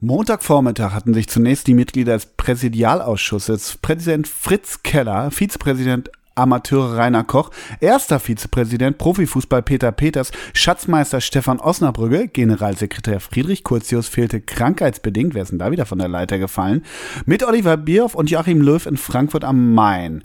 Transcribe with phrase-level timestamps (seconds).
[0.00, 7.50] Montagvormittag hatten sich zunächst die Mitglieder des Präsidialausschusses, Präsident Fritz Keller, Vizepräsident Amateure Rainer Koch,
[7.80, 15.50] erster Vizepräsident Profifußball Peter Peters, Schatzmeister Stefan Osnabrügge, Generalsekretär Friedrich Kurzius fehlte krankheitsbedingt, wer ist
[15.50, 16.84] denn da wieder von der Leiter gefallen,
[17.24, 20.22] mit Oliver Bierhoff und Joachim Löw in Frankfurt am Main.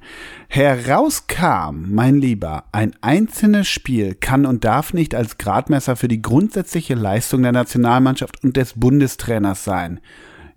[0.50, 6.94] Herauskam, mein Lieber, ein einzelnes Spiel kann und darf nicht als Gradmesser für die grundsätzliche
[6.94, 10.02] Leistung der Nationalmannschaft und des Bundestrainers sein.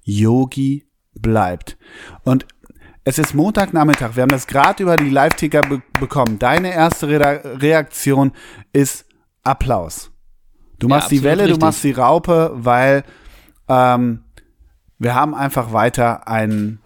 [0.03, 1.77] Yogi bleibt.
[2.25, 2.47] Und
[3.05, 4.17] es ist Montagnachmittag.
[4.17, 6.39] Wir haben das gerade über die Live-Ticker be bekommen.
[6.39, 8.33] Deine erste Re Reaktion
[8.73, 9.05] ist
[9.43, 10.11] Applaus.
[10.79, 11.59] Du machst ja, die Welle, richtig.
[11.59, 13.05] du machst die Raupe, weil
[13.69, 14.25] ähm,
[14.99, 16.81] wir haben einfach weiter einen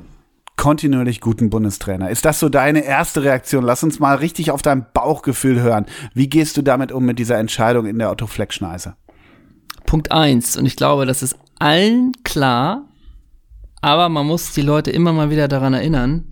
[0.56, 2.10] kontinuierlich guten Bundestrainer.
[2.10, 3.62] Ist das so deine erste Reaktion?
[3.64, 5.86] Lass uns mal richtig auf dein Bauchgefühl hören.
[6.14, 8.96] Wie gehst du damit um mit dieser Entscheidung in der Otto Fleck Schneise?
[9.86, 12.87] Punkt eins und ich glaube, das ist allen klar,
[13.80, 16.24] aber man muss die Leute immer mal wieder daran erinnern,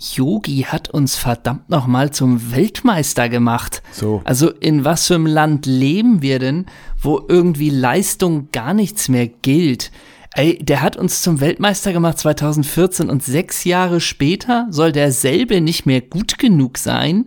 [0.00, 3.82] Yogi hat uns verdammt nochmal zum Weltmeister gemacht.
[3.92, 4.22] So.
[4.24, 6.66] Also in was für einem Land leben wir denn,
[6.98, 9.90] wo irgendwie Leistung gar nichts mehr gilt?
[10.34, 15.84] Ey, der hat uns zum Weltmeister gemacht 2014 und sechs Jahre später soll derselbe nicht
[15.84, 17.26] mehr gut genug sein?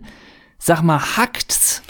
[0.58, 1.82] Sag mal, hackt's?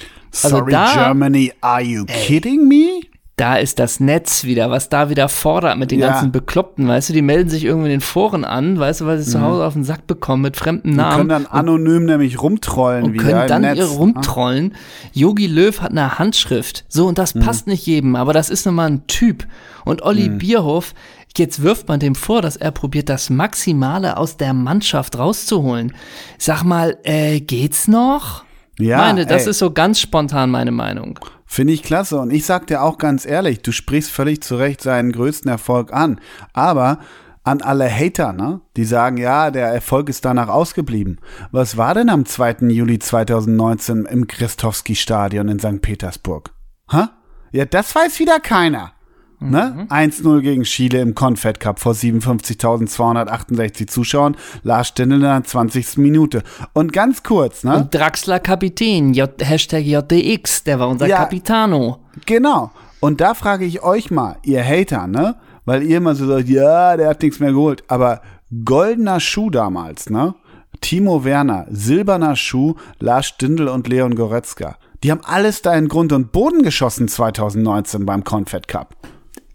[0.43, 3.01] Also Sorry, da, Germany, are you ey, kidding me?
[3.37, 6.11] Da ist das Netz wieder, was da wieder fordert mit den ja.
[6.11, 9.19] ganzen Bekloppten, weißt du, die melden sich irgendwie in den Foren an, weißt du, weil
[9.19, 9.33] sie mhm.
[9.33, 11.11] zu Hause auf den Sack bekommen mit fremden Namen.
[11.11, 14.75] Die können dann anonym und, nämlich rumtrollen und wieder können dann ihre rumtrollen.
[15.13, 16.85] Yogi Löw hat eine Handschrift.
[16.89, 17.41] So, und das mhm.
[17.41, 19.47] passt nicht jedem, aber das ist nun mal ein Typ.
[19.85, 20.39] Und Olli mhm.
[20.39, 20.95] Bierhoff,
[21.37, 25.93] Jetzt wirft man dem vor, dass er probiert, das Maximale aus der Mannschaft rauszuholen.
[26.39, 28.45] Sag mal, äh, geht's noch?
[28.79, 28.99] Ja.
[28.99, 29.51] Meine, das ey.
[29.51, 31.19] ist so ganz spontan meine Meinung.
[31.55, 32.19] Finde ich klasse.
[32.19, 35.93] Und ich sag dir auch ganz ehrlich, du sprichst völlig zu Recht seinen größten Erfolg
[35.93, 36.21] an.
[36.53, 36.99] Aber
[37.45, 38.61] an alle Hater, ne?
[38.77, 41.21] Die sagen, ja, der Erfolg ist danach ausgeblieben.
[41.53, 42.71] Was war denn am 2.
[42.71, 45.81] Juli 2019 im Christowski-Stadion in St.
[45.81, 46.51] Petersburg?
[46.91, 47.05] Hä?
[47.53, 48.94] Ja, das weiß wieder keiner.
[49.41, 49.87] Ne?
[49.91, 50.41] 1-0 mhm.
[50.41, 54.37] gegen Chile im Confed Cup vor 57.268 Zuschauern.
[54.63, 55.99] Lars Stindl in der 20.
[55.99, 56.43] Minute.
[56.73, 57.77] Und ganz kurz, ne?
[57.77, 61.99] Und Draxler Kapitän, J Hashtag JDX, der war unser ja, Capitano.
[62.27, 62.71] Genau.
[63.01, 65.37] Und da frage ich euch mal, ihr Hater, ne?
[65.65, 67.85] Weil ihr immer so sagt, ja, der hat nichts mehr geholt.
[67.89, 68.23] Aber
[68.65, 70.35] goldener Schuh damals, ne?
[70.81, 74.77] Timo Werner, silberner Schuh, Lars Stindl und Leon Goretzka.
[75.03, 78.97] Die haben alles da in Grund und Boden geschossen 2019 beim Confed Cup.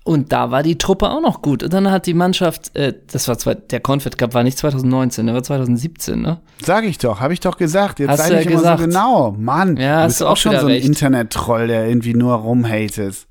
[0.10, 1.62] Und da war die Truppe auch noch gut.
[1.62, 5.28] Und dann hat die Mannschaft, äh, das war zwei, der Confed Cup war nicht 2019,
[5.28, 6.40] der war 2017, ne?
[6.64, 8.00] Sag ich doch, habe ich doch gesagt.
[8.00, 9.36] Jetzt sei nicht ja immer so genau.
[9.38, 13.28] Mann, ja, du bist auch schon so ein Internet-Troll, der irgendwie nur rumhatet.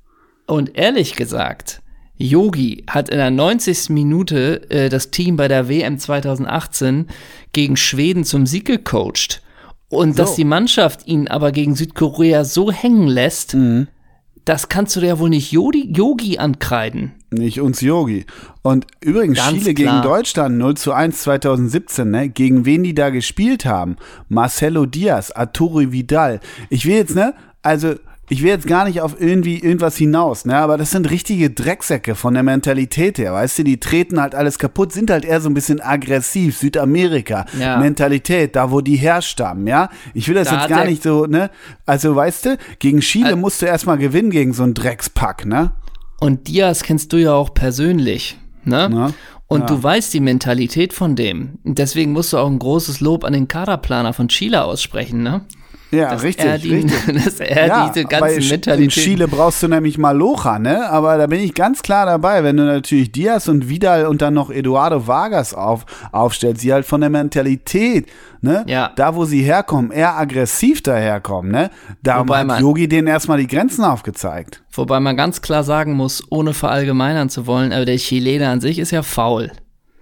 [0.47, 1.81] Und ehrlich gesagt,
[2.15, 3.89] Yogi hat in der 90.
[3.89, 7.07] Minute äh, das Team bei der WM 2018
[7.51, 9.41] gegen Schweden zum Sieg gecoacht.
[9.89, 10.23] Und so.
[10.23, 13.89] dass die Mannschaft ihn aber gegen Südkorea so hängen lässt, mhm
[14.45, 17.11] das kannst du ja wohl nicht Yogi, Yogi ankreiden.
[17.31, 18.25] Nicht uns Yogi.
[18.63, 20.01] Und übrigens, Ganz Chile klar.
[20.01, 22.29] gegen Deutschland 0 zu 1 2017, ne?
[22.29, 23.97] Gegen wen die da gespielt haben?
[24.27, 26.39] Marcelo Diaz, Arturo Vidal.
[26.69, 27.33] Ich will jetzt, ne?
[27.61, 27.95] Also,
[28.29, 32.15] ich will jetzt gar nicht auf irgendwie irgendwas hinaus, ne, aber das sind richtige Drecksäcke
[32.15, 35.49] von der Mentalität her, weißt du, die treten halt alles kaputt, sind halt eher so
[35.49, 37.77] ein bisschen aggressiv, Südamerika, ja.
[37.77, 39.89] Mentalität, da wo die herstammen, ja.
[40.13, 41.49] Ich will das da jetzt gar nicht so, ne,
[41.85, 45.71] also weißt du, gegen Chile äh, musst du erstmal gewinnen gegen so einen Dreckspack, ne.
[46.19, 48.89] Und Diaz kennst du ja auch persönlich, ne?
[48.91, 49.13] Na?
[49.47, 49.65] Und ja.
[49.65, 51.57] du weißt die Mentalität von dem.
[51.63, 55.41] Deswegen musst du auch ein großes Lob an den Kaderplaner von Chile aussprechen, ne?
[55.91, 57.23] Ja, dass richtig, er die, richtig.
[57.23, 58.83] Dass er ja, diese ganzen Mentalitäten...
[58.83, 60.87] In Chile brauchst du nämlich mal Locha, ne?
[60.89, 64.35] Aber da bin ich ganz klar dabei, wenn du natürlich Diaz und Vidal und dann
[64.35, 68.07] noch Eduardo Vargas auf, aufstellst, die halt von der Mentalität,
[68.41, 68.63] ne?
[68.67, 68.91] Ja.
[68.95, 71.71] Da, wo sie herkommen, eher aggressiv daherkommen, ne?
[72.03, 74.61] Da Wobei hat Yogi denen erstmal die Grenzen aufgezeigt.
[74.71, 78.77] Wobei man ganz klar sagen muss, ohne verallgemeinern zu wollen, aber der Chilene an sich
[78.77, 79.51] ist ja faul.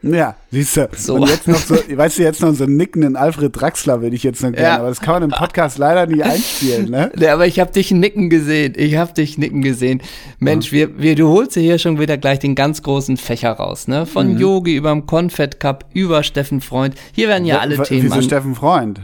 [0.03, 0.89] Ja, siehst du.
[0.95, 1.15] So.
[1.15, 4.23] Und jetzt noch so, weißt du, jetzt noch so einen nickenden Alfred Draxler würde ich
[4.23, 4.77] jetzt noch gerne, ja.
[4.77, 7.11] aber das kann man im Podcast leider nicht einspielen, ne?
[7.17, 8.73] Ja, aber ich habe dich nicken gesehen.
[8.77, 10.01] Ich habe dich nicken gesehen.
[10.39, 10.73] Mensch, ja.
[10.73, 14.05] wir, wir, du holst dir hier schon wieder gleich den ganz großen Fächer raus, ne?
[14.05, 14.39] Von mhm.
[14.39, 16.95] Yogi über dem Confed Cup, über Steffen Freund.
[17.13, 18.03] Hier werden ja alle w Themen.
[18.03, 19.01] Wieso Steffen Freund?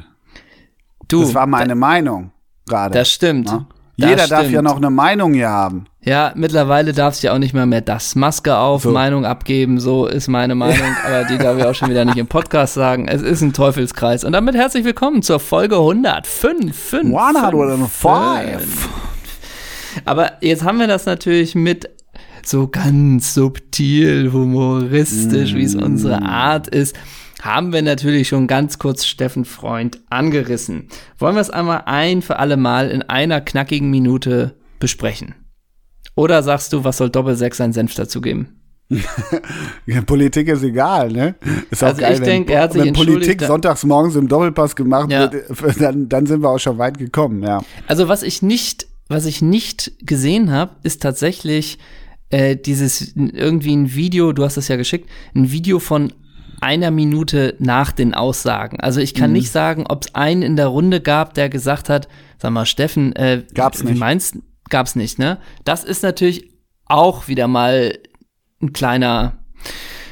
[1.08, 1.22] Du.
[1.22, 2.32] Das war meine Meinung
[2.68, 2.94] gerade.
[2.94, 3.50] Das stimmt.
[3.50, 3.68] Ja?
[3.96, 5.86] Jeder darf ja noch eine Meinung hier haben.
[6.02, 8.92] Ja, mittlerweile darfst du ja auch nicht mehr mehr das Maske auf, so.
[8.92, 12.28] Meinung abgeben, so ist meine Meinung, aber die darf ich auch schon wieder nicht im
[12.28, 13.08] Podcast sagen.
[13.08, 14.24] Es ist ein Teufelskreis.
[14.24, 16.76] Und damit herzlich willkommen zur Folge 105.
[16.76, 18.90] 5, 105.
[20.06, 21.90] Aber jetzt haben wir das natürlich mit
[22.44, 25.56] so ganz subtil, humoristisch, mm.
[25.56, 26.96] wie es unsere Art ist,
[27.44, 30.88] haben wir natürlich schon ganz kurz Steffen Freund angerissen.
[31.18, 35.36] Wollen wir es einmal ein für alle Mal in einer knackigen Minute besprechen?
[36.16, 38.62] Oder sagst du, was soll Doppelsechs sein Senf dazugeben?
[40.06, 41.36] Politik ist egal, ne?
[41.70, 44.76] Ist auch also geil, ich denke, er hat sich wenn Politik sonntags morgens im Doppelpass
[44.76, 45.32] gemacht ja.
[45.32, 45.46] wird,
[45.82, 47.62] dann, dann sind wir auch schon weit gekommen, ja.
[47.88, 51.78] Also was ich nicht, was ich nicht gesehen habe, ist tatsächlich
[52.30, 56.14] äh, dieses irgendwie ein Video, du hast es ja geschickt, ein Video von
[56.64, 58.80] einer Minute nach den Aussagen.
[58.80, 59.38] Also ich kann mhm.
[59.38, 62.08] nicht sagen, ob es einen in der Runde gab, der gesagt hat,
[62.40, 63.94] sag mal, Steffen, äh, gab's nicht.
[63.94, 64.38] wie meinst
[64.70, 65.38] Gab's nicht, ne?
[65.66, 66.50] Das ist natürlich
[66.86, 68.00] auch wieder mal
[68.62, 69.34] ein kleiner,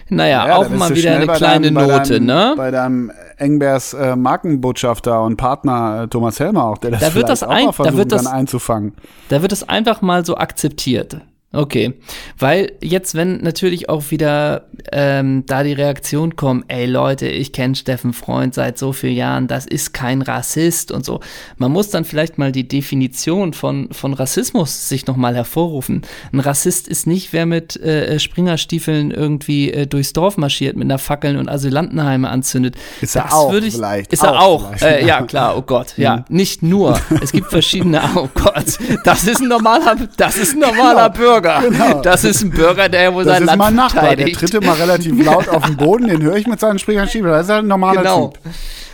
[0.10, 2.54] naja, ja, auch mal wieder eine kleine deinem, Note, deinem, ne?
[2.58, 7.30] Bei deinem Engbers äh, Markenbotschafter und Partner äh, Thomas Helmer auch, der das da wird
[7.30, 8.94] das auch ein, mal versuchen da wird das, kann einzufangen.
[9.30, 11.22] Da wird es einfach mal so akzeptiert.
[11.54, 11.96] Okay,
[12.40, 17.76] weil jetzt, wenn natürlich auch wieder ähm, da die Reaktion kommt, ey Leute, ich kenne
[17.76, 21.20] Steffen Freund seit so vielen Jahren, das ist kein Rassist und so.
[21.58, 26.04] Man muss dann vielleicht mal die Definition von, von Rassismus sich nochmal hervorrufen.
[26.32, 31.00] Ein Rassist ist nicht, wer mit äh, Springerstiefeln irgendwie äh, durchs Dorf marschiert, mit einer
[31.00, 32.78] Fackeln und Asylantenheime anzündet.
[33.02, 34.14] Ist er das auch ich, vielleicht.
[34.14, 36.24] Ist er auch, auch äh, ja klar, oh Gott, ja, mhm.
[36.30, 36.98] nicht nur.
[37.22, 41.18] Es gibt verschiedene, oh Gott, das ist ein normaler, das ist ein normaler genau.
[41.18, 41.41] Bürger.
[41.42, 41.62] Bürger.
[41.70, 42.02] Genau.
[42.02, 44.54] Das ist ein Bürger, der wohl das sein Land Das ist mein Nachbar, der tritt
[44.54, 47.30] immer relativ laut auf den Boden, den höre ich mit seinen Springern schieben.
[47.30, 48.28] Das ist halt ein normaler genau.
[48.28, 48.54] Typ.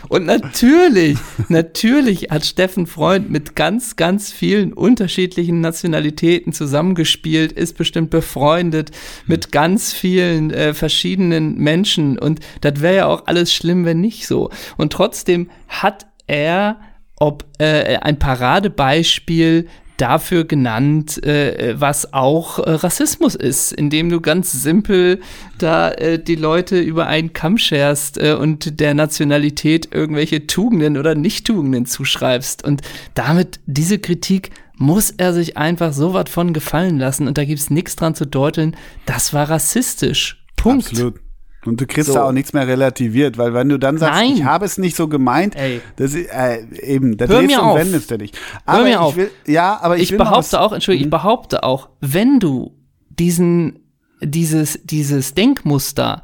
[0.09, 1.17] Und natürlich,
[1.49, 8.91] natürlich hat Steffen Freund mit ganz, ganz vielen unterschiedlichen Nationalitäten zusammengespielt, ist bestimmt befreundet
[9.25, 12.17] mit ganz vielen äh, verschiedenen Menschen.
[12.17, 14.49] Und das wäre ja auch alles schlimm, wenn nicht so.
[14.77, 16.77] Und trotzdem hat er
[17.19, 19.67] ob äh, ein Paradebeispiel
[19.97, 25.19] dafür genannt, äh, was auch äh, Rassismus ist, indem du ganz simpel
[25.57, 31.15] da äh, die Leute über einen Kamm scherst äh, und der Nationalität irgendwelche Tugenden oder
[31.15, 32.63] Nichttugenden zuschreibst.
[32.63, 32.81] Und
[33.15, 37.71] damit diese Kritik muss er sich einfach so was von gefallen lassen und da gibt's
[37.71, 40.44] nichts dran zu deuteln, das war rassistisch.
[40.55, 40.88] Punkt.
[40.89, 41.26] Absolut.
[41.65, 42.13] Und du kriegst so.
[42.13, 44.33] da auch nichts mehr relativiert, weil wenn du dann sagst, Nein.
[44.36, 45.81] ich habe es nicht so gemeint, Ey.
[45.98, 47.77] das äh, eben, da Hör drehst und auf.
[47.77, 48.31] wendest du dich.
[48.65, 49.15] Aber Hör mir auf.
[49.15, 51.12] Will, ja, aber ich, ich behaupte auch, entschuldige, ich mhm.
[51.12, 52.77] behaupte auch, wenn du
[53.09, 53.80] diesen,
[54.21, 56.24] dieses, dieses Denkmuster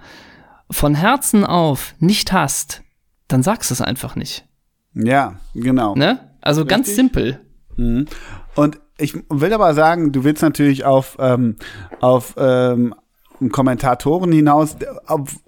[0.71, 2.83] von Herzen auf nicht hast,
[3.27, 4.45] dann sagst du es einfach nicht.
[4.93, 5.95] Ja, genau.
[5.95, 6.19] Ne?
[6.41, 6.77] Also Richtig?
[6.77, 7.39] ganz simpel.
[7.75, 8.05] Mhm.
[8.55, 11.57] Und ich will aber sagen, du willst natürlich auf, ähm,
[11.99, 12.93] auf ähm,
[13.51, 14.75] Kommentatoren hinaus,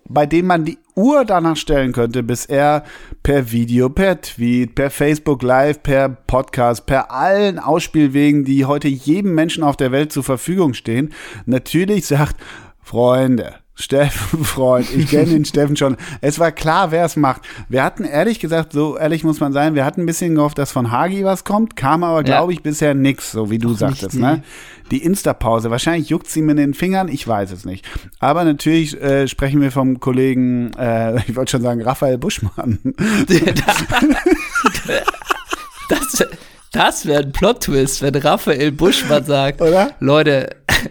[0.08, 2.84] bei dem man die Uhr danach stellen könnte, bis er
[3.24, 9.36] per Video, per Tweet, per Facebook Live, per Podcast, per allen Ausspielwegen, die heute jedem
[9.36, 11.14] Menschen auf der Welt zur Verfügung stehen,
[11.46, 12.38] natürlich sagt,
[12.82, 15.98] Freunde, Steffen Freund, ich kenne den Steffen schon.
[16.22, 17.42] Es war klar, wer es macht.
[17.68, 20.72] Wir hatten ehrlich gesagt, so ehrlich muss man sein, wir hatten ein bisschen gehofft, dass
[20.72, 24.16] von Hagi was kommt, kam aber, glaube ich, bisher nix, so wie du Doch sagtest.
[24.16, 24.44] Ne?
[24.92, 27.86] Die Insta-Pause, wahrscheinlich juckt sie mir in den Fingern, ich weiß es nicht.
[28.20, 32.80] Aber natürlich äh, sprechen wir vom Kollegen, äh, ich wollte schon sagen, Raphael Buschmann.
[35.90, 36.26] das,
[36.72, 39.92] das wäre ein Plot-Twist, wenn Raphael Buschmann sagt, Oder?
[40.00, 40.50] Leute,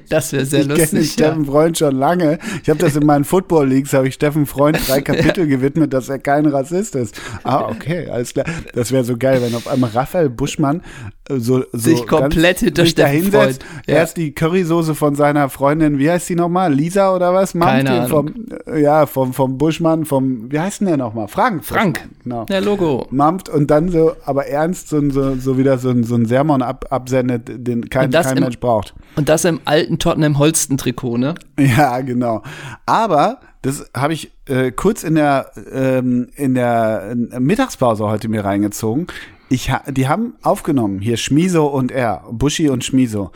[0.09, 0.87] das wäre sehr ich lustig.
[0.87, 2.39] Ich kenne Steffen Freund schon lange.
[2.63, 6.09] Ich habe das in meinen Football Leagues, habe ich Steffen Freund drei Kapitel gewidmet, dass
[6.09, 7.21] er kein Rassist ist.
[7.43, 8.47] Ah, okay, alles klar.
[8.75, 10.83] Das wäre so geil, wenn auf einmal Raphael Buschmann
[11.29, 13.59] so, so sich komplett hinter Steffen Freund.
[13.87, 13.95] Ja.
[13.95, 16.73] Erst die Currysoße von seiner Freundin, wie heißt die nochmal?
[16.73, 17.55] Lisa oder was?
[17.55, 18.09] Keine Ahnung.
[18.09, 18.35] Vom,
[18.77, 21.29] ja, vom, vom Buschmann, vom, wie heißt denn der nochmal?
[21.29, 21.65] Frank.
[21.65, 22.07] Frank.
[22.23, 22.45] Genau.
[22.45, 23.07] Der Logo.
[23.11, 26.61] Mampft und dann so, aber ernst, so, so, so wieder so ein, so ein Sermon
[26.61, 28.95] ab, absendet, den kein, kein Mensch braucht.
[29.17, 31.35] Und das im alten Tottenham Holsten Trikot, ne?
[31.59, 32.43] Ja, genau.
[32.85, 39.07] Aber das habe ich äh, kurz in der ähm, in der Mittagspause heute mir reingezogen.
[39.49, 43.31] Ich ha die haben aufgenommen hier Schmiso und er, Buschi und Schmiso.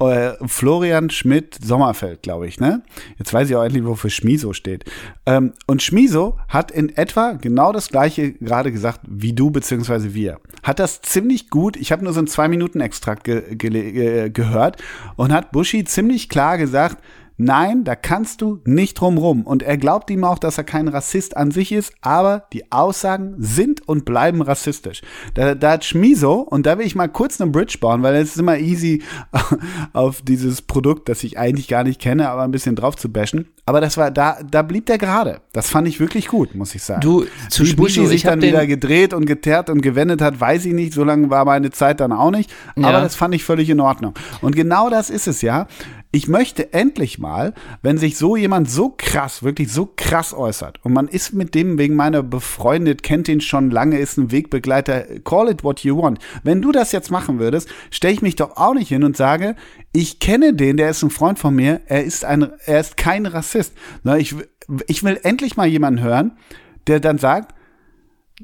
[0.00, 2.82] Äh, Florian Schmidt Sommerfeld, glaube ich, ne?
[3.16, 4.84] Jetzt weiß ich auch endlich, wofür Schmiso steht.
[5.24, 10.40] Ähm, und Schmiso hat in etwa genau das gleiche gerade gesagt wie du beziehungsweise wir.
[10.64, 14.82] Hat das ziemlich gut, ich habe nur so einen zwei Minuten Extrakt ge ge gehört
[15.14, 16.98] und hat Buschi ziemlich klar gesagt,
[17.36, 19.42] Nein, da kannst du nicht drum rum.
[19.42, 23.34] Und er glaubt ihm auch, dass er kein Rassist an sich ist, aber die Aussagen
[23.38, 25.02] sind und bleiben rassistisch.
[25.34, 28.30] Da, da hat Schmiso, und da will ich mal kurz eine Bridge bauen, weil es
[28.30, 29.02] ist immer easy,
[29.92, 33.48] auf dieses Produkt, das ich eigentlich gar nicht kenne, aber ein bisschen drauf zu bashen.
[33.66, 35.40] Aber das war, da, da blieb der gerade.
[35.52, 37.00] Das fand ich wirklich gut, muss ich sagen.
[37.00, 40.74] Du, zu Wie Buschi sich dann wieder gedreht und geteert und gewendet hat, weiß ich
[40.74, 40.92] nicht.
[40.92, 42.52] So lange war meine Zeit dann auch nicht.
[42.76, 42.88] Ja.
[42.88, 44.14] Aber das fand ich völlig in Ordnung.
[44.42, 45.66] Und genau das ist es ja
[46.14, 50.92] ich möchte endlich mal, wenn sich so jemand so krass, wirklich so krass äußert und
[50.92, 55.48] man ist mit dem wegen meiner befreundet, kennt ihn schon lange, ist ein Wegbegleiter, call
[55.48, 56.20] it what you want.
[56.44, 59.56] Wenn du das jetzt machen würdest, stelle ich mich doch auch nicht hin und sage,
[59.92, 63.26] ich kenne den, der ist ein Freund von mir, er ist ein, er ist kein
[63.26, 63.72] Rassist.
[64.16, 64.36] Ich,
[64.86, 66.36] ich will endlich mal jemanden hören,
[66.86, 67.56] der dann sagt,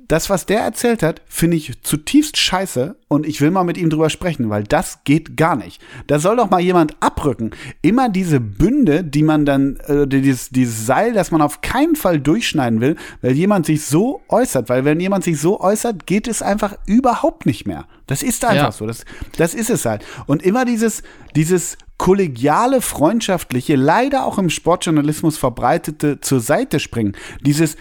[0.08, 3.90] das, was der erzählt hat, finde ich zutiefst scheiße und ich will mal mit ihm
[3.90, 5.82] drüber sprechen, weil das geht gar nicht.
[6.06, 7.50] Da soll doch mal jemand abrücken.
[7.82, 12.20] Immer diese Bünde, die man dann, äh, dieses, dieses Seil, das man auf keinen Fall
[12.20, 14.68] durchschneiden will, weil jemand sich so äußert.
[14.68, 17.86] Weil wenn jemand sich so äußert, geht es einfach überhaupt nicht mehr.
[18.10, 18.72] Das ist einfach ja.
[18.72, 18.86] so.
[18.86, 19.04] Das,
[19.38, 20.04] das ist es halt.
[20.26, 21.04] Und immer dieses,
[21.36, 27.14] dieses kollegiale, freundschaftliche, leider auch im Sportjournalismus verbreitete zur Seite springen.
[27.42, 27.76] Dieses,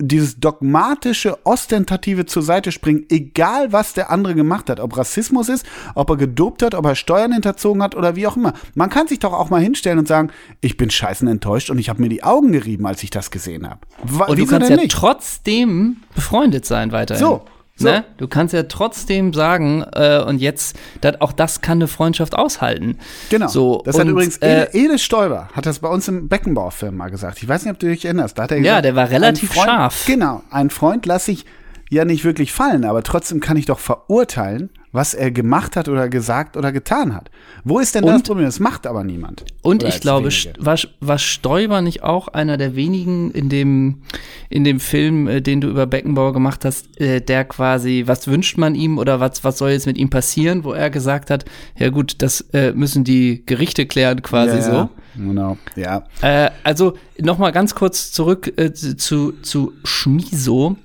[0.00, 4.80] dieses dogmatische, ostentative zur Seite springen, egal was der andere gemacht hat.
[4.80, 8.36] Ob Rassismus ist, ob er gedopt hat, ob er Steuern hinterzogen hat oder wie auch
[8.36, 8.54] immer.
[8.74, 11.90] Man kann sich doch auch mal hinstellen und sagen, ich bin scheißen enttäuscht und ich
[11.90, 13.80] habe mir die Augen gerieben, als ich das gesehen habe.
[14.26, 14.90] Und du kannst ja nicht?
[14.90, 17.22] trotzdem befreundet sein weiterhin.
[17.22, 17.42] So.
[17.80, 17.88] So.
[17.88, 18.04] Ne?
[18.18, 22.98] Du kannst ja trotzdem sagen, äh, und jetzt, dat, auch das kann eine Freundschaft aushalten.
[23.30, 23.48] Genau.
[23.48, 27.10] So, das und, hat übrigens äh, Ede Stoiber, hat das bei uns im Beckenbauer-Film mal
[27.10, 27.42] gesagt.
[27.42, 28.38] Ich weiß nicht, ob du dich erinnerst.
[28.38, 30.04] Da hat er ja, gesagt, der war relativ Freund, scharf.
[30.06, 31.46] Genau, ein Freund lasse ich
[31.88, 36.08] ja nicht wirklich fallen, aber trotzdem kann ich doch verurteilen, was er gemacht hat oder
[36.08, 37.30] gesagt oder getan hat.
[37.62, 38.46] Wo ist denn und, das Problem?
[38.46, 39.44] Das macht aber niemand.
[39.62, 44.02] Und ich glaube, war, war Stoiber nicht auch einer der wenigen in dem,
[44.48, 48.58] in dem Film, äh, den du über Beckenbauer gemacht hast, äh, der quasi, was wünscht
[48.58, 51.44] man ihm oder was, was soll jetzt mit ihm passieren, wo er gesagt hat,
[51.78, 54.88] ja gut, das äh, müssen die Gerichte klären quasi ja, so.
[55.16, 56.04] Genau, ja.
[56.22, 60.76] Äh, also nochmal ganz kurz zurück äh, zu, zu Schmiso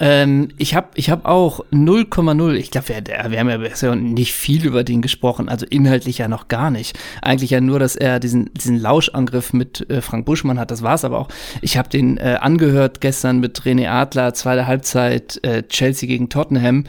[0.00, 4.32] ähm, ich habe ich hab auch 0,0, ich glaube, wir, wir haben ja bisher nicht
[4.32, 6.98] viel über den gesprochen, also inhaltlich ja noch gar nicht.
[7.22, 11.04] Eigentlich ja nur, dass er diesen, diesen Lauschangriff mit äh, Frank Buschmann hat, das war's
[11.04, 11.28] aber auch.
[11.60, 16.84] Ich habe den äh, angehört gestern mit René Adler, zweite Halbzeit, äh, Chelsea gegen Tottenham.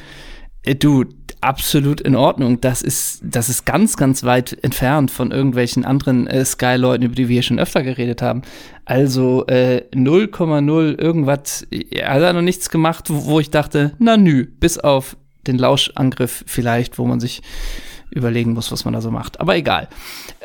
[0.64, 1.06] Äh, du,
[1.42, 2.62] absolut in Ordnung.
[2.62, 7.28] Das ist, das ist ganz, ganz weit entfernt von irgendwelchen anderen äh, Sky-Leuten, über die
[7.28, 8.42] wir hier schon öfter geredet haben.
[8.88, 14.46] Also 0,0 äh, irgendwas, er hat noch nichts gemacht, wo, wo ich dachte, na nü,
[14.46, 17.42] bis auf den Lauschangriff vielleicht, wo man sich
[18.12, 19.42] überlegen muss, was man da so macht.
[19.42, 19.90] Aber egal.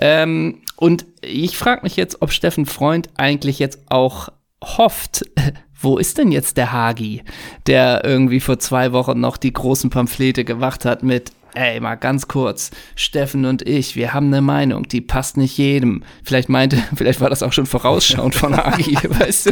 [0.01, 4.31] Ähm, und ich frage mich jetzt, ob Steffen Freund eigentlich jetzt auch
[4.61, 5.25] hofft,
[5.81, 7.23] wo ist denn jetzt der Hagi,
[7.69, 12.29] der irgendwie vor zwei Wochen noch die großen Pamphlete gemacht hat mit ey, mal ganz
[12.29, 16.03] kurz, Steffen und ich, wir haben eine Meinung, die passt nicht jedem.
[16.25, 19.51] Vielleicht meinte, vielleicht war das auch schon vorausschauend von Agi, weißt du,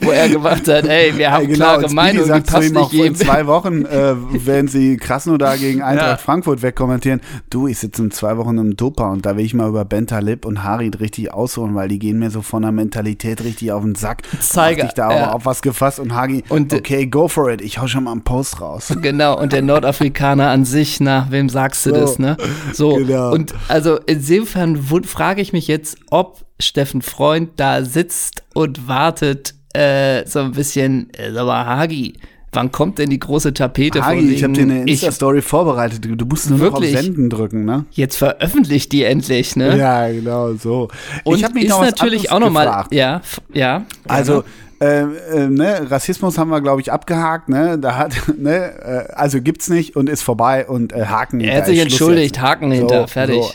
[0.00, 3.06] wo er gemacht hat, ey, wir haben ja, genau, klare Meinung, die passt nicht jedem.
[3.06, 6.16] In zwei Wochen, äh, wenn sie Krasnodar gegen Eintracht ja.
[6.16, 7.20] Frankfurt wegkommentieren,
[7.50, 10.44] du, ich sitze in zwei Wochen im Dopa und da will ich mal über Bentalib
[10.44, 13.94] und Harid richtig ausholen, weil die gehen mir so von der Mentalität richtig auf den
[13.94, 14.22] Sack.
[14.40, 14.84] Zeige.
[14.84, 15.30] ich da ja.
[15.30, 18.12] auch auf was gefasst und Hagi, und, okay, go for it, ich hau schon mal
[18.12, 18.92] einen Post raus.
[19.00, 22.36] Genau, und der Nordafrikaner an sich sich, na, wem sagst du so, das, ne?
[22.72, 23.32] So, genau.
[23.32, 30.26] und also insofern frage ich mich jetzt, ob Steffen Freund da sitzt und wartet, äh,
[30.26, 32.14] so ein bisschen, äh, mal, Hagi,
[32.52, 36.04] wann kommt denn die große Tapete Hagi, von wegen, ich habe dir eine Insta-Story vorbereitet.
[36.04, 37.86] Du musst nur wirklich, noch auf Senden drücken, ne?
[37.92, 39.76] Jetzt veröffentlicht die endlich, ne?
[39.78, 40.88] Ja, genau, so.
[41.24, 43.22] Und ich mich ist natürlich auch nochmal, ja,
[43.52, 43.86] ja.
[44.06, 44.44] Also,
[44.82, 47.78] äh, äh, ne, Rassismus haben wir, glaube ich, abgehakt, ne?
[47.78, 51.54] Da hat, ne, äh, also gibt's nicht und ist vorbei und äh, Haken hinter.
[51.54, 52.44] Er hat sich entschuldigt, jetzt.
[52.44, 53.42] Haken hinter, so, fertig.
[53.42, 53.52] So.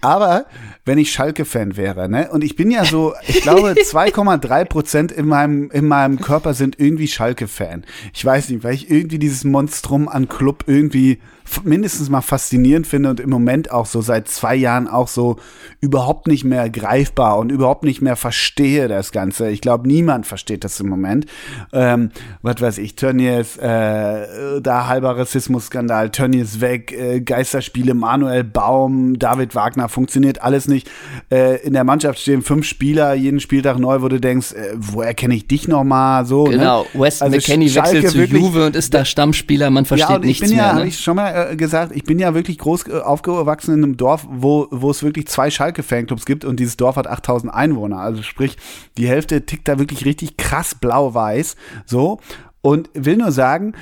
[0.00, 0.46] Aber
[0.84, 2.30] wenn ich Schalke-Fan wäre, ne?
[2.32, 6.80] Und ich bin ja so, ich glaube, 2,3 Prozent in meinem, in meinem Körper sind
[6.80, 7.84] irgendwie Schalke-Fan.
[8.12, 11.20] Ich weiß nicht, weil ich irgendwie dieses Monstrum an Club irgendwie
[11.64, 15.36] mindestens mal faszinierend finde und im Moment auch so seit zwei Jahren auch so
[15.80, 19.50] überhaupt nicht mehr greifbar und überhaupt nicht mehr verstehe das Ganze.
[19.50, 21.26] Ich glaube, niemand versteht das im Moment.
[21.72, 22.10] Ähm,
[22.42, 29.54] was weiß ich, Tönnies, äh, da halber Rassismus-Skandal, Tönnies weg, äh, Geisterspiele, Manuel Baum, David
[29.54, 30.90] Wagner, funktioniert alles nicht.
[31.30, 35.14] Äh, in der Mannschaft stehen fünf Spieler, jeden Spieltag neu, wo du denkst, äh, woher
[35.14, 36.46] kenne ich dich noch mal so.
[36.46, 36.58] Ne?
[36.58, 37.00] Genau, ne?
[37.00, 40.48] Weston also McKenny wechselt zu wirklich, Juve und ist da Stammspieler, man versteht ja, nichts
[40.48, 40.58] mehr.
[40.58, 40.86] Ja, ne?
[40.86, 44.26] ich schon mal äh, gesagt, ich bin ja wirklich groß äh, aufgewachsen in einem Dorf,
[44.30, 47.98] wo, wo es wirklich zwei Schalke-Fanclubs gibt und dieses Dorf hat 8000 Einwohner.
[47.98, 48.56] Also sprich,
[48.96, 51.56] die Hälfte tickt da wirklich richtig krass blau-weiß.
[51.86, 52.20] So.
[52.62, 53.72] Und will nur sagen,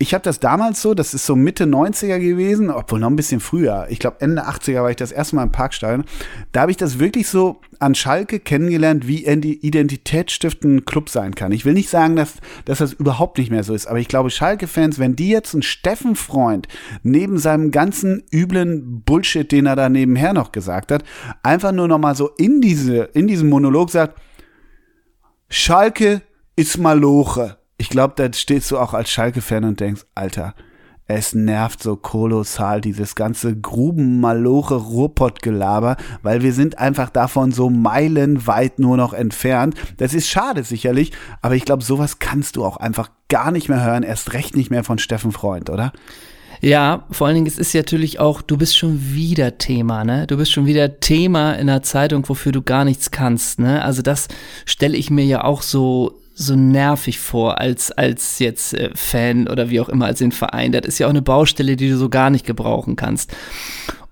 [0.00, 3.40] ich habe das damals so, das ist so Mitte 90er gewesen, obwohl noch ein bisschen
[3.40, 3.86] früher.
[3.90, 6.04] Ich glaube Ende 80er war ich das erste Mal im Parkstadion.
[6.52, 11.50] Da habe ich das wirklich so an Schalke kennengelernt, wie ein identitätsstiftender Club sein kann.
[11.50, 14.30] Ich will nicht sagen, dass, dass das überhaupt nicht mehr so ist, aber ich glaube,
[14.30, 16.68] Schalke-Fans, wenn die jetzt einen Steffen-Freund
[17.02, 21.02] neben seinem ganzen üblen Bullshit, den er da nebenher noch gesagt hat,
[21.42, 24.20] einfach nur noch mal so in diese, in diesem Monolog sagt,
[25.48, 26.22] Schalke
[26.54, 30.54] ist Maloche ich glaube, da stehst du auch als Schalke-Fan und denkst, Alter,
[31.06, 38.78] es nervt so kolossal, dieses ganze Grubenmaloche Ruhrpott-Gelaber, weil wir sind einfach davon so meilenweit
[38.78, 39.74] nur noch entfernt.
[39.96, 43.82] Das ist schade sicherlich, aber ich glaube, sowas kannst du auch einfach gar nicht mehr
[43.82, 45.92] hören, erst recht nicht mehr von Steffen Freund, oder?
[46.60, 50.26] Ja, vor allen Dingen, es ist natürlich auch, du bist schon wieder Thema, ne?
[50.26, 53.82] Du bist schon wieder Thema in einer Zeitung, wofür du gar nichts kannst, ne?
[53.82, 54.28] Also das
[54.66, 59.70] stelle ich mir ja auch so so nervig vor als, als jetzt äh, Fan oder
[59.70, 60.72] wie auch immer als den Verein.
[60.72, 63.34] Das ist ja auch eine Baustelle, die du so gar nicht gebrauchen kannst.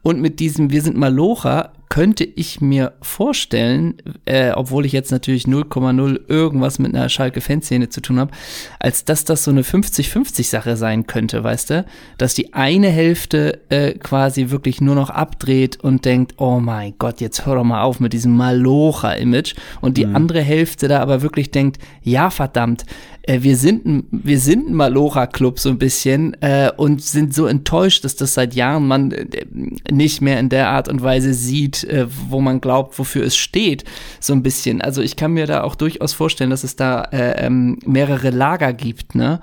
[0.03, 5.45] Und mit diesem Wir sind Malocha könnte ich mir vorstellen, äh, obwohl ich jetzt natürlich
[5.45, 8.33] 0,0 irgendwas mit einer Schalke-Fanszene zu tun habe,
[8.81, 11.85] als dass das so eine 50-50-Sache sein könnte, weißt du?
[12.19, 17.21] Dass die eine Hälfte äh, quasi wirklich nur noch abdreht und denkt, oh mein Gott,
[17.21, 19.55] jetzt hör doch mal auf mit diesem Malocha-Image.
[19.81, 20.17] Und die mhm.
[20.17, 22.85] andere Hälfte da aber wirklich denkt, ja verdammt,
[23.27, 27.47] äh, wir sind ein, wir sind ein Malocha-Club so ein bisschen äh, und sind so
[27.47, 29.47] enttäuscht, dass das seit Jahren man äh,
[29.91, 33.85] nicht mehr in der Art und Weise sieht, äh, wo man glaubt, wofür es steht,
[34.21, 34.81] so ein bisschen.
[34.81, 38.73] Also ich kann mir da auch durchaus vorstellen, dass es da äh, ähm, mehrere Lager
[38.73, 39.41] gibt, ne?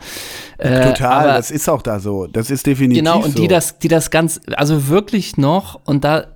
[0.58, 2.28] Äh, Total, aber, das ist auch da so.
[2.28, 3.42] Das ist definitiv Genau, und so.
[3.42, 6.33] die das, die das ganz, also wirklich noch, und da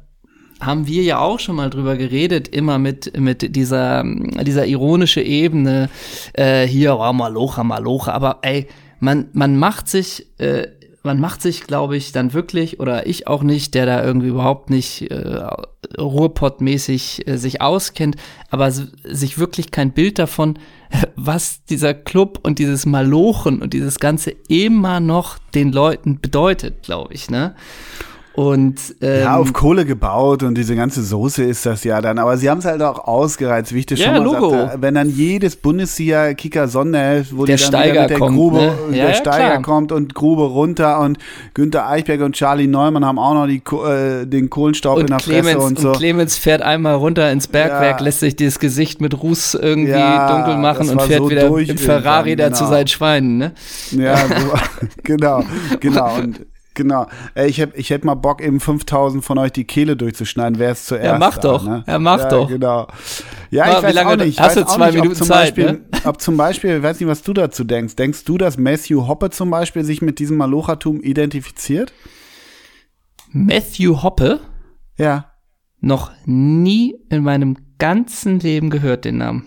[0.60, 5.90] haben wir ja auch schon mal drüber geredet, immer mit, mit dieser, dieser ironische Ebene,
[6.34, 8.68] äh, hier, oh, Malocha, Malocha, aber ey,
[9.00, 10.68] man, man macht sich, äh,
[11.04, 14.70] man macht sich, glaube ich, dann wirklich, oder ich auch nicht, der da irgendwie überhaupt
[14.70, 15.48] nicht äh,
[15.98, 18.18] Ruhrpott-mäßig äh, sich auskennt,
[18.50, 20.60] aber sich wirklich kein Bild davon,
[21.16, 27.14] was dieser Club und dieses Malochen und dieses Ganze immer noch den Leuten bedeutet, glaube
[27.14, 27.56] ich, ne?
[28.38, 32.20] Und, ähm, ja, auf Kohle gebaut und diese ganze Soße ist das ja dann.
[32.20, 34.52] Aber sie haben es halt auch ausgereizt, wie ich das ja, schon mal Logo.
[34.52, 34.78] sagte.
[34.80, 38.58] Wenn dann jedes Bundesliga Kicker Sonderheft, wo der die dann Steiger mit der kommt, Grube,
[38.58, 38.74] ne?
[38.92, 39.62] ja, der ja, Steiger klar.
[39.64, 41.18] kommt und Grube runter und
[41.56, 45.18] Günther Eichberg und Charlie Neumann haben auch noch die, äh, den Kohlenstaub und in der
[45.18, 45.88] Clemens, Fresse und so.
[45.88, 50.58] Und Clemens fährt einmal runter ins Bergwerk, lässt sich das Gesicht mit Ruß irgendwie dunkel
[50.58, 52.70] machen und fährt so wieder im Ferrari da zu genau.
[52.70, 53.54] seinen Schweinen, ne?
[53.94, 54.54] Ja, so,
[55.04, 55.44] genau,
[55.80, 56.18] genau.
[56.18, 56.46] Und
[56.78, 57.08] Genau.
[57.34, 60.60] Ich hätte ich hätt mal Bock, eben 5000 von euch die Kehle durchzuschneiden.
[60.60, 61.06] Wer ist zuerst?
[61.06, 61.66] Ja, mach doch.
[61.66, 61.84] Ne?
[61.88, 62.48] Ja, mach ja, doch.
[62.48, 62.88] Genau.
[63.50, 64.28] Ja, ich weiß lange, auch nicht.
[64.36, 65.82] Ich hast du zwei nicht, Minuten Zeit, Beispiel, ne?
[66.06, 67.96] Ob zum Beispiel, ich weiß nicht, was du dazu denkst.
[67.96, 71.94] Denkst du, dass Matthew Hoppe zum Beispiel sich mit diesem Malochatum identifiziert?
[73.32, 74.40] Matthew Hoppe?
[74.98, 75.32] Ja.
[75.80, 79.46] Noch nie in meinem ganzen Leben gehört den Namen.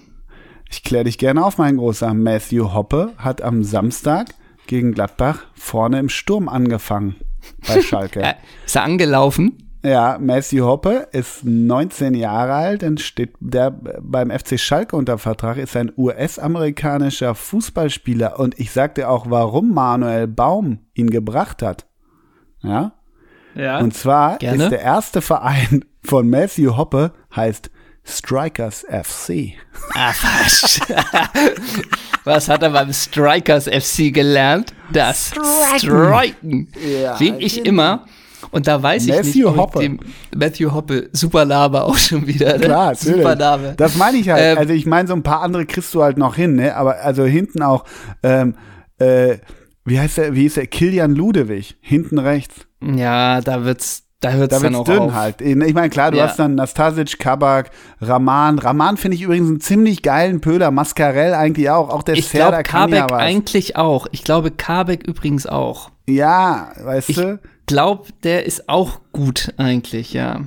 [0.68, 2.12] Ich kläre dich gerne auf, mein großer.
[2.12, 4.34] Matthew Hoppe hat am Samstag
[4.70, 7.16] gegen Gladbach vorne im Sturm angefangen
[7.66, 8.37] bei Schalke.
[8.64, 9.59] ist er angelaufen?
[9.83, 15.56] Ja, Matthew Hoppe ist 19 Jahre alt und steht der beim FC Schalke unter Vertrag,
[15.56, 21.87] ist ein US-amerikanischer Fußballspieler und ich sagte auch, warum Manuel Baum ihn gebracht hat.
[22.62, 22.92] Ja?
[23.56, 23.80] Ja.
[23.80, 24.64] Und zwar gerne.
[24.64, 27.72] ist der erste Verein von Matthew Hoppe heißt
[28.04, 29.52] Strikers FC.
[29.94, 30.80] Ah, falsch.
[32.24, 34.74] Was hat er beim Strikers FC gelernt?
[34.92, 35.78] Das Striken.
[35.78, 36.68] Striken.
[37.02, 37.68] Ja, Wen ich genau.
[37.68, 38.06] immer,
[38.50, 39.80] und da weiß ich Matthew nicht, Hoppe.
[39.80, 40.00] dem
[40.34, 42.54] Matthew Hoppe, super Name auch schon wieder.
[42.58, 42.64] Ne?
[42.64, 43.74] Klar, super Name.
[43.76, 44.42] Das meine ich halt.
[44.42, 46.74] Ähm, also ich meine, so ein paar andere kriegst du halt noch hin, ne?
[46.76, 47.84] Aber also hinten auch,
[48.22, 48.54] ähm,
[48.98, 49.38] äh,
[49.84, 50.66] wie heißt der, wie ist der?
[50.66, 52.66] Kilian Ludewig, hinten rechts.
[52.82, 55.14] Ja, da wird's da hört es dann auch dünn auf.
[55.14, 55.40] halt.
[55.40, 56.28] Ich meine, klar, du ja.
[56.28, 57.70] hast dann Nastasic, Kabak,
[58.02, 58.59] Raman.
[58.59, 60.70] Raman finde ich übrigens einen ziemlich geilen Pöder.
[60.70, 61.88] Mascarell eigentlich auch.
[61.88, 64.06] Auch der ich glaube, Kabek ja eigentlich auch.
[64.12, 65.90] Ich glaube, Kabek übrigens auch.
[66.06, 67.40] Ja, weißt ich du?
[67.42, 70.40] Ich glaube, der ist auch gut eigentlich, ja.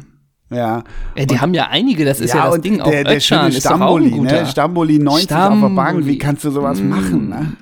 [0.51, 0.83] Ja.
[1.15, 2.79] ja die und, haben ja einige, das ist ja, ja das Ding.
[2.79, 4.45] Auch der, der Ötchan schöne Stamboli, ne?
[4.45, 5.63] Stamboli 90 Stamboli.
[5.63, 6.05] auf der Bank.
[6.05, 6.89] Wie kannst du sowas mm.
[6.89, 7.53] machen, ne?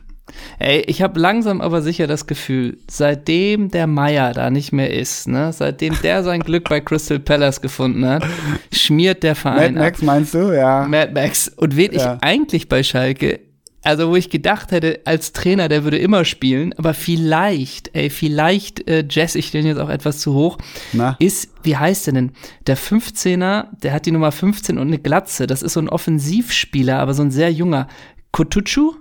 [0.61, 5.27] Ey, ich habe langsam aber sicher das Gefühl, seitdem der Meier da nicht mehr ist,
[5.27, 8.23] ne, seitdem der sein Glück bei Crystal Palace gefunden hat,
[8.71, 10.05] schmiert der Verein Mad Max ab.
[10.05, 10.85] meinst du, ja.
[10.87, 11.47] Mad Max.
[11.49, 12.15] Und wen ja.
[12.15, 13.39] ich eigentlich bei Schalke,
[13.81, 18.87] also wo ich gedacht hätte, als Trainer, der würde immer spielen, aber vielleicht, ey, vielleicht
[18.87, 20.59] äh, jazz ich den jetzt auch etwas zu hoch,
[20.93, 21.15] Na?
[21.17, 22.31] ist, wie heißt der denn?
[22.67, 26.99] Der 15er, der hat die Nummer 15 und eine Glatze, das ist so ein Offensivspieler,
[26.99, 27.87] aber so ein sehr junger.
[28.31, 28.93] Kutucu?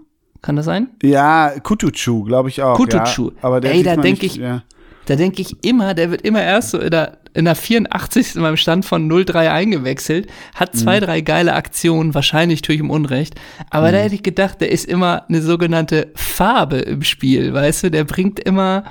[0.42, 0.88] Kann das sein?
[1.02, 2.76] Ja, Kutucu, glaube ich auch.
[2.76, 3.30] Kutucu.
[3.30, 3.36] Ja.
[3.42, 4.62] Aber der Ey, da diesmal denk nicht- ich- Ja.
[5.06, 8.36] Da denke ich immer, der wird immer erst so in der, in der 84.
[8.36, 12.90] in meinem Stand von 0-3 eingewechselt, hat zwei, drei geile Aktionen, wahrscheinlich tue ich ihm
[12.90, 13.34] Unrecht,
[13.70, 17.90] aber da hätte ich gedacht, der ist immer eine sogenannte Farbe im Spiel, weißt du,
[17.90, 18.84] der bringt immer,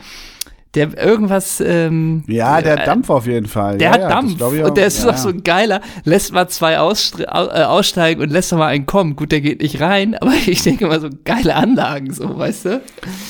[0.75, 3.77] der irgendwas, ähm, Ja, der hat äh, Dampf auf jeden Fall.
[3.79, 4.51] Der ja, hat ja, Dampf auch.
[4.51, 8.21] und der ist ja, doch so ein geiler, lässt mal zwei ausstr- au- äh, aussteigen
[8.21, 9.15] und lässt doch mal einen kommen.
[9.15, 12.81] Gut, der geht nicht rein, aber ich denke mal so geile Anlagen, so, weißt du?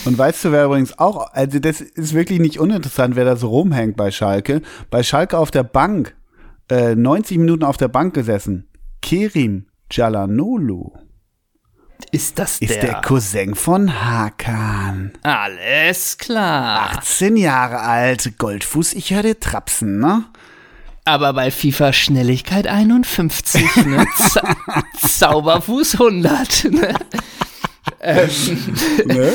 [0.06, 3.47] Und weißt du, wer übrigens auch, also das ist wirklich nicht uninteressant, wer da so
[3.47, 4.62] rumhängt bei Schalke.
[4.89, 6.15] Bei Schalke auf der Bank,
[6.69, 8.67] äh, 90 Minuten auf der Bank gesessen.
[9.02, 10.91] Kerim Jalanolu
[12.12, 15.12] Ist das ist der, Cousin von Hakan.
[15.21, 16.91] Alles klar.
[16.97, 20.25] 18 Jahre alt, Goldfuß, ich höre trapsen, ne?
[21.05, 24.05] Aber bei FIFA Schnelligkeit 51, ne?
[24.15, 24.55] Za
[25.07, 26.93] Zauberfuß 100, ne?
[28.01, 28.29] ähm,
[29.05, 29.33] ne?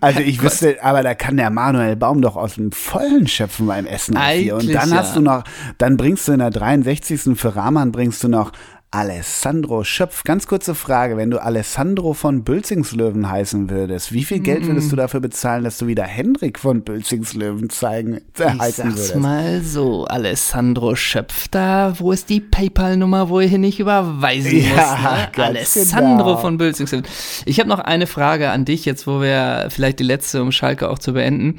[0.00, 3.86] Also ich wüsste, aber da kann der Manuel Baum doch aus dem Vollen schöpfen beim
[3.86, 4.20] Essen.
[4.32, 4.54] hier.
[4.54, 4.96] Und Eigentlich dann ja.
[4.96, 5.44] hast du noch,
[5.78, 7.38] dann bringst du in der 63.
[7.38, 8.52] für Rahman bringst du noch
[8.90, 10.24] Alessandro Schöpf.
[10.24, 14.96] Ganz kurze Frage, wenn du Alessandro von Bülzingslöwen heißen würdest, wie viel Geld würdest du
[14.96, 19.16] dafür bezahlen, dass du wieder Henrik von Bülzingslöwen zeigen, äh, ich heißen sag's würdest?
[19.16, 25.02] mal so, Alessandro Schöpf da, wo ist die PayPal-Nummer, wo hier nicht überweisen Ja, müsst,
[25.02, 25.28] ne?
[25.34, 26.36] ganz Alessandro genau.
[26.38, 27.06] von Bülzingslöwen.
[27.44, 30.88] Ich habe noch eine Frage an dich, jetzt wo wir vielleicht die letzte, um Schalke
[30.88, 31.58] auch zu beenden.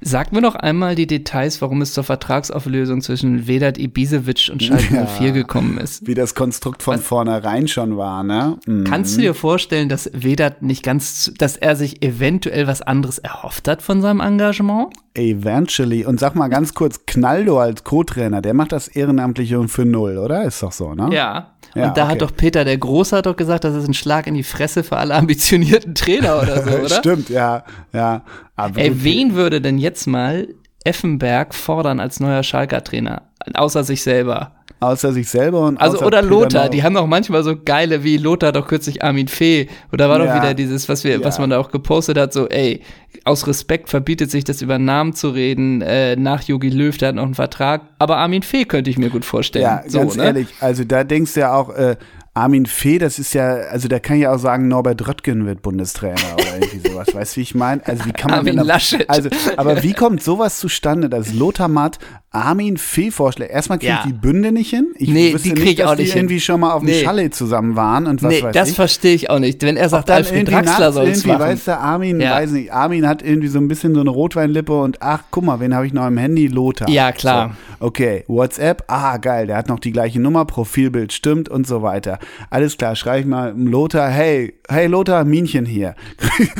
[0.00, 4.94] Sag mir noch einmal die Details, warum es zur Vertragsauflösung zwischen Vedat Ibisevic und Schalke
[4.94, 5.06] Ja.
[5.06, 6.06] 04 gekommen ist.
[6.06, 8.58] Wie das Konstrukt von vornherein schon war, ne?
[8.66, 8.84] Mhm.
[8.84, 13.68] Kannst du dir vorstellen, dass Vedat nicht ganz, dass er sich eventuell was anderes erhofft
[13.68, 14.88] hat von seinem Engagement?
[15.14, 16.04] Eventually.
[16.04, 20.18] Und sag mal ganz kurz, Knaldo als Co-Trainer, der macht das Ehrenamtliche und für null,
[20.18, 20.44] oder?
[20.44, 21.08] Ist doch so, ne?
[21.12, 21.52] Ja.
[21.74, 22.12] Und Ja, da okay.
[22.12, 24.82] hat doch Peter der Große hat doch gesagt, das ist ein Schlag in die Fresse
[24.82, 26.88] für alle ambitionierten Trainer oder so, oder?
[26.96, 28.22] Stimmt, ja, ja.
[28.56, 30.48] Aber Ey, wen würde denn jetzt mal
[30.84, 33.22] Effenberg fordern als neuer Schalker Trainer?
[33.54, 34.52] Außer sich selber.
[34.80, 38.02] Außer sich selber und Also oder Peter Lothar, Nau- die haben auch manchmal so geile
[38.02, 39.68] wie Lothar doch kürzlich Armin Fee.
[39.92, 40.36] Oder war doch Ja.
[40.36, 41.42] wieder dieses, was wir, was Ja.
[41.42, 42.80] man da auch gepostet hat, so, ey,
[43.24, 47.14] aus Respekt verbietet sich das über Namen zu reden, äh, nach Jogi Löw, der hat
[47.16, 47.82] noch einen Vertrag.
[47.98, 49.64] Aber Armin Fee könnte ich mir gut vorstellen.
[49.64, 50.24] Ja, so, ganz ne?
[50.24, 51.96] ehrlich, also da denkst du ja auch, äh,
[52.40, 56.16] Armin Fee, das ist ja, also da kann ich auch sagen, Norbert Röttgen wird Bundestrainer
[56.34, 57.14] oder irgendwie sowas.
[57.14, 57.84] Weißt du, wie ich meine?
[57.86, 59.08] Also wie kann man Armin denn Laschet.
[59.10, 61.98] Also, aber wie kommt sowas zustande, dass Lothar Matt
[62.30, 63.50] Armin Fee vorschlägt?
[63.52, 64.00] Erstmal kriege Ja.
[64.04, 64.86] ich die Bünde nicht hin.
[64.96, 66.20] Ich Nee, wüsste die krieg nicht, ich dass auch die nicht hin.
[66.22, 67.02] irgendwie schon mal auf dem Nee.
[67.04, 68.74] Chalet zusammen waren und was nee, weiß das ich.
[68.76, 69.60] verstehe ich auch nicht.
[69.62, 71.40] Wenn er sagt, Alfred irgendwie Draxler soll es machen.
[71.40, 72.32] weißt du, Armin, Ja.
[72.36, 75.60] weiß nicht, Armin hat irgendwie so ein bisschen so eine Rotweinlippe und ach, guck mal,
[75.60, 76.46] wen habe ich noch im Handy?
[76.46, 76.88] Lothar.
[76.88, 77.56] Ja, klar.
[77.80, 81.82] So, okay, WhatsApp, ah, geil, der hat noch die gleiche Nummer, Profilbild stimmt und so
[81.82, 82.18] weiter.
[82.50, 85.94] Alles klar, schreibe ich mal Lothar, hey, hey Lothar, Minchen hier.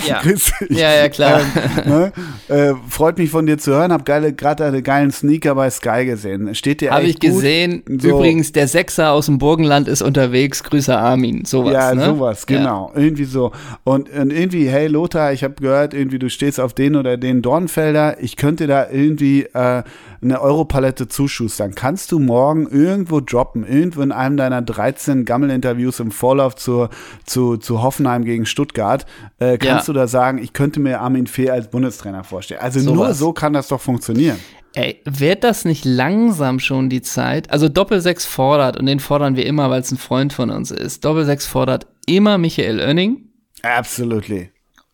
[0.06, 0.20] Ja.
[0.20, 0.78] Grüß dich.
[0.78, 1.40] Ja, ja, klar.
[1.84, 2.12] Ähm, ne?
[2.48, 6.04] äh, freut mich von dir zu hören, hab geile, gerade einen geilen Sneaker bei Sky
[6.04, 6.54] gesehen.
[6.54, 7.82] Steht dir Habe ich gesehen.
[7.86, 8.08] So.
[8.08, 10.62] Übrigens, der Sechser aus dem Burgenland ist unterwegs.
[10.64, 11.44] Grüße Armin.
[11.44, 12.04] Sowas, Ja, ne?
[12.04, 12.92] sowas, genau.
[12.94, 13.52] Irgendwie so.
[13.84, 17.42] Und, und irgendwie, hey Lothar, ich habe gehört, irgendwie du stehst auf den oder den
[17.42, 18.22] Dornfelder.
[18.22, 19.82] Ich könnte da irgendwie äh,
[20.22, 21.74] eine Europalette zuschustern.
[21.74, 26.90] Kannst du morgen irgendwo droppen, irgendwo in einem deiner 13 Gammel-Interviews im Vorlauf zur,
[27.26, 29.06] zu, zu Hoffenheim gegen Stuttgart,
[29.38, 29.92] äh, kannst Ja.
[29.92, 32.60] du da sagen, ich könnte mir Armin Fee als Bundestrainer vorstellen.
[32.60, 33.18] Also nur Sowas.
[33.18, 34.38] so kann das doch funktionieren.
[34.74, 37.50] Ey, wird das nicht langsam schon die Zeit?
[37.50, 41.04] Also Doppelsechs fordert, und den fordern wir immer, weil es ein Freund von uns ist.
[41.04, 43.28] Doppelsechs fordert immer Michael Oenning.
[43.62, 44.50] Absolutely.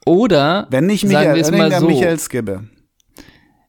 [0.07, 2.64] Oder, Wenn nicht sagen Michael es Oenning, mal dann so, Michael Skibbe.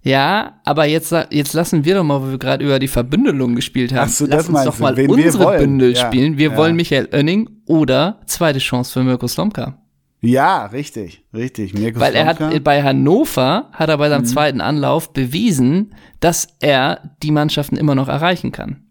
[0.08, 3.92] Ja, aber jetzt, jetzt lassen wir doch mal, wo wir gerade über die Verbündelung gespielt
[3.94, 5.58] haben, Ach so, lass das uns doch mal wen unsere.
[5.58, 6.38] Bündel Ja, spielen.
[6.38, 6.58] Wir ja.
[6.58, 9.78] wollen Michael Oenning oder zweite Chance für Mirko Slomka.
[10.22, 11.74] Ja, richtig, richtig.
[11.76, 12.58] Mirko Weil er hat Slomka.
[12.60, 14.12] bei Hannover, hat er bei Mhm.
[14.14, 18.84] seinem zweiten Anlauf bewiesen, dass er die Mannschaften immer noch erreichen kann.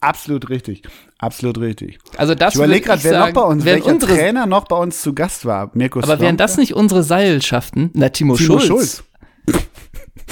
[0.00, 0.82] Absolut richtig.
[1.18, 1.98] Absolut richtig.
[2.16, 4.76] Also das Ich überlege gerade, wer sagen, noch bei uns, welcher unsere, Trainer noch bei
[4.76, 5.70] uns zu Gast war.
[5.74, 7.90] Mirko Aber wären das nicht unsere Seilschaften?
[7.94, 8.66] Na, Timo, Timo Schulz.
[8.66, 9.04] Schulz.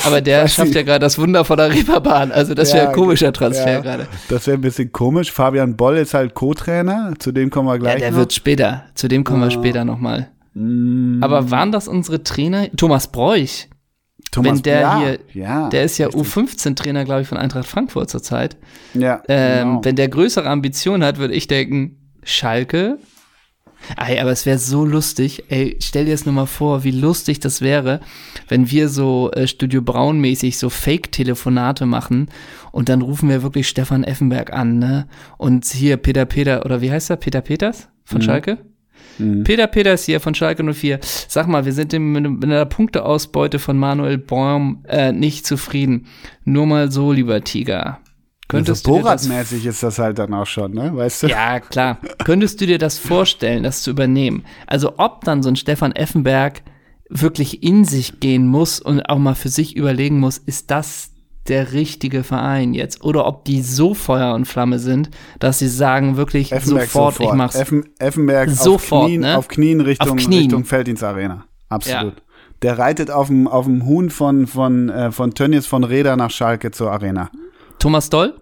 [0.04, 2.32] Aber der schafft ja gerade das Wunder von der Reeperbahn.
[2.32, 4.08] Also das wäre Ja, ein komischer Transfer ja, gerade.
[4.28, 5.30] Das wäre ein bisschen komisch.
[5.30, 7.14] Fabian Boll ist halt Co-Trainer.
[7.18, 8.18] Zu dem kommen wir Ja, gleich der noch.
[8.18, 8.84] wird später.
[8.94, 10.28] Zu dem kommen wir später nochmal.
[10.54, 12.66] Mm, Aber waren das unsere Trainer?
[12.76, 13.68] Thomas Bräuch,
[14.30, 16.22] Thomas, wenn der ja, hier- ja, der ist ja richtig.
[16.22, 18.56] U15-Trainer, glaube ich, von Eintracht Frankfurt zurzeit.
[18.94, 19.80] Ja, Ähm, genau.
[19.84, 22.98] Wenn der größere Ambitionen hat, würde ich denken, Schalke.
[23.96, 25.44] Ey, aber es wäre so lustig.
[25.48, 28.00] Ey, stell dir das nur mal vor, wie lustig das wäre,
[28.48, 32.28] wenn wir so äh, Studio Braun mäßig so Fake-Telefonate machen
[32.72, 35.06] und dann rufen wir wirklich Stefan Effenberg an, ne?
[35.38, 37.16] Und hier Peter Peter, oder wie heißt er?
[37.16, 38.22] Peter Peters von Mhm.
[38.22, 38.58] Schalke?
[39.18, 39.44] Mhm.
[39.44, 40.98] Peter Peters hier von Schalke 04.
[41.28, 46.06] Sag mal, wir sind mit einer Punkteausbeute von Manuel Baum äh, nicht zufrieden.
[46.44, 48.00] Nur mal so, lieber Tiger.
[48.48, 50.94] Könntest also Borat-mäßig ist das halt dann auch schon, ne?
[50.94, 51.26] Weißt du?
[51.28, 51.98] Ja, klar.
[52.24, 54.44] Könntest du dir das vorstellen, das zu übernehmen?
[54.66, 56.62] Also ob dann so ein Stefan Effenberg
[57.08, 61.10] wirklich in sich gehen muss und auch mal für sich überlegen muss, ist das
[61.48, 66.16] der richtige Verein jetzt oder ob die so Feuer und Flamme sind, dass sie sagen
[66.16, 67.54] wirklich Effenberg sofort, sofort, ich mach's.
[67.54, 69.36] Effen, Effenberg sofort, auf Knien, ne?
[69.36, 70.42] auf Knien Richtung, auf Knien.
[70.44, 71.44] Richtung Felddienst Arena.
[71.68, 72.14] Absolut.
[72.14, 72.22] Ja.
[72.62, 76.30] Der reitet auf dem, auf dem Huhn von, von, äh, von Tönnies von Reda nach
[76.30, 77.30] Schalke zur Arena.
[77.84, 78.32] Thomas Doll?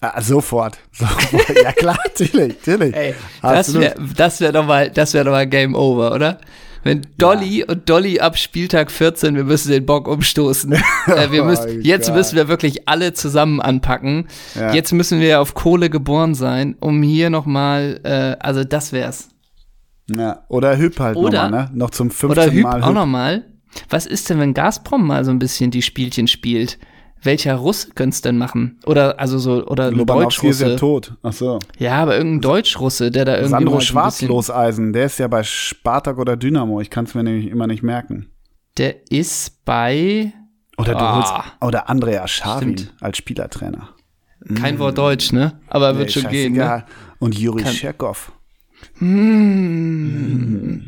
[0.00, 0.78] Ah, sofort.
[0.92, 1.56] sofort.
[1.60, 2.94] ja klar, natürlich, natürlich.
[2.94, 6.38] Ey, das wäre das wär doch, mal, wär doch mal Game Over, oder?
[6.84, 7.66] Wenn Dolly ja.
[7.66, 10.72] und Dolly ab Spieltag 14, wir müssen den Bock umstoßen.
[11.06, 14.28] äh, wir müssen, oh, jetzt müssen wir wirklich alle zusammen anpacken.
[14.54, 14.72] Ja.
[14.72, 19.30] Jetzt müssen wir auf Kohle geboren sein, um hier nochmal, äh, also das wär's.
[20.08, 21.70] Ja, oder Hüb halt nochmal, ne?
[21.74, 22.76] Noch zum fünften oder Hüb Mal.
[22.76, 23.46] Hüb auch nochmal.
[23.90, 26.78] Was ist denn, wenn Gazprom mal so ein bisschen die Spielchen spielt?
[27.22, 28.78] Welcher Russ könnte es denn machen?
[28.86, 30.64] Oder also so oder Deutschrusse.
[30.64, 31.14] ist ja tot.
[31.22, 31.58] Ach so.
[31.78, 36.36] Ja, aber irgendein Deutschrusse, der da irgendwie Sandro Schwarzloseisen, der ist ja bei Spartak oder
[36.36, 36.80] Dynamo.
[36.80, 38.30] Ich kann es mir nämlich immer nicht merken.
[38.76, 40.32] Der ist bei
[40.76, 43.90] oder du oh, holst oder Andrea Scharwin als Spielertrainer.
[44.54, 44.78] Kein mm.
[44.78, 45.60] Wort Deutsch, ne?
[45.66, 46.54] Aber nee, wird schon gehen.
[46.54, 46.84] Ne?
[47.18, 48.32] Und Juri Scherkow.
[49.00, 50.78] Mm.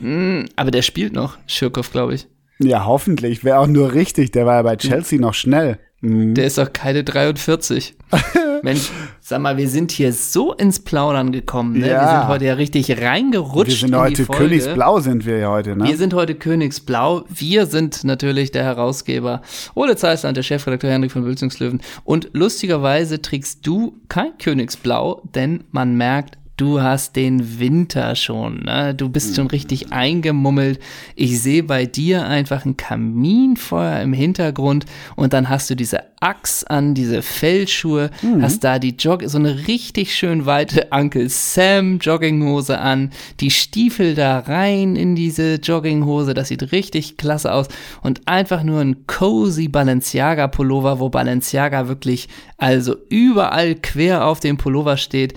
[0.00, 0.46] Mm.
[0.56, 2.26] Aber der spielt noch, Schirkow, glaube ich.
[2.58, 3.44] Ja, hoffentlich.
[3.44, 4.32] Wäre auch nur richtig.
[4.32, 5.78] Der war ja bei Chelsea noch schnell.
[6.00, 6.34] Mhm.
[6.34, 7.96] Der ist doch keine 43.
[8.62, 8.90] Mensch,
[9.20, 11.78] sag mal, wir sind hier so ins Plaudern gekommen.
[11.78, 11.88] Ne?
[11.88, 12.00] Ja.
[12.00, 13.70] Wir sind heute ja richtig reingerutscht.
[13.70, 15.76] Wir sind heute Königsblau, sind wir ja heute.
[15.76, 15.84] Ne?
[15.84, 17.24] Wir sind heute Königsblau.
[17.28, 19.42] Wir sind natürlich der Herausgeber
[19.74, 21.82] Ole Zeisland, der Chefredakteur Henrik von Wülzungslöwen.
[22.04, 28.94] Und lustigerweise trägst du kein Königsblau, denn man merkt, du hast den Winter schon, ne?
[28.94, 30.78] Du bist schon richtig eingemummelt.
[31.16, 34.86] Ich sehe bei dir einfach ein Kaminfeuer im Hintergrund
[35.16, 38.42] und dann hast du diese Axt an, diese Fellschuhe, mhm.
[38.42, 44.14] hast da die Jog, so eine richtig schön weite Uncle Sam Jogginghose an, die Stiefel
[44.14, 47.68] da rein in diese Jogginghose, das sieht richtig klasse aus
[48.02, 54.56] und einfach nur ein cozy Balenciaga Pullover, wo Balenciaga wirklich also überall quer auf dem
[54.56, 55.34] Pullover steht.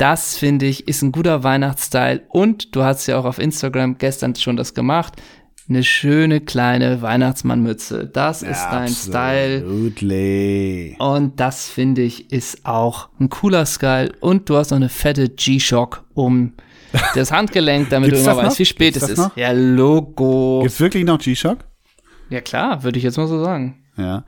[0.00, 4.34] Das finde ich ist ein guter Weihnachtsstyle und du hast ja auch auf Instagram gestern
[4.34, 5.20] schon das gemacht.
[5.68, 8.06] Eine schöne kleine Weihnachtsmannmütze.
[8.06, 8.88] Das ist dein.
[8.88, 9.62] Style.
[10.98, 14.12] Und das finde ich ist auch ein cooler Style.
[14.20, 16.54] Und du hast noch eine fette G-Shock um
[17.14, 19.18] das Handgelenk, damit du immer weißt, wie spät Gibt's es ist.
[19.18, 19.36] Noch?
[19.36, 20.60] Ja, Logo.
[20.62, 21.58] Gibt's wirklich noch G-Shock?
[22.30, 23.84] Ja klar, würde ich jetzt mal so sagen.
[23.98, 24.24] Ja.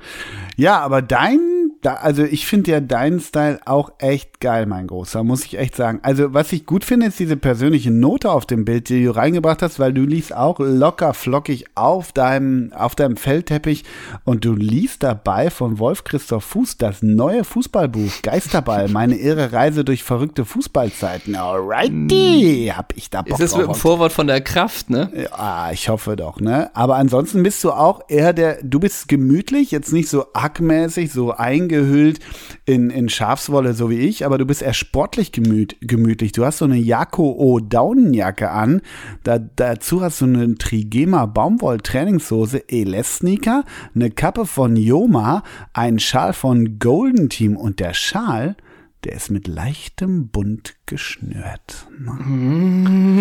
[0.56, 1.51] Ja, aber dein
[1.82, 5.74] da, also ich finde ja deinen Style auch echt geil, mein Großer, muss ich echt
[5.74, 5.98] sagen.
[6.02, 9.62] Also was ich gut finde, ist diese persönliche Note auf dem Bild, die du reingebracht
[9.62, 13.82] hast, weil du liest auch locker flockig auf deinem, auf deinem Feldteppich
[14.24, 19.84] und du liest dabei von Wolf Christoph Fuß das neue Fußballbuch Geisterball, meine irre Reise
[19.84, 21.34] durch verrückte Fußballzeiten.
[21.34, 22.76] Alrighty, hm.
[22.76, 25.10] hab ich da Bock Ist das mit dem Vorwort von der Kraft, ne?
[25.32, 26.70] Ja, ich hoffe doch, ne?
[26.74, 31.32] Aber ansonsten bist du auch eher der, du bist gemütlich, jetzt nicht so ackmäßig, so
[31.32, 32.20] eingegangen eingehüllt
[32.64, 36.32] in, in Schafswolle, so wie ich, aber du bist eher sportlich gemüt, gemütlich.
[36.32, 38.82] Du hast so eine Jako O Daunenjacke an.
[39.24, 46.32] Da, dazu hast du eine Trigema Baumwoll Trainingshose, Elesnika, eine Kappe von Yoma, einen Schal
[46.32, 48.56] von Golden Team und der Schal
[49.04, 51.86] der ist mit leichtem Bund geschnürt.
[51.98, 53.20] Mm,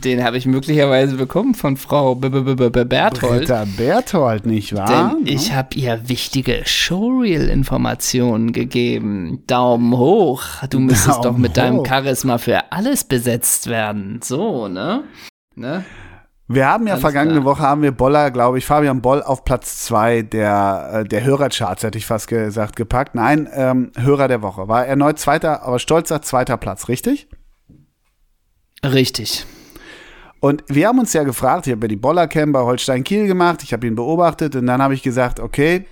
[0.00, 3.40] den habe ich möglicherweise bekommen von Frau B -B -B -B Berthold.
[3.40, 5.16] Britta Berthold, nicht wahr?
[5.16, 9.42] Denn ich habe ihr wichtige Showreel-Informationen gegeben.
[9.48, 10.44] Daumen hoch.
[10.70, 11.56] Du müsstest Daumen doch mit hoch.
[11.56, 14.20] deinem Charisma für alles besetzt werden.
[14.22, 15.02] So, ne?
[15.54, 15.84] Ne?
[16.48, 17.44] Wir haben ja Alles vergangene klar.
[17.56, 21.82] Woche haben wir Boller, glaube ich, Fabian Boll auf Platz zwei der, äh, der Hörercharts,
[21.82, 23.14] hätte ich fast gesagt, gepackt.
[23.14, 24.68] Nein, ähm, Hörer der Woche.
[24.68, 27.28] War erneut zweiter, aber stolzer zweiter Platz, richtig?
[28.84, 29.46] Richtig.
[30.40, 33.62] Und wir haben uns ja gefragt, ich habe ja die Boller-Cam bei Holstein Kiel gemacht,
[33.62, 35.86] ich habe ihn beobachtet und dann habe ich gesagt, okay,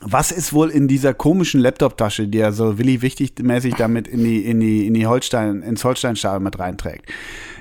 [0.00, 4.24] was ist wohl in dieser komischen Laptop-Tasche, die er so Willi wichtig mäßig damit in
[4.24, 7.12] die, in die, in die Holstein, ins Holstein-Stadion mit reinträgt?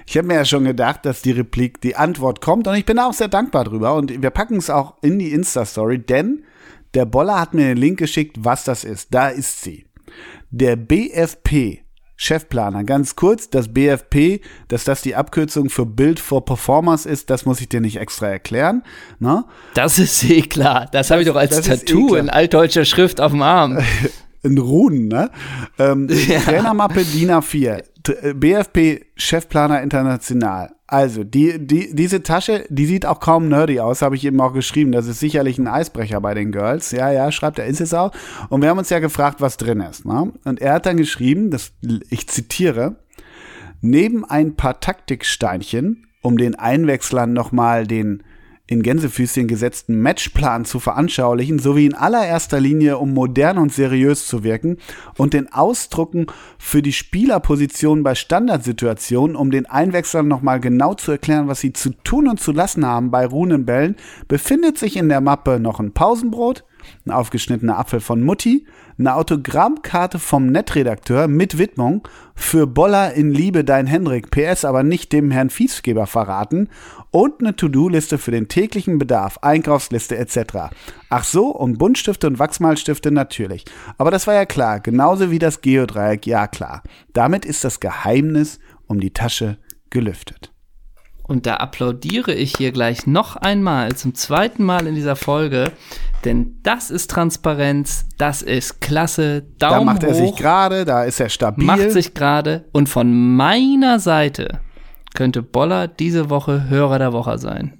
[0.09, 2.97] Ich habe mir ja schon gedacht, dass die Replik, die Antwort kommt und ich bin
[2.97, 6.45] auch sehr dankbar drüber und wir packen es auch in die Insta-Story, denn
[6.93, 9.13] der Boller hat mir den Link geschickt, was das ist.
[9.13, 9.85] Da ist sie.
[10.49, 11.83] Der BFP,
[12.15, 12.85] Chefplaner.
[12.85, 14.39] Ganz kurz, das BFP,
[14.69, 18.27] dass das die Abkürzung für Build for Performance ist, das muss ich dir nicht extra
[18.27, 18.83] erklären.
[19.19, 19.43] Ne?
[19.73, 20.87] Das ist eh klar.
[20.89, 23.79] Das habe ich doch als das Tattoo eh in altdeutscher Schrift auf dem Arm.
[24.43, 25.29] in Runen, ne?
[25.79, 26.39] Ähm, ja.
[26.39, 27.83] Trainermappe DIN A4.
[28.33, 30.71] BFP-Chefplaner international.
[30.89, 34.53] Also, die, die, diese Tasche, die sieht auch kaum nerdy aus, habe ich eben auch
[34.53, 34.93] geschrieben.
[34.93, 36.91] Das ist sicherlich ein Eisbrecher bei den Girls.
[36.91, 38.11] Ja, ja, schreibt er, ist es auch.
[38.49, 40.05] Und wir haben uns ja gefragt, was drin ist.
[40.05, 40.31] Ne?
[40.45, 41.73] Und er hat dann geschrieben, das,
[42.09, 42.95] ich zitiere,
[43.81, 48.23] neben ein paar Taktiksteinchen, um den Einwechslern nochmal den
[48.67, 54.43] in Gänsefüßchen gesetzten Matchplan zu veranschaulichen, sowie in allererster Linie, um modern und seriös zu
[54.43, 54.77] wirken
[55.17, 56.27] und den Ausdrucken
[56.57, 61.91] für die Spielerposition bei Standardsituationen, um den Einwechslern nochmal genau zu erklären, was sie zu
[62.03, 63.95] tun und zu lassen haben bei ruhenden Bällen,
[64.27, 66.65] befindet sich in der Mappe noch ein Pausenbrot,
[67.05, 68.65] ein aufgeschnittener Apfel von Mutti,
[68.99, 75.11] eine Autogrammkarte vom Netredakteur mit Widmung für Boller in Liebe dein Henrik, PS aber nicht
[75.11, 76.69] dem Herrn Fiesgeber verraten
[77.11, 80.69] und eine To-Do-Liste für den täglichen Bedarf, Einkaufsliste etc.
[81.09, 83.65] Ach so, und Buntstifte und Wachsmalstifte natürlich.
[83.97, 86.83] Aber das war ja klar, genauso wie das Geodreieck, ja klar.
[87.13, 89.57] Damit ist das Geheimnis um die Tasche
[89.89, 90.51] gelüftet.
[91.23, 95.73] Und da applaudiere ich hier gleich noch einmal, zum zweiten Mal in dieser Folge,
[96.23, 99.41] denn das ist Transparenz, das ist klasse.
[99.59, 101.65] Daumen da macht er hoch, sich gerade, da ist er stabil.
[101.65, 102.65] Macht sich gerade.
[102.71, 104.61] Und von meiner Seite
[105.17, 107.79] könnte Boller diese Woche Hörer der Woche sein.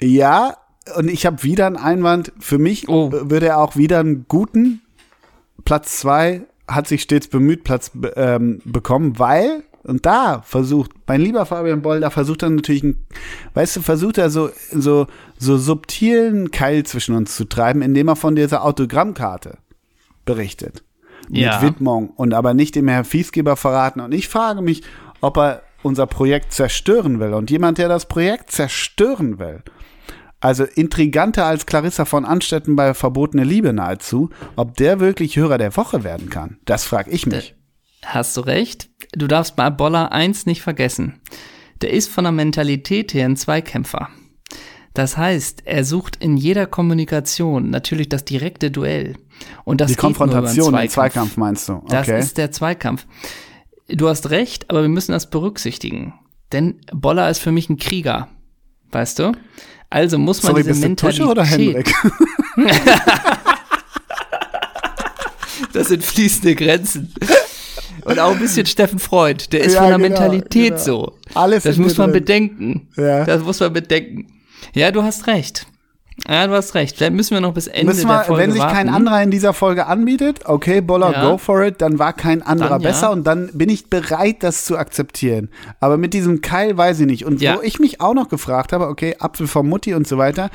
[0.00, 0.56] Ja,
[0.96, 2.32] und ich habe wieder einen Einwand.
[2.40, 3.12] Für mich Oh.
[3.12, 4.80] würde er auch wieder einen guten
[5.64, 11.46] Platz zwei hat sich stets bemüht, Platz ähm, bekommen, weil, und da versucht, mein lieber
[11.46, 12.84] Fabian Boll, da versucht er natürlich,
[13.54, 15.06] weißt du, versucht er so, so,
[15.38, 19.58] so subtilen Keil zwischen uns zu treiben, indem er von dieser Autogrammkarte
[20.24, 20.82] berichtet.
[21.30, 21.60] Ja.
[21.60, 24.00] Mit Widmung und aber nicht dem Herrn Fiesgeber verraten.
[24.00, 24.82] Und ich frage mich,
[25.20, 27.34] ob er unser Projekt zerstören will.
[27.34, 29.62] Und jemand, der das Projekt zerstören will,
[30.40, 35.76] also intriganter als Clarissa von Anstetten bei Verbotene Liebe nahezu, ob der wirklich Hörer der
[35.76, 37.54] Woche werden kann, das frage ich mich.
[38.04, 38.88] Hast du recht.
[39.12, 41.20] Du darfst bei Boller eins nicht vergessen.
[41.80, 44.08] Der ist von der Mentalität her ein Zweikämpfer.
[44.94, 49.14] Das heißt, er sucht in jeder Kommunikation natürlich das direkte Duell.
[49.64, 51.82] Und das Die Konfrontation, den Zweikampf meinst du?
[51.88, 52.18] Das Okay.
[52.18, 53.06] ist der Zweikampf.
[53.88, 56.14] Du hast recht, aber wir müssen das berücksichtigen.
[56.52, 58.28] Denn Boller ist für mich ein Krieger.
[58.90, 59.32] Weißt du?
[59.90, 61.18] Also muss man Sorry, diese bist Mentalität.
[61.20, 61.92] Tusche oder Henrik?
[65.72, 67.12] Das sind fließende Grenzen.
[68.04, 69.52] Und auch ein bisschen Steffen Freund.
[69.52, 70.82] Der ist Ja, von der genau, Mentalität genau.
[70.82, 71.18] so.
[71.34, 72.20] Alles das muss man drin.
[72.20, 72.88] bedenken.
[72.96, 73.24] Ja.
[73.24, 74.26] Das muss man bedenken.
[74.74, 75.66] Ja, du hast recht.
[76.26, 76.96] Ja, du hast recht.
[76.96, 78.88] Vielleicht müssen wir noch bis Ende Müssen der wir, Folge wenn sich kein warten.
[78.90, 81.30] anderer in dieser Folge anbietet, okay, Boller, Ja.
[81.30, 82.88] go for it, dann war kein anderer Dann ja.
[82.88, 85.48] besser und dann bin ich bereit, das zu akzeptieren.
[85.80, 87.24] Aber mit diesem Keil weiß ich nicht.
[87.24, 87.56] Und Ja.
[87.56, 90.50] wo ich mich auch noch gefragt habe, okay, Apfel vom Mutti und so weiter,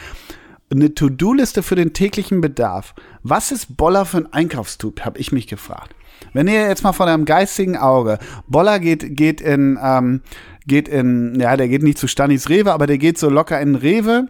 [0.71, 2.93] eine To-Do-Liste für den täglichen Bedarf.
[3.21, 5.95] Was ist Boller für ein Einkaufstyp, habe ich mich gefragt.
[6.33, 10.21] Wenn ihr jetzt mal von einem geistigen Auge, Boller geht, geht in, ähm,
[10.67, 13.75] geht in, ja, der geht nicht zu Stanis Rewe, aber der geht so locker in
[13.75, 14.27] Rewe.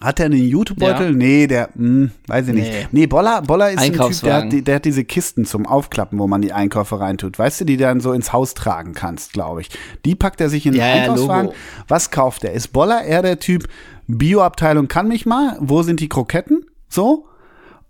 [0.00, 1.10] Hat er einen YouTube-Beutel?
[1.10, 1.16] Ja.
[1.16, 2.70] Nee, der, hm, weiß ich nicht.
[2.70, 2.86] Nee.
[2.92, 6.18] Nee, Boller, Boller ist ein Typ, der hat, die, der hat diese Kisten zum Aufklappen,
[6.18, 7.38] wo man die Einkäufe reintut.
[7.38, 9.70] Weißt du, die dann so ins Haus tragen kannst, glaube ich.
[10.04, 11.46] Die packt er sich in den Ja, ja, Einkaufswagen.
[11.46, 11.56] Logo.
[11.88, 12.52] Was kauft er?
[12.52, 13.68] Ist Boller eher der Typ
[14.06, 15.56] Bioabteilung kann mich mal?
[15.60, 16.64] Wo sind die Kroketten?
[16.88, 17.26] So?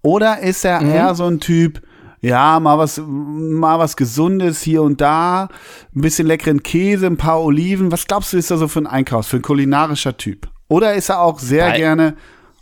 [0.02, 0.90] Oder ist er Mhm.
[0.90, 1.80] eher so ein Typ,
[2.20, 5.48] ja, mal was, mal was Gesundes hier und da,
[5.96, 7.90] ein bisschen leckeren Käse, ein paar Oliven.
[7.90, 10.49] Was glaubst du, ist er so für ein Einkaufs, für ein kulinarischer Typ?
[10.70, 12.16] Oder ist er auch sehr Bei- gerne,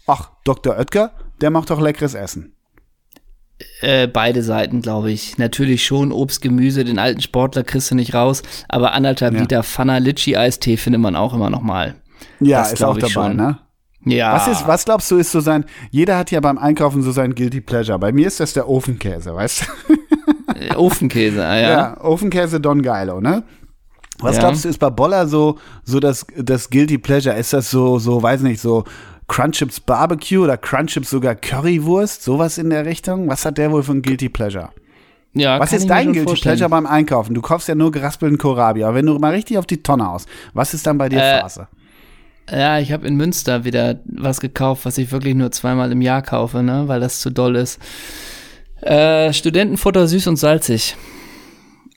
[0.08, 0.76] ach, Dr.
[0.76, 2.54] Oetker, der macht doch leckeres Essen.
[3.80, 5.36] Äh, beide Seiten, glaube ich.
[5.38, 9.40] Natürlich schon Obst, Gemüse, den alten Sportler kriegst du nicht raus, aber anderthalb Ja.
[9.40, 11.96] Liter Pfanner Litchi Eistee findet man auch immer noch mal.
[12.40, 13.36] Ja, Das ist auch dabei, schon.
[13.36, 13.58] ne?
[14.04, 14.32] Ja.
[14.34, 17.34] Was ist, was glaubst du, ist so sein, jeder hat ja beim Einkaufen so sein
[17.34, 17.98] Guilty Pleasure.
[17.98, 19.94] Bei mir ist das der Ofenkäse, weißt du?
[20.54, 21.70] Äh, Ofenkäse, ah, ja.
[21.70, 23.42] Ja, Ofenkäse Don Geilo, ne?
[24.20, 24.42] Was Ja.
[24.42, 27.36] glaubst du, ist bei Boller so, so das, das Guilty Pleasure?
[27.36, 28.84] Ist das so, so, weiß nicht, so
[29.28, 32.22] Crunchips Barbecue oder Crunchips sogar Currywurst?
[32.24, 33.28] Sowas in der Richtung?
[33.28, 34.70] Was hat der wohl für ein Guilty Pleasure?
[35.34, 36.56] ja Was ist dein Guilty vorstellen.
[36.56, 37.34] Pleasure beim Einkaufen?
[37.34, 40.28] Du kaufst ja nur geraspelten Kohlrabi, aber wenn du mal richtig auf die Tonne haust,
[40.54, 41.68] was ist dann bei dir Äh, Phase?
[42.50, 46.22] Ja, ich habe in Münster wieder was gekauft, was ich wirklich nur zweimal im Jahr
[46.22, 47.78] kaufe, ne, weil das zu doll ist.
[48.80, 50.96] Äh, Studentenfutter süß und salzig.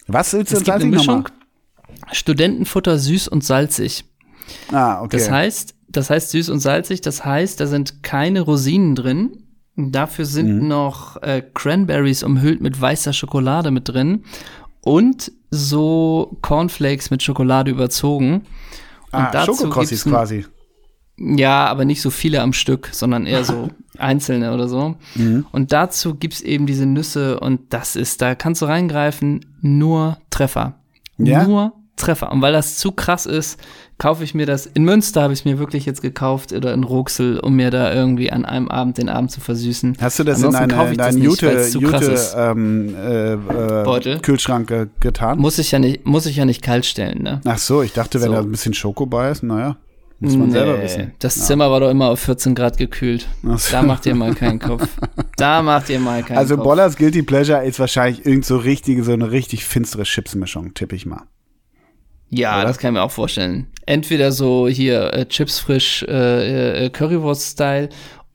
[0.08, 1.16] Was willst gibt eine salzig Mischung.
[1.24, 1.32] nochmal?
[2.12, 4.06] Studentenfutter süß und salzig.
[4.72, 5.18] Ah, okay.
[5.18, 9.44] Das heißt, das heißt süß und salzig, das heißt, da sind keine Rosinen drin.
[9.76, 10.68] Dafür sind Mhm.
[10.68, 14.24] noch äh, Cranberries umhüllt mit weißer Schokolade mit drin
[14.82, 18.44] und so Cornflakes mit Schokolade überzogen.
[19.12, 20.46] ah, dazu Schokokrossis gibt's ein- quasi.
[21.18, 24.96] Ja, aber nicht so viele am Stück, sondern eher so einzelne oder so.
[25.16, 25.46] Mhm.
[25.52, 30.80] Und dazu gibt's eben diese Nüsse und das ist, da kannst du reingreifen, nur Treffer.
[31.18, 31.44] Ja?
[31.46, 32.32] Nur Treffer.
[32.32, 33.60] Und weil das zu krass ist,
[34.00, 34.66] kaufe ich mir das.
[34.66, 37.94] In Münster habe ich es mir wirklich jetzt gekauft oder in Ruxel, um mir da
[37.94, 39.98] irgendwie an einem Abend den Abend zu versüßen.
[40.02, 44.20] Hast du das Ansonsten in das deinen Jute, Jute ähm, äh, äh, Beutel?
[44.20, 45.38] Kühlschrank ge- getan?
[45.38, 47.42] Muss ich ja nicht, muss ich ja nicht kalt stellen, ne?
[47.46, 48.34] Ach so, ich dachte, wenn So.
[48.34, 49.78] da ein bisschen Schoko bei ist, naja,
[50.20, 51.12] muss man selber Nee, wissen.
[51.20, 53.28] Das Zimmer war doch immer auf 14 Grad gekühlt.
[53.44, 53.58] So.
[53.72, 54.88] Da macht ihr mal keinen Kopf.
[55.38, 56.66] Da macht ihr mal keinen Also Kopf.
[56.66, 61.08] Bollers Guilty Pleasure ist wahrscheinlich irgend so richtige, so eine richtig finstere Chipsmischung, tippe ich
[61.08, 61.24] mal.
[62.32, 62.68] Ja, Oder?
[62.68, 63.68] das kann ich mir auch vorstellen.
[63.86, 67.90] Entweder so hier äh, Chips frisch äh, äh, Currywurst-Style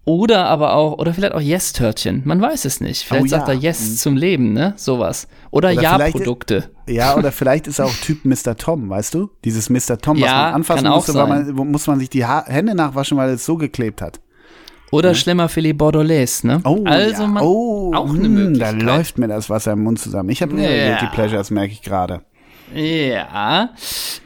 [0.04, 2.22] oder aber auch, oder vielleicht auch Yes-Törtchen.
[2.24, 3.02] Man weiß es nicht.
[3.02, 3.38] Vielleicht Oh ja.
[3.38, 4.74] sagt er Yes zum Leben, ne?
[4.76, 5.26] Sowas.
[5.50, 6.70] Oder, Oder Ja-Produkte.
[6.88, 8.56] Ja, oder vielleicht ist er auch Typ Mr.
[8.56, 9.30] Tom, weißt du?
[9.44, 9.98] Dieses Mr.
[9.98, 13.16] Tom, was Ja, man anfassen musste, weil man, muss man sich die ha Hände nachwaschen,
[13.16, 14.20] weil es so geklebt hat.
[14.92, 16.60] Oder Schlemmerfilet Bordelais, ne?
[16.62, 17.28] Oh, also ja.
[17.28, 18.80] man, oh auch eine mm, Möglichkeit.
[18.80, 20.28] Da läuft mir das Wasser im Mund zusammen.
[20.28, 20.98] Ich habe mehrere Ja.
[20.98, 22.22] Guilty Pleasures, merke ich gerade.
[22.74, 23.70] Ja.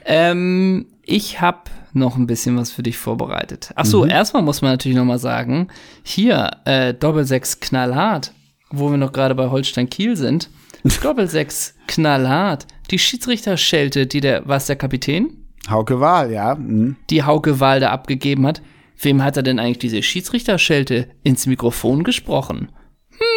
[0.05, 1.59] Ähm, ich habe
[1.93, 3.73] noch ein bisschen was für dich vorbereitet.
[3.75, 4.11] Ach so, Mhm.
[4.11, 5.69] erstmal muss man natürlich noch mal sagen,
[6.03, 8.33] hier äh, Doppelsechs knallhart,
[8.71, 10.49] wo wir noch gerade bei Holstein Kiel sind.
[11.03, 12.67] Doppelsechs knallhart.
[12.91, 15.31] Die Schiedsrichterschelte, die der, was der Kapitän?
[15.69, 16.55] Hauke Wahl, ja.
[16.55, 16.97] mm.
[17.11, 18.63] Die Hauke Walde abgegeben hat.
[19.03, 22.71] Wem hat er denn eigentlich diese Schiedsrichterschelte ins Mikrofon gesprochen?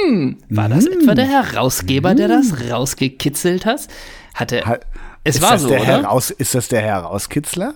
[0.06, 3.88] Hm, war das etwa der Herausgeber, der das rausgekitzelt hat?
[4.34, 4.80] Hatte, Ha-
[5.24, 5.88] es ist war so, der oder?
[5.88, 7.76] Heraus, ist das der Herauskitzler?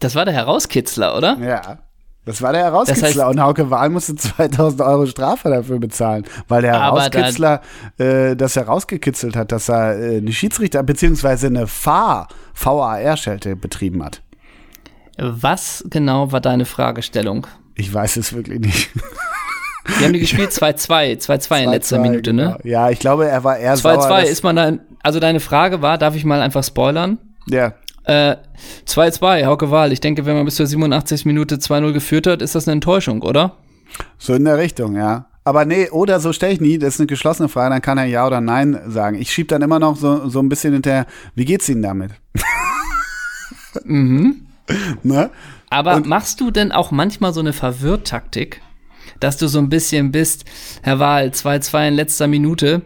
[0.00, 1.38] Das war der Herauskitzler, oder?
[1.38, 1.78] Ja.
[2.24, 6.24] Das war der Herauskitzler Das heißt- und Hauke Wahl musste 2000 Euro Strafe dafür bezahlen,
[6.48, 7.60] weil der da- Herauskitzler
[7.98, 11.46] äh, das herausgekitzelt hat, dass er äh, eine Schiedsrichter- bzw.
[11.46, 14.22] eine VAR, VAR-Schelte betrieben hat.
[15.18, 17.46] Was genau war deine Fragestellung?
[17.76, 18.90] Ich weiß es wirklich nicht.
[20.00, 22.42] Die haben die gespielt 2-2, 2-2 in letzter 2-2, Minute, ne?
[22.44, 22.58] genau.
[22.64, 24.00] Ja, ich glaube, er war eher sauer.
[24.00, 27.18] 2-2 dass- ist man dann, also deine Frage war, darf ich mal einfach spoilern?
[27.48, 27.74] Ja,
[28.04, 28.36] Äh,
[28.86, 29.92] 2-2, Hauke Wahl.
[29.92, 31.24] Ich denke, wenn man bis zur 87.
[31.24, 33.56] Minute 2-0 geführt hat, ist das eine Enttäuschung, oder?
[34.18, 35.26] so in der Richtung, ja.
[35.44, 38.04] Aber nee, oder so stelle ich nie, das ist eine geschlossene Frage, dann kann er
[38.04, 39.16] Ja oder Nein sagen.
[39.20, 41.06] Ich schieb dann immer noch so, so ein bisschen hinterher,
[41.36, 42.10] wie geht's Ihnen damit?
[43.84, 44.46] Mhm.
[45.02, 45.30] ne?
[45.70, 48.60] Aber machst du denn auch manchmal so eine Verwirrtaktik,
[49.20, 50.44] dass du so ein bisschen bist,
[50.82, 52.82] Herr Wahl, 2-2 in letzter Minute.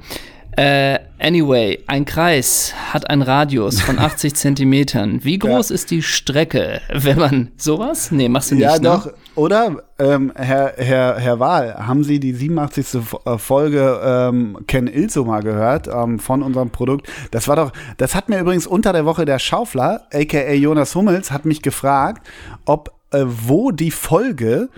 [0.56, 5.20] Äh, anyway, ein Kreis hat einen Radius von 80 Zentimetern.
[5.24, 8.10] Wie groß ist die Strecke, wenn man sowas?
[8.10, 8.80] Nee, machst du nicht, Ja, ne?
[8.80, 9.10] doch.
[9.36, 13.00] Oder, ähm, Herr, Herr, Herr Wahl, haben Sie die 87.
[13.00, 17.08] Fo- äh, Folge ähm, Ken Ilso mal gehört ähm, von unserem Produkt?
[17.30, 21.30] Das war doch, das hat mir übrigens unter der Woche der Schaufler, aka Jonas Hummels,
[21.30, 22.26] hat mich gefragt,
[22.66, 24.68] ob äh, wo die Folge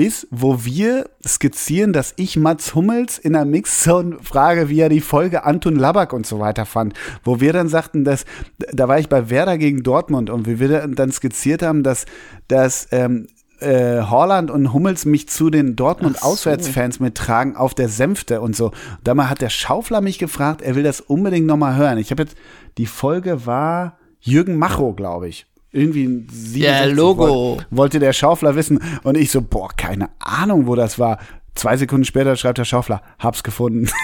[0.00, 5.02] ist, wo wir skizzieren, dass ich Mats Hummels in der Mixzone frage, wie er die
[5.02, 6.94] Folge Anton Labak und so weiter fand.
[7.22, 8.24] Wo wir dann sagten, dass,
[8.58, 12.06] da war ich bei Werder gegen Dortmund und wie wir dann skizziert haben, dass,
[12.48, 13.28] dass ähm,
[13.60, 18.72] äh, Holland und Hummels mich zu den Dortmund-Auswärtsfans mittragen auf der Sänfte und so.
[19.04, 21.98] Da mal hat der Schaufler mich gefragt, er will das unbedingt nochmal hören.
[21.98, 22.36] Ich habe jetzt,
[22.78, 25.46] die Folge war Jürgen Macho, glaube ich.
[25.72, 27.26] Irgendwie ein 67 Ja, Logo.
[27.28, 28.80] Wollte, wollte der Schaufler wissen.
[29.04, 31.18] Und ich so, boah, keine Ahnung, wo das war.
[31.54, 33.88] Zwei Sekunden später schreibt der Schaufler, hab's gefunden.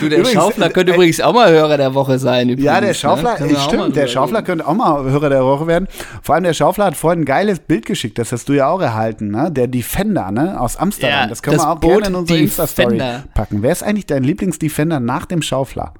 [0.00, 2.50] Du, der Übrigens, Schaufler könnte äh, übrigens auch mal Hörer der Woche sein.
[2.50, 2.94] Übrigens, Ja, der ne?
[2.94, 4.46] Schaufler, mal stimmt, der Schaufler reden.
[4.46, 5.88] könnte auch mal Hörer der Woche werden.
[6.22, 8.80] Vor allem der Schaufler hat vorhin ein geiles Bild geschickt, das hast du ja auch
[8.82, 9.50] erhalten, ne?
[9.50, 10.60] Der Defender, ne?
[10.60, 11.20] Aus Amsterdam.
[11.20, 13.00] Ja, das können das wir auch Boot gerne in unsere Insta-Story
[13.34, 13.62] packen.
[13.62, 15.94] Wer ist eigentlich dein Lieblingsdefender nach dem Schaufler?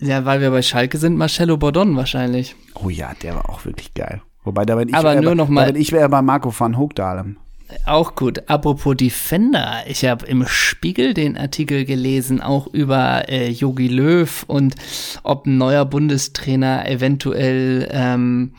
[0.00, 2.54] Ja, weil wir bei Schalke sind, Marcello Bordon wahrscheinlich.
[2.74, 4.20] Oh ja, der war auch wirklich geil.
[4.44, 7.36] Wobei, da bin ich, Aber nur bei- noch mal- ich wäre bei Marco van Hoogdalem.
[7.84, 8.48] Auch gut.
[8.48, 14.76] Apropos Defender, ich habe im Spiegel den Artikel gelesen, auch über äh, Jogi Löw und
[15.24, 18.52] ob ein neuer Bundestrainer eventuell ähm,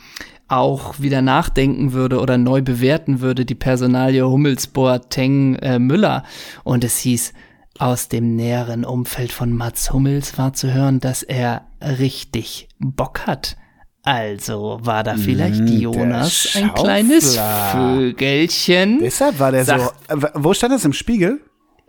[0.48, 6.24] auch wieder nachdenken würde oder neu bewerten würde, die Personalie Hummels, Boateng, äh, Müller.
[6.64, 7.32] Und es hieß,
[7.78, 13.56] aus dem näheren Umfeld von Mats Hummels war zu hören, dass er richtig Bock hat.
[14.04, 17.36] Also war da vielleicht Mm, Jonas ein kleines.
[17.72, 19.72] Vögelchen Deshalb war der so.
[19.78, 21.40] Sagt- Äh, wo stand das im Spiegel?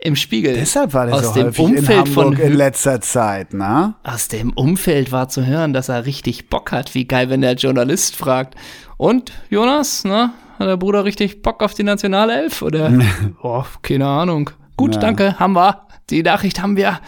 [0.02, 0.54] im Spiegel.
[0.54, 3.94] Deshalb war der aus so dem häufig Umfeld in Hamburg von in letzter Zeit, ne?
[4.02, 6.94] aus dem Umfeld war zu hören, dass er richtig Bock hat.
[6.94, 8.54] Wie geil, wenn der Journalist fragt.
[8.96, 10.30] Und Jonas, ne?
[10.58, 12.62] Hat der Bruder richtig Bock auf die Nationalelf?
[12.62, 12.90] Oder?
[13.42, 14.48] oh, keine Ahnung.
[14.80, 15.00] Gut, Ja.
[15.00, 15.82] danke, haben wir.
[16.10, 16.98] die Nachricht haben wir.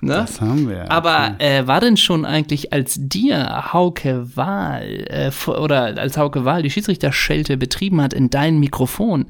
[0.00, 0.14] Ne?
[0.14, 0.90] Das haben wir.
[0.92, 6.62] Aber äh, war denn schon eigentlich, als dir Hauke Wahl äh, oder als Hauke Wahl
[6.62, 9.26] die Schiedsrichterschelte betrieben hat in dein Mikrofon,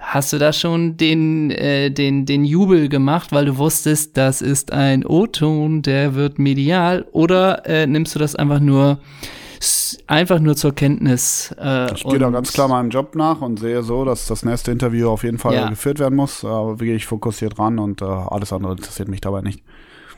[0.00, 4.72] hast du da schon den, äh, den, den Jubel gemacht, weil du wusstest, das ist
[4.72, 7.04] ein O-Ton, der wird medial?
[7.12, 8.98] Oder äh, nimmst du das einfach nur
[10.06, 11.54] einfach nur zur Kenntnis.
[11.58, 14.72] Äh, ich gehe da ganz klar meinem Job nach und sehe so, dass das nächste
[14.72, 15.68] Interview auf jeden Fall ja.
[15.68, 16.44] geführt werden muss.
[16.44, 19.62] Aber gehe ich fokussiert ran und äh, alles andere interessiert mich dabei nicht.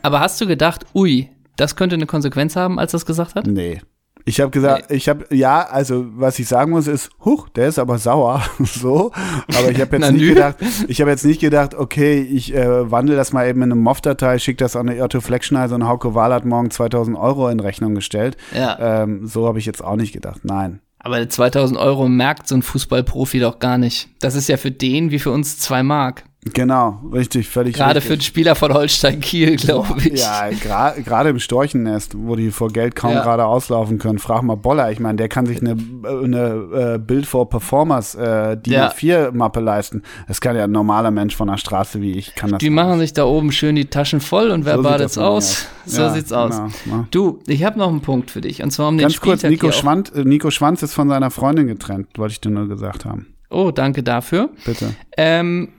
[0.02, 3.46] Aber hast du gedacht, ui, das könnte eine Konsequenz haben, als er es gesagt hat?
[3.46, 3.80] Nee.
[4.28, 4.96] Ich habe gesagt, nee.
[4.96, 9.10] ich habe ja, also was ich sagen muss ist, huch, der ist aber sauer, so.
[9.56, 10.56] Aber ich habe jetzt nicht gedacht,
[10.86, 14.38] ich habe jetzt nicht gedacht, okay, ich äh, wandle das mal eben in eine MOV-Datei,
[14.38, 17.94] schicke das an eine Otto Fleckschneiser und Hauke Wahl hat morgen 2000 Euro in Rechnung
[17.94, 18.36] gestellt.
[18.54, 19.02] Ja.
[19.02, 20.40] Ähm, so habe ich jetzt auch nicht gedacht.
[20.42, 20.80] Nein.
[20.98, 24.10] Aber 2000 Euro merkt so ein Fußballprofi doch gar nicht.
[24.20, 26.24] Das ist ja für den wie für uns zwei Mark.
[26.44, 28.10] Genau, richtig, völlig Gerade richtig.
[28.10, 30.20] für den Spieler von Holstein Kiel, glaube ich.
[30.20, 33.22] Ja, gerade gra im Storchennest, wo die vor Geld kaum ja.
[33.22, 34.18] gerade auslaufen können.
[34.18, 35.76] Frag mal Boller, ich meine, der kann sich eine,
[36.06, 38.90] eine äh, Bild for Performers äh, die ja.
[38.90, 40.02] 4 Mappe leisten.
[40.28, 42.60] Das kann ja ein normaler Mensch von der Straße wie ich kann das.
[42.60, 45.28] Die machen sich da oben schön die Taschen voll und wer so badet's aus?
[45.28, 45.66] aus?
[45.88, 46.60] So ja, sieht's aus.
[46.84, 49.40] Genau, du, ich habe noch einen Punkt für dich und zwar um den Ganz Spieltag
[49.40, 52.68] kurz, Nico Schwanz, äh, Nico Schwanz ist von seiner Freundin getrennt, wollte ich dir nur
[52.68, 53.34] gesagt haben.
[53.48, 54.50] Oh, danke dafür.
[54.66, 54.94] Bitte.
[55.16, 55.70] Ähm,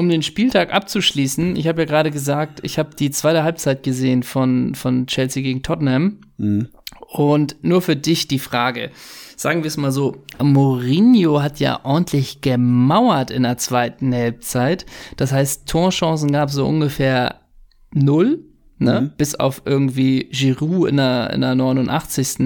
[0.00, 4.22] um den Spieltag abzuschließen, ich habe ja gerade gesagt, ich habe die zweite Halbzeit gesehen
[4.22, 6.18] von, von Chelsea gegen Tottenham.
[6.38, 6.68] Mhm.
[7.08, 8.90] Und nur für dich die Frage.
[9.36, 14.86] Sagen wir es mal so, Mourinho hat ja ordentlich gemauert in der zweiten Halbzeit.
[15.16, 17.40] Das heißt, Torchancen gab es so ungefähr
[17.92, 18.44] null,
[18.78, 19.00] ne?
[19.02, 19.12] Mhm.
[19.16, 22.38] Bis auf irgendwie Giroud in der, in der 89.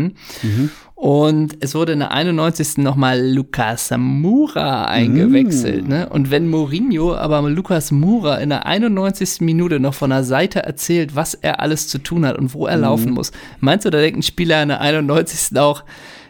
[0.42, 0.70] Mhm.
[0.94, 2.78] Und es wurde in der 91.
[2.78, 5.86] nochmal Lucas Moura eingewechselt.
[5.86, 5.88] Mm.
[5.88, 6.08] Ne?
[6.08, 9.40] Und wenn Mourinho aber Lucas Moura in der 91.
[9.40, 12.78] Minute noch von der Seite erzählt, was er alles zu tun hat und wo er
[12.78, 12.80] mm.
[12.80, 15.58] laufen muss, meinst du, da denkt ein Spieler in der 91.
[15.58, 15.84] auch,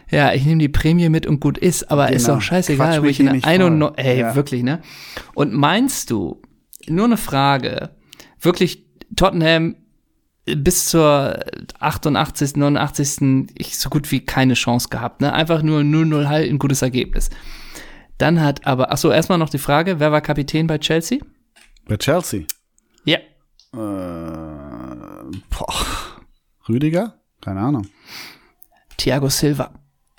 [0.09, 2.17] ja, ich nehme die Prämie mit und gut ist, aber genau.
[2.17, 4.03] ist doch scheißegal, wo ich in der 91.
[4.03, 4.35] Ey, ja.
[4.35, 4.81] wirklich, ne?
[5.35, 6.41] Und meinst du,
[6.87, 7.91] nur eine Frage,
[8.39, 8.85] wirklich
[9.15, 9.75] Tottenham
[10.45, 11.39] bis zur
[11.79, 13.49] 88., 89.
[13.57, 15.21] ich so gut wie keine Chance gehabt.
[15.21, 15.33] Ne?
[15.33, 17.29] Einfach nur 0-0 halt ein gutes Ergebnis.
[18.17, 21.19] Dann hat aber, achso, erstmal noch die Frage, wer war Kapitän bei Chelsea?
[21.87, 22.43] Bei Chelsea?
[23.03, 23.17] Ja.
[23.17, 23.77] Äh,
[25.49, 25.85] boah.
[26.69, 27.19] Rüdiger?
[27.41, 27.87] Keine Ahnung.
[28.97, 29.73] Thiago Silva.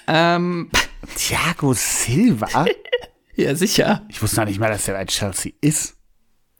[0.07, 0.71] Ähm.
[1.17, 2.67] Thiago Silva?
[3.37, 4.05] ja, sicher.
[4.09, 5.96] Ich wusste noch nicht mal, dass er bei Chelsea ist.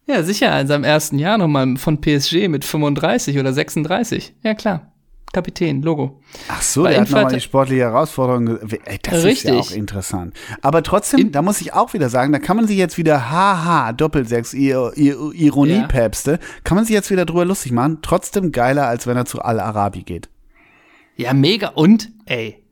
[0.07, 4.35] Ja, sicher, in seinem ersten Jahr nochmal von PSG mit 35 oder 36.
[4.43, 4.93] Ja, klar.
[5.33, 6.23] Kapitän, Logo.
[6.49, 8.59] Ach so, Bei der hat nochmal die sportliche Herausforderung.
[8.85, 9.35] Ey, das Richtig.
[9.35, 10.35] ist ja auch interessant.
[10.63, 13.31] Aber trotzdem, in, da muss ich auch wieder sagen, da kann man sich jetzt wieder,
[13.31, 16.39] haha, Doppelsechs, Ironiepäpste, ja.
[16.65, 17.99] kann man sich jetzt wieder drüber lustig machen.
[18.01, 20.31] Trotzdem geiler, als wenn er zu Al-Arabi geht.
[21.17, 21.69] Ja, mega.
[21.69, 22.65] Und, ey,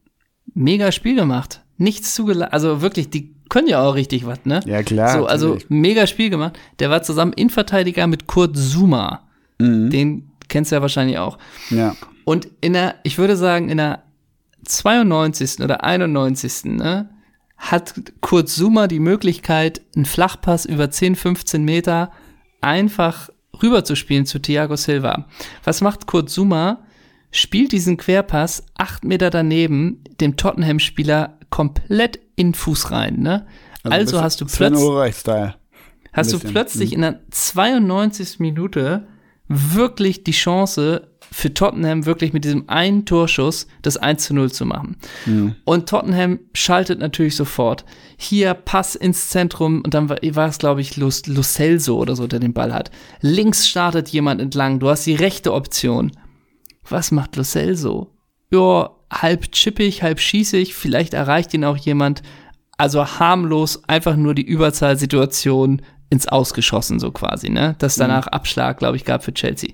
[0.54, 1.64] mega Spiel gemacht.
[1.76, 2.52] Nichts zugelassen.
[2.52, 4.60] Also wirklich, die können ja auch richtig was, ne?
[4.66, 5.18] Ja, klar.
[5.18, 5.70] So, also natürlich.
[5.70, 6.58] mega Spiel gemacht.
[6.78, 9.28] Der war zusammen Innenverteidiger mit Kurt Zuma.
[9.58, 9.90] Mhm.
[9.90, 11.38] Den kennst du ja wahrscheinlich auch.
[11.70, 11.94] Ja.
[12.24, 14.02] Und in der, ich würde sagen, in der
[14.64, 15.60] 92.
[15.60, 16.64] oder 91.
[16.64, 17.10] Ne,
[17.56, 22.10] hat Kurt Zuma die Möglichkeit, einen Flachpass über 10, 15 Meter
[22.60, 23.28] einfach
[23.62, 25.26] rüberzuspielen zu Thiago Silva.
[25.62, 26.84] Was macht Kurt Zuma?
[27.30, 33.46] Spielt diesen Querpass acht Meter daneben dem Tottenham-Spieler komplett in Fuß rein, ne?
[33.82, 35.14] Also, also hast du plötzlich
[36.12, 38.38] hast du plötzlich in der 92.
[38.38, 39.06] Minute
[39.48, 44.66] wirklich die Chance für Tottenham wirklich mit diesem einen Torschuss das 1 zu 0 zu
[44.66, 44.96] machen.
[45.26, 45.56] Mhm.
[45.64, 47.84] Und Tottenham schaltet natürlich sofort.
[48.16, 52.26] Hier Pass ins Zentrum und dann war, war es, glaube ich, Lo Celso oder so,
[52.26, 52.90] der den Ball hat.
[53.20, 56.12] Links startet jemand entlang, du hast die rechte Option.
[56.88, 58.12] Was macht Lo Celso?
[58.50, 58.90] Ja,
[59.22, 62.22] halb chippig, halb schießig, vielleicht erreicht ihn auch jemand.
[62.76, 67.76] Also harmlos, einfach nur die Überzahlsituation ins Ausgeschossen, so quasi, ne?
[67.78, 68.32] Das danach mhm.
[68.32, 69.70] Abschlag, glaube ich, gab für Chelsea.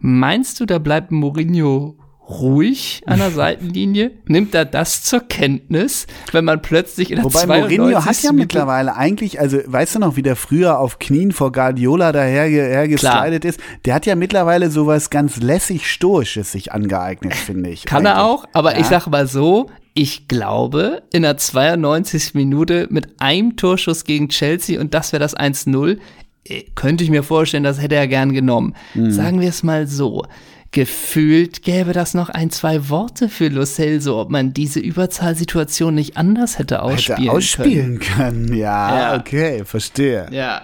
[0.00, 1.98] Meinst du, da bleibt Mourinho
[2.28, 4.12] ruhig an der Seitenlinie?
[4.26, 8.96] Nimmt er das zur Kenntnis, wenn man plötzlich in der Wobei Mourinho hat ja mittlerweile
[8.96, 13.60] eigentlich, also weißt du noch, wie der früher auf Knien vor Guardiola daher ist?
[13.84, 17.84] Der hat ja mittlerweile sowas ganz lässig Stoisches sich angeeignet, finde ich.
[17.84, 18.18] Kann eigentlich.
[18.18, 18.80] er auch, aber ja.
[18.80, 22.34] ich sag mal so, ich glaube, in der 92.
[22.34, 25.98] Minute mit einem Torschuss gegen Chelsea und das wäre das 1-0,
[26.44, 28.74] äh, könnte ich mir vorstellen, das hätte er gern genommen.
[28.94, 29.10] Mhm.
[29.10, 30.24] Sagen wir es mal so
[30.70, 36.16] gefühlt gäbe das noch ein, zwei Worte für Lo Celso, ob man diese Überzahlsituation nicht
[36.16, 38.46] anders hätte ausspielen, hätte ausspielen können.
[38.46, 38.56] können.
[38.56, 40.26] Ja, ja, okay, verstehe.
[40.30, 40.62] Ja.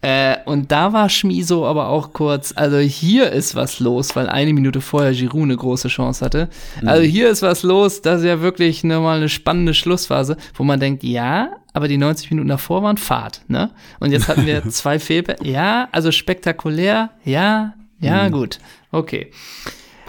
[0.00, 4.52] Äh, und da war Schmiso aber auch kurz, also hier ist was los, weil eine
[4.52, 6.48] Minute vorher Giroud eine große Chance hatte.
[6.84, 10.78] Also hier ist was los, das ist ja wirklich nochmal eine spannende Schlussphase, wo man
[10.78, 13.70] denkt, ja, aber die 90 Minuten davor waren Fahrt, ne?
[13.98, 15.44] Und jetzt hatten wir zwei Fehlpässe.
[15.44, 18.58] Ja, also spektakulär, ja, ja, gut,
[18.96, 19.30] okay.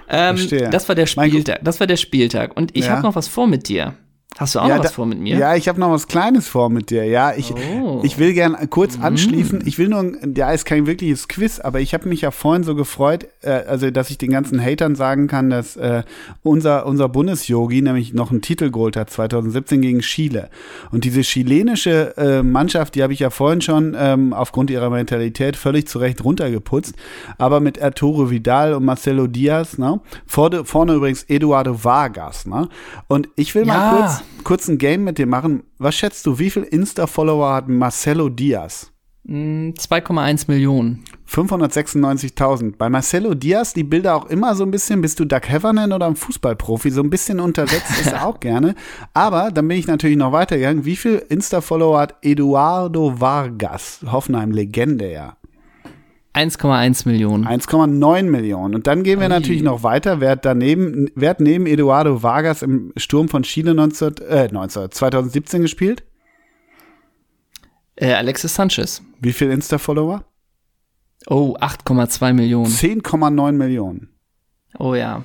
[0.09, 0.37] Ähm,
[0.71, 1.59] das war der Spieltag.
[1.63, 2.55] Das war der Spieltag.
[2.55, 2.91] Und ich Ja.
[2.91, 3.95] habe noch was vor mit dir.
[4.37, 5.37] Hast du auch Ja, noch was da- vor mit mir?
[5.37, 7.03] Ja, ich habe noch was Kleines vor mit dir.
[7.05, 8.01] Ja, ich, Oh.
[8.03, 9.63] ich will gern kurz anschließen.
[9.65, 12.75] Ich will nur, ja, ist kein wirkliches Quiz, aber ich habe mich ja vorhin so
[12.75, 16.03] gefreut, äh, also dass ich den ganzen Hatern sagen kann, dass äh,
[16.43, 20.49] unser unser Bundesjogi nämlich noch einen Titel geholt hat 2017 gegen Chile.
[20.91, 25.55] Und diese chilenische äh, Mannschaft, die habe ich ja vorhin schon ähm, aufgrund ihrer Mentalität
[25.55, 26.93] völlig zu Recht runtergeputzt.
[27.37, 29.99] Aber mit Arturo Vidal und Marcelo Diaz, ne?
[30.25, 32.69] Vorne, vorne übrigens Eduardo Vargas, ne?
[33.07, 33.97] Und ich will mal Ja.
[33.97, 35.63] kurz kurz ein Game mit dir machen.
[35.77, 38.91] Was schätzt du, wie viel Insta-Follower hat Marcelo Diaz?
[39.23, 41.03] Mm, 2,1 Millionen.
[41.29, 42.77] 596.000.
[42.77, 46.07] Bei Marcelo Diaz die Bilder auch immer so ein bisschen, bist du Doug Heffernan oder
[46.07, 48.75] ein Fußballprofi, so ein bisschen untersetzt ist er auch gerne.
[49.13, 50.85] Aber dann bin ich natürlich noch weitergegangen.
[50.85, 53.99] Wie viel Insta-Follower hat Eduardo Vargas?
[54.09, 55.35] Hoffenheim, Legende ja.
[56.37, 57.47] 1,1 Millionen.
[57.47, 58.75] 1,9 Millionen.
[58.75, 60.19] Und dann gehen wir natürlich noch weiter.
[60.21, 64.91] Wer hat daneben, wer hat neben Eduardo Vargas im Sturm von Chile 19, äh, 19,
[64.91, 66.03] 2017 gespielt?
[67.95, 69.01] Äh, Alexis Sanchez.
[69.19, 70.23] Wie viel Insta-Follower?
[71.25, 72.71] Oh, 8,2 Millionen.
[72.71, 74.09] 10,9 Millionen.
[74.77, 75.23] Oh ja.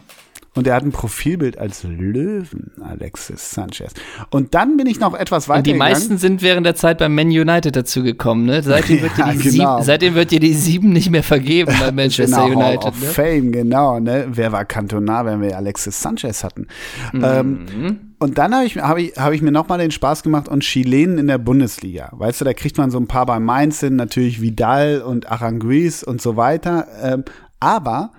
[0.55, 3.92] Und er hat ein Profilbild als Löwen, Alexis Sanchez.
[4.30, 5.90] Und dann bin ich noch etwas weiter Und die gegangen.
[5.92, 8.62] meisten sind während der Zeit beim Man United dazu gekommen, ne?
[8.62, 9.76] Seitdem wird, Ja, dir die genau.
[9.76, 12.84] sieben, seitdem wird dir die sieben nicht mehr vergeben bei Manchester Genau, Hall United.
[12.84, 13.07] of Ne?
[13.07, 13.98] Fame, genau.
[13.98, 14.26] Ne?
[14.30, 16.66] Wer war Cantona, wenn wir Alexis Sanchez hatten?
[17.14, 17.24] Mhm.
[17.24, 20.61] Ähm, und dann habe ich, hab ich, hab ich mir nochmal den Spaß gemacht und
[20.61, 22.11] Chilenen in der Bundesliga.
[22.12, 26.03] Weißt du, da kriegt man so ein paar bei Mainz hin, natürlich Vidal und Aranguiz
[26.03, 26.86] und so weiter.
[27.03, 27.24] Ähm,
[27.59, 28.11] aber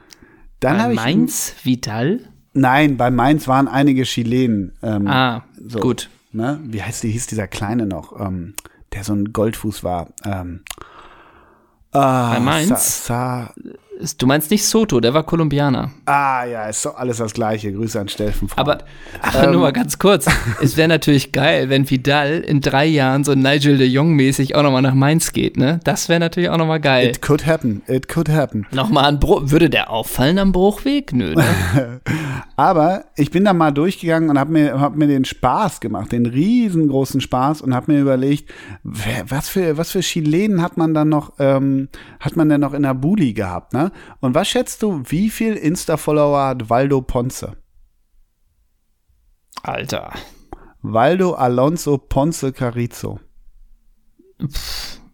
[0.64, 0.94] dann Bei.
[0.94, 2.20] Mainz, Vidal?
[2.54, 4.74] Nein, bei Mainz waren einige Chilenen.
[4.84, 6.10] Ähm, Ah, so, gut.
[6.32, 6.60] Ne?
[6.64, 8.54] Wie heißt die, hieß dieser Kleine noch, ähm,
[8.94, 10.10] der so ein Goldfuß war?
[10.26, 10.62] Ähm,
[11.92, 12.70] ah, Bei Mainz?
[12.70, 13.54] Sa, Sa,
[14.18, 15.92] Du meinst nicht Soto, der war Kolumbianer.
[16.06, 17.72] ah, ja, ist doch alles das Gleiche.
[17.72, 18.50] Grüße an Steffen.
[18.56, 18.80] Aber,
[19.22, 20.26] aber nur mal ganz kurz.
[20.62, 24.82] es wäre natürlich geil, wenn Vidal in drei Jahren so Nigel de Jong-mäßig auch nochmal
[24.82, 25.80] nach Mainz geht, ne?
[25.84, 27.08] Das wäre natürlich auch nochmal geil.
[27.08, 27.84] It could happen.
[27.88, 28.66] It could happen.
[28.72, 29.44] Nochmal an Bruch.
[29.46, 31.14] Würde der auffallen am Bruchweg?
[31.14, 32.02] Nö, ne?
[32.56, 36.26] Aber ich bin da mal durchgegangen und habe mir, hab mir den Spaß gemacht, den
[36.26, 38.52] riesengroßen Spaß und habe mir überlegt,
[38.84, 41.90] wer, was für, was für Chilenen hat man dann noch, ähm,
[42.20, 43.92] hat man denn noch in der Buli gehabt, ne?
[44.20, 47.56] Und was schätzt du, wie viel Insta-Follower hat Waldo Ponce?
[49.62, 50.14] Alter.
[50.82, 53.20] Waldo Alonso Ponce Carrizo.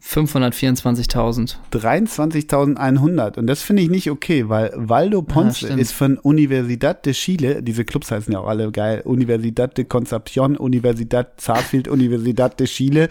[0.09, 1.57] 524.000.
[1.71, 5.79] 23.100 und das finde ich nicht okay, weil Waldo Ponce stimmt.
[5.79, 10.57] ist von Universidad de Chile, diese Clubs heißen ja auch alle geil, Universidad de Concepción,
[10.57, 13.09] Universidad Sarsfield, Universidad de Chile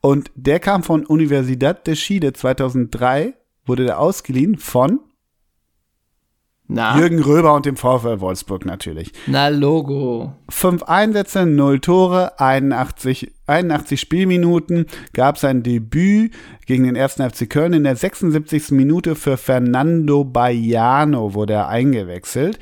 [0.00, 3.34] und der kam von Universidad de Chile 2003,
[3.66, 5.00] wurde der ausgeliehen von
[6.66, 9.12] Na, Jürgen Röber und dem VfL Wolfsburg natürlich.
[9.26, 10.32] na Logo.
[10.48, 16.32] Fünf Einsätze, null Tore, 81, 81 Spielminuten, gab sein Debüt
[16.66, 17.14] gegen den 1.
[17.14, 18.70] FC Köln in der 76.
[18.70, 22.60] Minute für Fernando Baiano wurde er eingewechselt.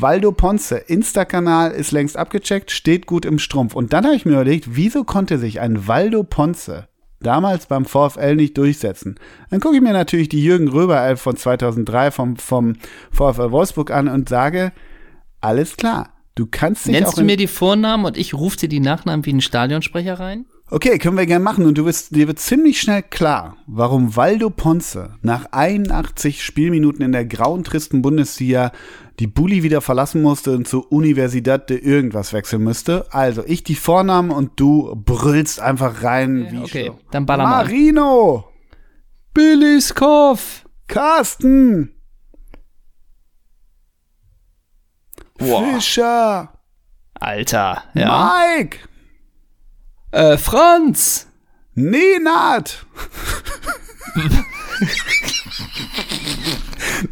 [0.00, 3.74] Waldo Ponce, Insta-Kanal ist längst abgecheckt, steht gut im Strumpf.
[3.74, 6.86] Und dann habe ich mir überlegt, wieso konnte sich ein Waldo Ponce
[7.20, 9.18] damals beim VfL nicht durchsetzen?
[9.50, 12.76] Dann gucke ich mir natürlich die Jürgen Röber Elf von 2003 vom, vom
[13.10, 14.72] VfL Wolfsburg an und sage,
[15.40, 16.10] alles klar.
[16.34, 19.32] Du kannst dich Nennst du mir die Vornamen und ich rufe dir die Nachnamen wie
[19.32, 20.46] ein Stadionsprecher rein?
[20.70, 21.66] Okay, können wir gerne machen.
[21.66, 27.12] Und du wirst, dir wird ziemlich schnell klar, warum Waldo Ponce nach 81 Spielminuten in
[27.12, 28.70] der grauen, tristen Bundesliga
[29.18, 33.06] die Bulli wieder verlassen musste und zur Universidad de irgendwas wechseln müsste.
[33.12, 36.98] Also ich die Vornamen und du brüllst einfach rein wie okay, so.
[37.10, 37.64] dann baller mal.
[37.64, 38.48] Marino,
[39.34, 40.64] Billy Skoff.
[40.86, 41.92] Carsten,
[45.36, 45.74] Boah.
[45.74, 46.52] Fischer,
[47.14, 48.32] Alter, ja.
[48.56, 48.78] Mike,
[50.10, 51.26] Äh, Franz.
[51.74, 52.86] Nenad.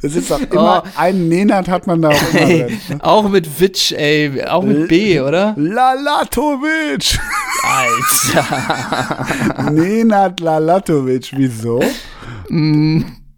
[0.03, 0.89] Das ist doch immer, Oh.
[0.97, 2.79] ein Nenad hat man da auch immer Ey, drin.
[2.91, 3.05] ne?
[3.05, 4.45] auch mit Witsch, ey.
[4.47, 5.55] Auch mit B, oder?
[5.57, 7.19] Lalatovic.
[7.65, 9.27] Alter.
[9.73, 11.33] Nenad Lalatovic.
[11.37, 11.81] Wieso?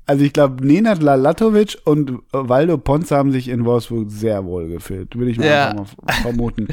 [0.06, 5.16] Also ich glaube, Nenad Lalatovic und Waldo Ponce haben sich in Wolfsburg sehr wohl gefühlt.
[5.16, 5.68] Würde ich mal, Ja.
[5.70, 6.68] einfach mal vermuten.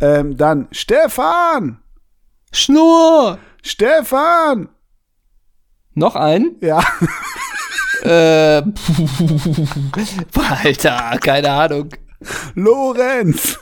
[0.00, 1.78] ähm, dann Stefan.
[2.52, 3.38] Schnur.
[3.62, 4.68] Stefan.
[5.94, 6.56] Noch einen?
[6.60, 6.82] Ja.
[8.02, 8.62] Äh,
[10.64, 11.88] Alter, keine Ahnung.
[12.54, 13.58] Lorenz.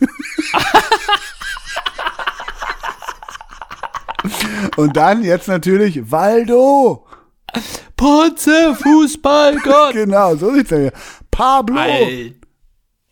[4.77, 7.07] Und dann jetzt natürlich Waldo.
[7.97, 9.93] Ponze, Fußballgott.
[9.93, 10.91] Genau, so sieht's ja.
[11.31, 11.81] Pablo.
[11.81, 12.35] Al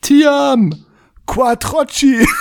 [0.00, 0.72] Tiam.
[1.26, 2.26] Quattrocci.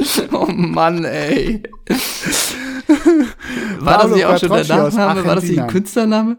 [0.32, 1.62] Oh Mann, ey.
[3.80, 5.24] War das Pablo nicht auch schon der Nachname?
[5.24, 5.68] War das nicht ein.
[5.68, 6.36] Künstlername?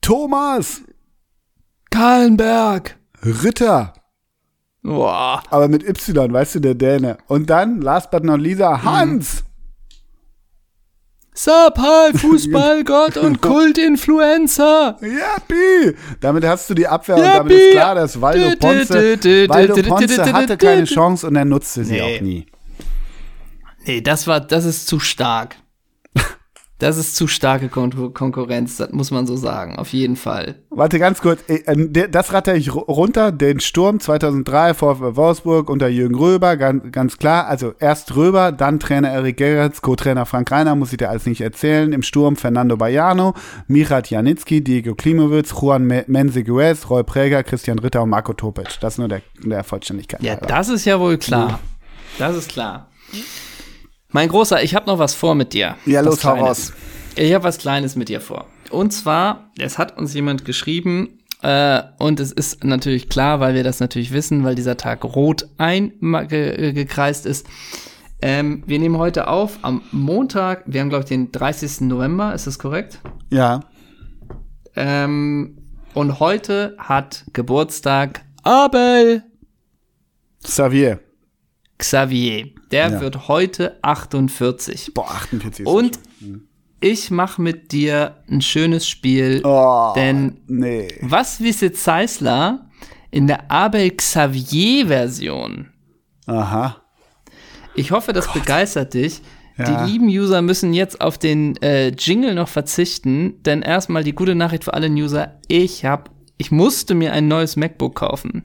[0.00, 0.82] Thomas.
[1.90, 2.98] Kahlenberg.
[3.22, 3.92] Ritter.
[4.82, 5.42] Boah.
[5.50, 7.18] Aber mit Y, weißt du, der Däne.
[7.26, 9.44] Und dann, last but not least, Hans.
[11.36, 14.96] Sapal, Fußballgott und Kultinfluencer.
[15.00, 15.96] Yappi!
[16.20, 17.36] Damit hast du die Abwehr und Yappi!
[17.38, 18.90] damit ist klar, dass Waldo Ponce,
[19.48, 20.84] Waldo Ponce hatte keine.
[20.84, 22.18] Chance und er nutzte sie Nee.
[22.18, 22.46] auch nie.
[23.84, 25.56] Nee, das war, das ist zu stark.
[26.80, 30.56] Das ist zu starke Kon Konkurrenz, das muss man so sagen, auf jeden Fall.
[30.70, 35.16] Warte ganz kurz, äh, äh, der- das ratter ich ru- runter, den Sturm 2003 vor
[35.16, 40.26] Wolfsburg unter Jürgen Röber, ganz, ganz klar, also erst Röber, dann Trainer Erik Gerrits, Co-Trainer
[40.26, 43.34] Frank Reiner, muss ich dir alles nicht erzählen, im Sturm Fernando Baiano,
[43.68, 48.68] Mirat Janicki, Diego Klimowitz, Juan Me- Menziguez, Roy Präger, Christian Ritter und Marco Topic.
[48.80, 50.20] Das nur der, der Vollständigkeit.
[50.24, 50.46] Ja, halber.
[50.48, 51.60] das ist ja wohl klar.
[52.18, 52.88] Das ist klar.
[54.14, 55.74] Mein Großer, ich habe noch was vor mit dir.
[55.86, 56.72] Ja, los, hau raus.
[57.16, 58.46] Ich habe was Kleines mit dir vor.
[58.70, 63.64] Und zwar, es hat uns jemand geschrieben, äh, und es ist natürlich klar, weil wir
[63.64, 67.48] das natürlich wissen, weil dieser Tag rot eingekreist ist.
[68.22, 71.80] Ähm, wir nehmen heute auf am Montag, wir haben, glaube ich, den 30.
[71.80, 73.00] November, ist das korrekt?
[73.30, 73.62] Ja,
[74.76, 75.58] Ähm,
[75.92, 79.24] und heute hat Geburtstag Abel
[80.44, 81.00] Xavier.
[81.84, 82.48] Xavier.
[82.70, 83.00] Der Ja.
[83.02, 84.92] wird heute 48.
[84.94, 85.98] Boah, 48 ist Und
[86.80, 90.88] ich mache mit dir ein schönes Spiel, Oh, denn nee.
[91.02, 92.66] was wisse Zeisler
[93.10, 95.68] in der Abel Xavier-Version?
[96.26, 96.76] Aha.
[97.74, 99.20] Ich hoffe, das begeistert dich.
[99.58, 99.84] Ja.
[99.86, 104.34] Die lieben User müssen jetzt auf den äh, Jingle noch verzichten, denn erstmal die gute
[104.34, 108.42] Nachricht für alle User, ich habe ich musste mir ein neues MacBook kaufen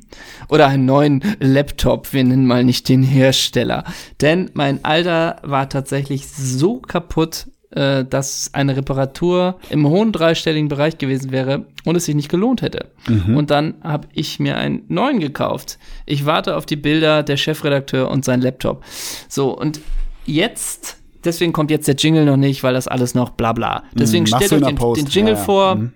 [0.48, 3.84] oder einen neuen Laptop, wir nennen mal nicht den Hersteller,
[4.22, 10.98] denn mein alter war tatsächlich so kaputt, äh, dass eine Reparatur im hohen dreistelligen Bereich
[10.98, 12.92] gewesen wäre und es sich nicht gelohnt hätte.
[13.08, 15.78] Und dann habe ich mir einen neuen gekauft.
[16.06, 18.84] Ich warte auf die Bilder der Chefredakteur und sein Laptop.
[19.28, 19.82] So und
[20.26, 23.84] jetzt Deswegen kommt jetzt der Jingle noch nicht, weil das alles noch bla bla.
[23.94, 25.46] Deswegen Mhm, machst stellt euch den, den Jingle Ja, ja.
[25.46, 25.76] vor.
[25.76, 25.94] Mhm.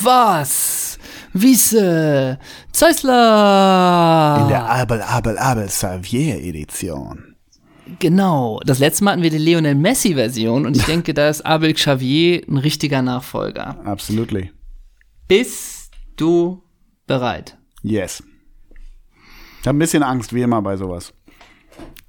[0.00, 0.91] Was?
[1.32, 2.38] Wiese?
[2.72, 4.38] Zeisler?
[4.42, 7.36] In der Abel, Abel, Abel Xavier Edition.
[7.98, 8.60] Genau.
[8.64, 12.42] Das letzte Mal hatten wir die Lionel Messi-Version und ich denke, da ist Abel Xavier
[12.48, 13.78] ein richtiger Nachfolger.
[13.84, 14.52] Absolutely.
[15.28, 16.62] Bist du
[17.06, 17.56] bereit?
[17.82, 18.22] Yes.
[19.60, 21.14] Ich habe ein bisschen Angst, wie immer bei sowas.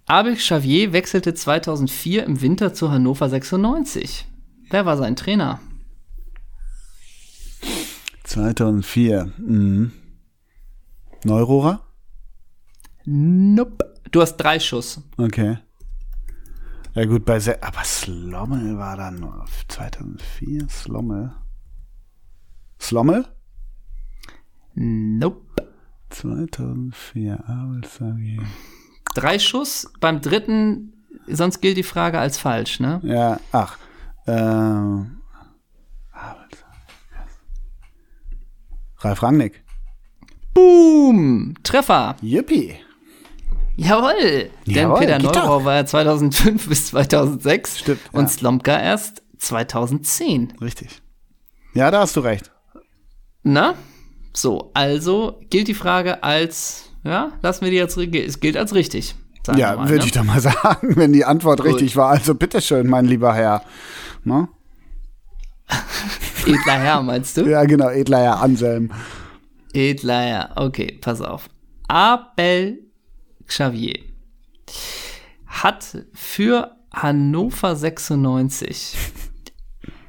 [0.05, 4.27] Abel Xavier wechselte 2004 im Winter zu Hannover 96.
[4.69, 5.59] Wer war sein Trainer?
[8.33, 9.31] 2004.
[9.37, 9.91] Mhm.
[11.23, 11.81] Neurohrer?
[13.05, 13.93] Nope.
[14.11, 15.01] Du hast drei Schuss.
[15.17, 15.59] Okay.
[16.95, 20.67] Ja gut, bei Se aber Slommel war dann nur 2004.
[20.67, 21.31] Slommel.
[22.79, 23.27] Slommel?
[24.73, 25.67] Nope.
[26.09, 27.43] 2004.
[27.47, 28.41] Abel Xavier.
[29.13, 29.91] Drei Schuss.
[29.99, 32.99] Beim dritten, sonst gilt die Frage als falsch, ne?
[33.03, 33.77] Ja, ach.
[34.25, 35.21] Ähm.
[36.11, 36.63] Abel Xavier.
[39.03, 39.63] Ralf Rangnick.
[40.53, 41.55] Boom!
[41.63, 42.15] Treffer.
[42.21, 42.75] Yippie.
[43.75, 44.49] Jawohl.
[44.67, 48.29] Denn Jawohl, Peter geht Neurau war ja 2005 bis 2006 Stimmt, und ja.
[48.29, 50.53] Slomka erst 2010.
[50.61, 51.01] Richtig.
[51.73, 52.51] Ja, da hast du recht.
[53.41, 53.73] Na?
[54.33, 59.15] So, also gilt die Frage als, ja, lassen wir die jetzt, es gilt als richtig.
[59.55, 60.05] Ja, würde ne?
[60.05, 61.73] ich doch mal sagen, wenn die Antwort Gut.
[61.73, 62.09] richtig war.
[62.09, 63.63] Also bitteschön, mein lieber Herr.
[64.23, 64.47] Ne?
[66.45, 67.49] Edler Herr, meinst du?
[67.49, 68.91] Ja, genau, edler Herr Anselm.
[69.73, 70.51] Edler Herr.
[70.55, 71.49] Okay, pass auf.
[71.87, 72.79] Abel
[73.47, 73.99] Xavier
[75.47, 78.95] hat für Hannover 96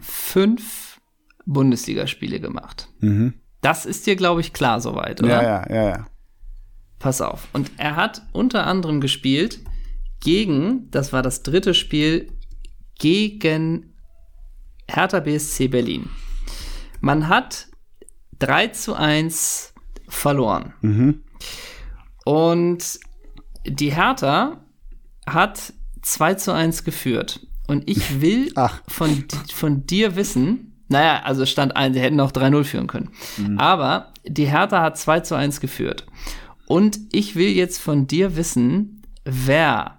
[0.00, 1.00] fünf
[1.46, 2.88] Bundesligaspiele gemacht.
[3.60, 5.40] Das ist dir, glaube ich, klar soweit, oder?
[5.40, 5.44] Mhm.
[5.44, 6.06] Ja, ja, ja, ja.
[6.98, 7.48] Pass auf.
[7.52, 9.60] Und er hat unter anderem gespielt
[10.20, 12.32] gegen, das war das dritte Spiel,
[12.98, 13.93] gegen
[14.88, 16.08] Hertha BSC Berlin.
[17.00, 17.68] Man hat
[18.38, 19.74] 3 zu 1
[20.08, 20.74] verloren.
[22.24, 22.98] Und
[23.66, 24.64] die Hertha
[25.26, 25.72] hat
[26.02, 27.46] 2 zu 1 geführt.
[27.66, 28.82] Und ich will Ach.
[28.88, 33.10] von, von dir wissen, naja, also stand ein, sie hätten auch 3-0 führen können.
[33.58, 36.06] Aber die Hertha hat 2 zu 1 geführt.
[36.66, 39.98] Und ich will jetzt von dir wissen, wer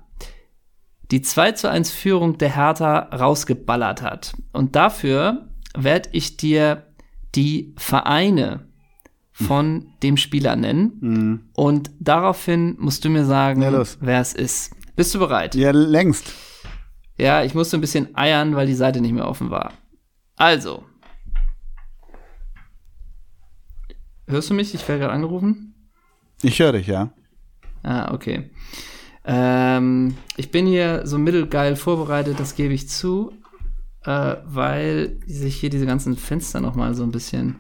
[1.12, 4.34] die 2 zu 1 Führung der Hertha rausgeballert hat.
[4.52, 6.88] Und dafür werde ich dir
[7.36, 8.68] die Vereine
[9.32, 11.50] von dem Spieler nennen.
[11.54, 14.74] Und daraufhin musst du mir sagen, Ja, wer es ist.
[14.96, 15.56] Bist du bereit?
[15.56, 16.34] Ja, längst.
[17.18, 19.74] Ja, ich musste ein bisschen eiern, weil die Seite nicht mehr offen war.
[20.38, 20.86] Also.
[24.28, 24.74] Hörst du mich?
[24.74, 25.76] Ich werde gerade angerufen.
[26.42, 27.14] Ich höre dich, ja.
[27.84, 28.50] Ah, okay.
[29.26, 33.32] Ähm, ich bin hier so mittelgeil vorbereitet, das gebe ich zu,
[34.04, 37.56] äh, weil sich hier diese ganzen Fenster noch mal so ein bisschen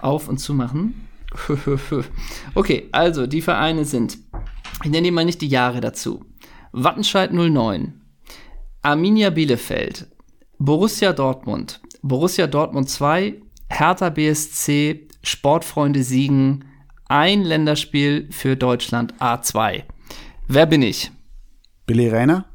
[0.00, 1.08] auf und zu machen.
[2.54, 4.18] okay, also die Vereine sind,
[4.82, 6.24] ich nenne mal nicht die Jahre dazu.
[6.72, 8.00] Wattenscheid 09,
[8.82, 10.08] Arminia Bielefeld,
[10.58, 16.64] Borussia Dortmund, Borussia Dortmund 2, Hertha BSC, Sportfreunde Siegen,
[17.08, 19.84] ein Länderspiel für Deutschland A2.
[20.48, 21.10] Wer bin ich?
[21.86, 22.46] Billy Rainer?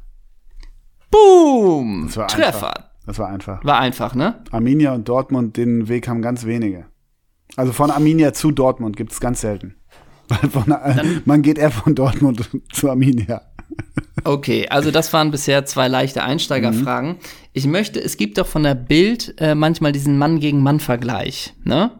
[1.10, 2.10] Boom!
[2.14, 2.46] Das Treffer.
[2.74, 2.90] einfach.
[3.06, 3.64] Das war einfach.
[3.64, 4.42] War einfach, ne?
[4.50, 6.86] Arminia und Dortmund, den Weg haben ganz wenige.
[7.56, 9.76] Also von Arminia zu Dortmund gibt es ganz selten.
[10.28, 10.74] Weil von,
[11.24, 13.42] man geht eher von Dortmund zu Arminia.
[14.24, 17.16] Okay, also das waren bisher zwei leichte Einsteigerfragen.
[17.52, 21.54] Ich möchte, es gibt doch von der Bild äh, manchmal diesen Mann gegen Mann Vergleich,
[21.64, 21.90] ne?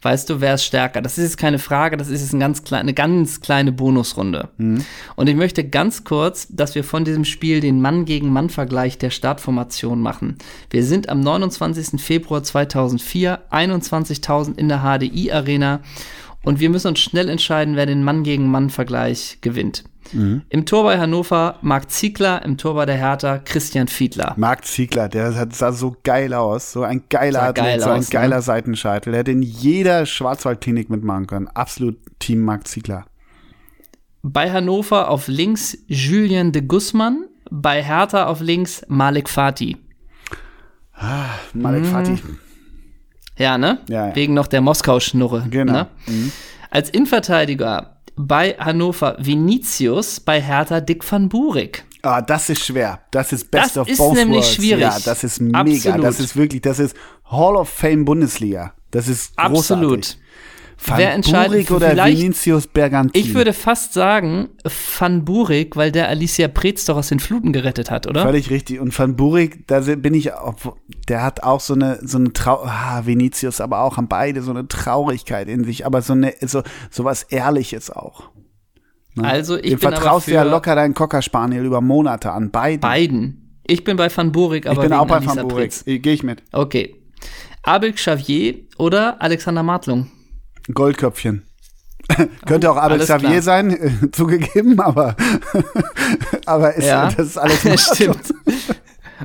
[0.00, 1.02] Weißt du, wer ist stärker?
[1.02, 4.48] Das ist jetzt keine Frage, das ist jetzt ein ganz klein, eine ganz kleine Bonusrunde.
[5.16, 8.98] Und ich möchte ganz kurz, dass wir von diesem Spiel den Mann gegen Mann Vergleich
[8.98, 10.38] der Startformation machen.
[10.70, 12.00] Wir sind am 29.
[12.00, 15.80] Februar 2004, 21.000 in der HDI Arena
[16.44, 19.84] und wir müssen uns schnell entscheiden, wer den Mann gegen Mann Vergleich gewinnt.
[20.12, 24.32] Im Tor bei Hannover Marc Ziegler, im Tor bei der Hertha Christian Fiedler.
[24.38, 26.72] Marc Ziegler, der sah so geil aus.
[26.72, 28.12] So ein geiler Athlet, geil so ein aus, ne?
[28.12, 29.10] geiler Seitenscheitel.
[29.10, 31.48] Der hätte in jeder Schwarzwaldklinik mitmachen können.
[31.48, 33.04] Absolut Team Marc Ziegler.
[34.22, 39.76] Bei Hannover auf links Julien de Guzman, bei Hertha auf links Malik Fatih.
[41.52, 41.86] Malek Mhm.
[41.86, 42.18] Fatih.
[43.38, 43.78] Ja, ne?
[43.88, 44.16] Ja, ja.
[44.16, 45.46] Wegen noch der Moskau-Schnurre.
[45.50, 45.72] Genau.
[45.72, 45.86] Ne?
[46.70, 51.84] Als Innenverteidiger bei Hannover Vinicius, bei Hertha Dick van Burik.
[52.02, 53.00] Ah, das ist schwer.
[53.10, 54.54] Das ist best Das of ist both nämlich worlds.
[54.54, 54.82] schwierig.
[54.82, 55.60] Ja, das ist mega.
[55.60, 56.04] Absolut.
[56.04, 56.96] Das ist wirklich, das ist
[57.30, 58.72] Hall of Fame Bundesliga.
[58.90, 59.54] Das ist großartig.
[59.56, 60.16] Absolut.
[60.80, 63.20] Van Wer entscheidet- Burik oder Vinicius Bergantin?
[63.20, 64.48] Ich würde fast sagen
[64.98, 68.22] Van Burik, weil der Alicia Preetz doch aus den Fluten gerettet hat, oder?
[68.22, 68.78] Völlig richtig.
[68.78, 70.30] Und Van Burik, da bin ich,
[71.08, 74.52] der hat auch so eine, so eine Trau, ah, Vinicius, aber auch haben beide so
[74.52, 78.30] eine Traurigkeit in sich, aber so eine, so, so was Ehrliches auch.
[79.20, 82.52] Also ich Dem bin aber vertraust du ja locker deinen Cocker Spaniel über Monate an
[82.52, 82.80] beiden.
[82.80, 83.60] beiden.
[83.66, 85.72] Ich bin bei Van Burik, aber ich bin auch bei Alicia Van Burik.
[85.84, 86.44] Gehe ich mit.
[86.52, 86.94] Okay.
[87.64, 90.08] Abel Xavier oder Alexander Martlung?
[90.72, 91.44] Goldköpfchen.
[92.46, 95.14] Könnte auch Abel Xavier sein, äh, zugegeben, aber,
[96.46, 97.10] aber ist, Ja.
[97.10, 98.34] das ist alles Stimmt.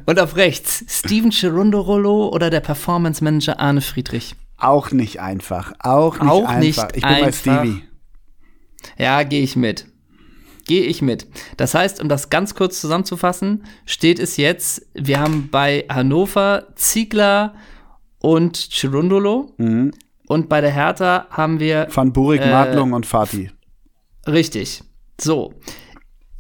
[0.06, 4.36] Und auf rechts Steven Cherundorolo oder der Performance Manager Arne Friedrich?
[4.58, 5.74] auch nicht einfach.
[5.80, 6.60] Auch nicht Auch einfach.
[6.60, 7.40] nicht ich bin bei einfach.
[7.40, 7.84] Stevie.
[8.98, 9.88] Ja, gehe ich mit.
[10.66, 11.28] Gehe ich mit.
[11.58, 17.56] Das heißt, um das ganz kurz zusammenzufassen, steht es jetzt, wir haben bei Hannover Ziegler
[18.20, 19.54] und Cherundolo
[20.28, 23.50] und bei der Hertha haben wir Van Burik, Äh, Martlung und Fatih.
[24.28, 24.84] Richtig.
[25.20, 25.54] So.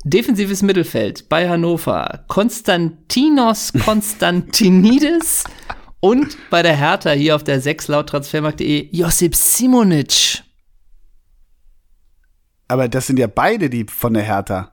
[0.05, 2.25] Defensives Mittelfeld bei Hannover.
[2.27, 5.45] Konstantinos Konstantinidis
[6.01, 10.43] und bei der Hertha hier auf der 6 laut transfermarkt.de Josip Simonic.
[12.67, 14.72] Aber das sind ja beide die von der Hertha.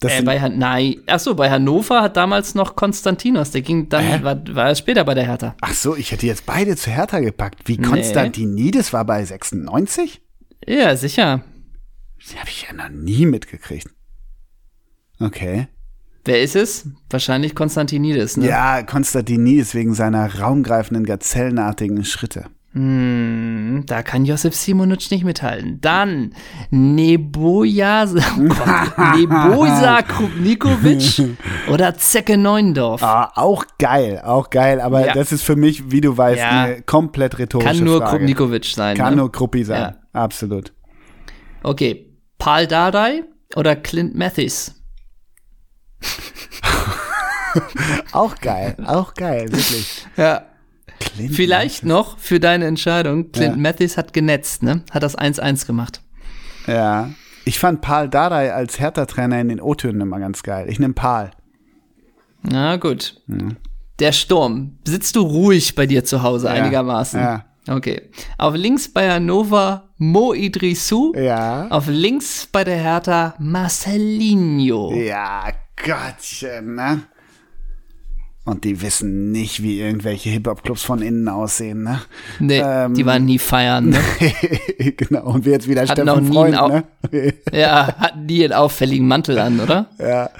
[0.00, 4.04] Das Äh, bei Han Nein, achso, bei Hannover hat damals noch Konstantinos, der ging dann,
[4.04, 4.22] Hä?
[4.22, 5.56] war, war er später bei der Hertha.
[5.62, 7.60] ach so, ich hätte jetzt beide zu Hertha gepackt.
[7.66, 10.20] Wie Konstantinidis war bei 96?
[10.66, 11.42] Ja, sicher.
[12.30, 13.88] Die habe ich ja noch nie mitgekriegt.
[15.18, 15.68] Okay.
[16.24, 16.88] Wer ist es?
[17.08, 18.48] Wahrscheinlich Konstantinidis, ne?
[18.48, 22.46] Ja, Konstantinidis wegen seiner raumgreifenden, gazellenartigen Schritte.
[22.76, 25.80] Hm, da kann Josip Simonic nicht mithalten.
[25.80, 26.34] Dann
[26.68, 28.14] Neboja, oh
[28.48, 31.22] Gott, Neboja Krupnikovic
[31.70, 33.02] oder Zecke Neuendorf.
[33.02, 34.82] Ah, auch geil, auch geil.
[34.82, 35.14] Aber Ja.
[35.14, 36.64] das ist für mich, wie du weißt, Ja.
[36.64, 38.18] eine komplett rhetorische kann nur Frage.
[38.18, 38.94] Krupnikovic sein.
[38.94, 39.22] Kann ne?
[39.22, 39.80] nur Kruppi sein.
[39.80, 39.96] Ja.
[40.12, 40.74] Absolut.
[41.62, 43.22] Okay, Paul Dardai
[43.54, 44.74] oder Clint Mathis?
[48.12, 50.06] Auch geil, auch geil, wirklich.
[50.18, 50.42] Ja.
[50.98, 53.60] Clint Vielleicht noch für deine Entscheidung, Clint Ja.
[53.60, 54.82] Mathis hat genetzt, ne?
[54.90, 56.00] Hat das 1-1 gemacht.
[56.66, 57.10] Ja.
[57.44, 60.66] Ich fand Paul Dardai als Hertha-Trainer in den O-Tönen immer ganz geil.
[60.68, 61.30] Ich nehme Paul.
[62.42, 63.20] Na gut.
[63.98, 64.78] Der Sturm.
[64.86, 67.20] Sitzt du ruhig bei dir zu Hause einigermaßen?
[67.20, 67.44] ja.
[67.68, 68.10] Okay.
[68.38, 71.12] Auf links bei Hannover Mo Idrissou.
[71.16, 71.66] Ja.
[71.68, 74.94] Auf links bei der Hertha Marcelinho.
[74.94, 77.02] Ja, Gottchen, ne?
[78.46, 82.00] Und die wissen nicht, wie irgendwelche Hip-Hop-Clubs von innen aussehen, ne?
[82.38, 82.94] Nee, Ähm.
[82.94, 83.98] die waren nie feiern, ne?
[84.96, 87.34] genau, und wir jetzt wieder Hatten Steffen auch nie Freund, einen ne?
[87.52, 89.86] ja, hatten die einen auffälligen Mantel an, oder?
[89.98, 90.30] ja.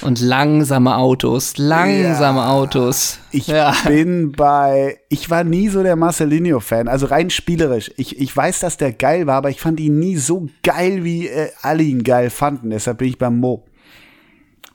[0.00, 2.48] Und langsame Autos, langsame Ja.
[2.48, 3.18] Autos.
[3.30, 3.74] Ich ja.
[3.86, 7.92] bin bei, ich war nie so der Marcelinho-Fan, also rein spielerisch.
[7.98, 11.28] Ich, ich weiß, dass der geil war, aber ich fand ihn nie so geil, wie
[11.28, 12.70] äh, alle ihn geil fanden.
[12.70, 13.64] Deshalb bin ich beim Mo.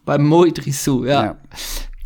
[0.05, 1.23] Beim Mo Idrissou, ja.
[1.23, 1.35] Ja.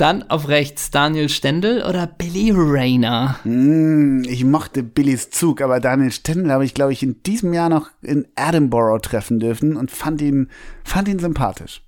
[0.02, 3.36] Dann auf rechts Daniel Stendel oder Billy Rayner.
[3.44, 7.70] Mm, ich mochte Billys Zug, aber Daniel Stendel habe ich, glaube ich, in diesem Jahr
[7.70, 10.50] noch in Edinburgh treffen dürfen und fand ihn,
[10.84, 11.84] fand ihn sympathisch.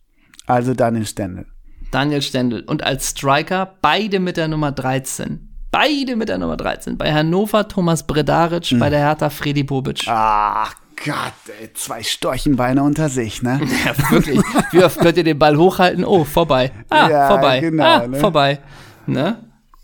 [0.45, 1.47] Also Daniel Stendel.
[1.89, 2.61] Daniel Stendel.
[2.61, 5.49] Und als Striker beide mit der Nummer 13.
[5.71, 6.99] Beide mit der Nummer 13.
[6.99, 10.03] Bei Hannover Thomas Bredaric, bei der Hertha Freddy Bobic.
[10.05, 13.59] Ach Gott, ey, zwei Storchenbeine unter sich, ne?
[13.85, 14.39] Ja, wirklich.
[14.71, 16.03] Wie oft könnt ihr den Ball hochhalten?
[16.05, 16.71] Oh, vorbei.
[16.89, 17.59] Ah, Ja, vorbei.
[17.59, 18.19] genau, ah, ne?
[18.19, 18.59] vorbei.
[19.05, 19.37] Ne?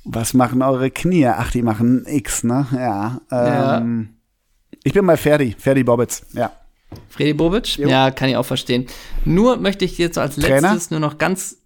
[0.05, 1.27] Was machen eure Knie?
[1.27, 2.65] Ach, die machen ein X, ne?
[2.73, 3.21] Ja.
[3.31, 3.77] Ja.
[3.77, 4.15] Ähm,
[4.83, 6.51] Ich bin bei Ferdi, Ferdi Bobbitz, ja.
[7.09, 7.77] Freddy Bobic?
[7.77, 7.87] Jo.
[7.87, 8.87] Ja, kann ich auch verstehen.
[9.23, 10.71] Nur möchte ich jetzt als Trainer?
[10.73, 11.57] letztes nur noch ganz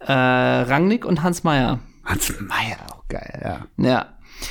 [0.00, 1.78] äh, Rangnick und Hans Meyer.
[2.04, 3.66] Hans Meyer, auch geil, ja.
[3.82, 4.06] Ja.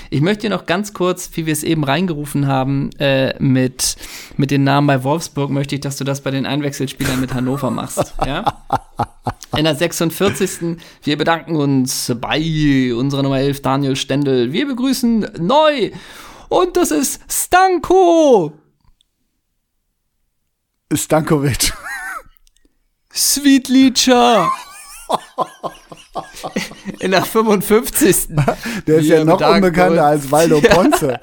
[0.09, 3.95] Ich möchte noch ganz kurz, wie wir es eben reingerufen haben, äh, mit,
[4.37, 7.71] mit den Namen bei Wolfsburg, möchte ich, dass du das bei den Einwechselspielern mit Hannover
[7.71, 8.13] machst.
[8.25, 8.63] Ja?
[9.55, 10.77] In der 46.
[11.03, 14.51] Wir bedanken uns bei unserer Nummer 11, Daniel Stendel.
[14.51, 15.91] Wir begrüßen neu.
[16.49, 18.53] Und das ist Stanko
[20.95, 21.73] Stankovic.
[23.13, 24.49] Sweetlicher.
[26.99, 28.27] In der 55.
[28.87, 30.61] Der ist Wir ja noch unbekannter als Waldo.
[30.69, 31.19] Ponce.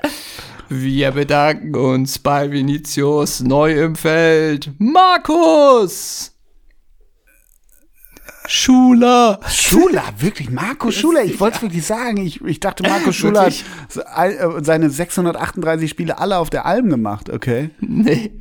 [0.69, 4.71] Wir bedanken uns bei Vinicius neu im Feld.
[4.79, 6.33] Markus!
[8.47, 9.39] Schuler!
[9.49, 12.17] Schuler, wirklich, Marco Schuler, ich wollte es wirklich sagen.
[12.27, 13.65] Ich, ich dachte, Marco Schuler hat
[13.95, 14.41] Wirklich?
[14.41, 17.71] äh, seine 638 Spiele alle auf der Alm gemacht, okay?
[17.81, 18.33] Nee.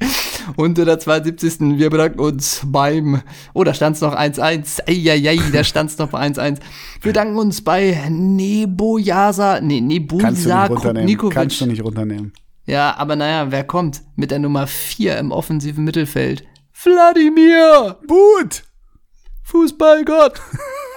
[0.55, 1.77] Und in der 72.
[1.77, 3.21] Wir bedanken uns beim.
[3.53, 4.81] Oh, da stand es noch 1-1.
[4.87, 6.57] Eieiei, da stand es noch bei 1-1.
[7.01, 9.61] Wir bedanken uns bei Nebojasa.
[9.61, 10.67] Nee, Nebusa.
[10.67, 11.33] Krupnikovic.
[11.33, 12.33] Kannst du nicht runternehmen.
[12.65, 16.43] Ja, aber naja, wer kommt mit der Nummer 4 im offensiven Mittelfeld?
[16.83, 17.97] Wladimir!
[18.07, 18.63] Gut!
[19.43, 20.39] Fußballgott!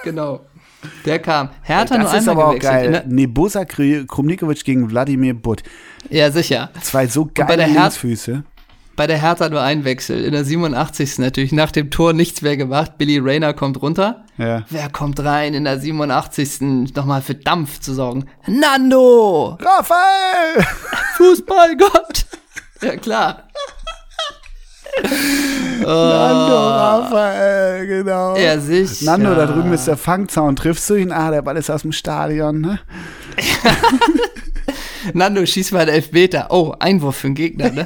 [0.03, 0.41] genau.
[1.05, 1.49] Der kam.
[1.61, 2.91] Hertha nur Das ist einmal aber auch gewechselt.
[2.93, 3.03] geil.
[3.07, 5.63] Nebusa Kri- Krumnikovic gegen Wladimir Butt.
[6.09, 6.71] Ja, sicher.
[6.81, 8.43] Zwei so geile Linksfüße.
[8.95, 10.23] Bei der Hertha nur ein Wechsel.
[10.23, 11.17] In der 87.
[11.17, 12.97] natürlich nach dem Tor nichts mehr gemacht.
[12.97, 14.23] Billy Rayner kommt runter.
[14.37, 14.63] Ja.
[14.69, 16.93] Wer kommt rein in der 87.
[16.95, 18.25] nochmal für Dampf zu sorgen?
[18.45, 19.57] Nando!
[19.59, 20.63] Raphael!
[21.17, 22.25] Fußballgott!
[22.81, 23.43] ja, klar.
[25.79, 28.37] Nando Raphael, genau.
[28.37, 29.05] Ja, sicher.
[29.05, 30.55] Nando, da drüben ist der Fangzaun.
[30.55, 31.11] Triffst du ihn?
[31.11, 32.79] Ah, der Ball ist aus dem Stadion, ne?
[35.13, 36.47] Nando, schieß mal einen Elfmeter.
[36.51, 37.85] Oh, Einwurf für den Gegner, ne?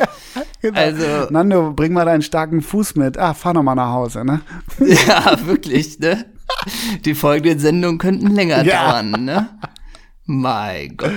[0.62, 0.80] Genau.
[0.80, 3.18] Also, Nando, bring mal deinen starken Fuß mit.
[3.18, 4.42] Ah, fahr noch mal nach Hause, ne?
[4.80, 6.26] ja, wirklich, ne?
[7.06, 8.90] Die folgenden Sendungen könnten länger Ja.
[8.92, 9.50] dauern, ne?
[10.26, 11.12] Mein Gott.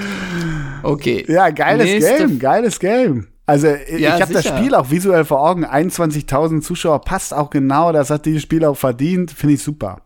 [0.83, 1.25] Okay.
[1.29, 3.27] Ja, geiles Nächste Game, geiles Game.
[3.47, 4.47] Also ich Ja, habe das.
[4.47, 5.65] Spiel auch visuell vor Augen.
[5.65, 7.91] 21.000 Zuschauer passt auch genau.
[7.93, 9.33] Das hat dieses Spiel auch verdient.
[9.33, 10.03] Finde ich super.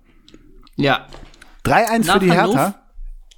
[0.77, 1.07] Ja,
[1.65, 2.75] 3-1 Nach für die Hannover- Hertha.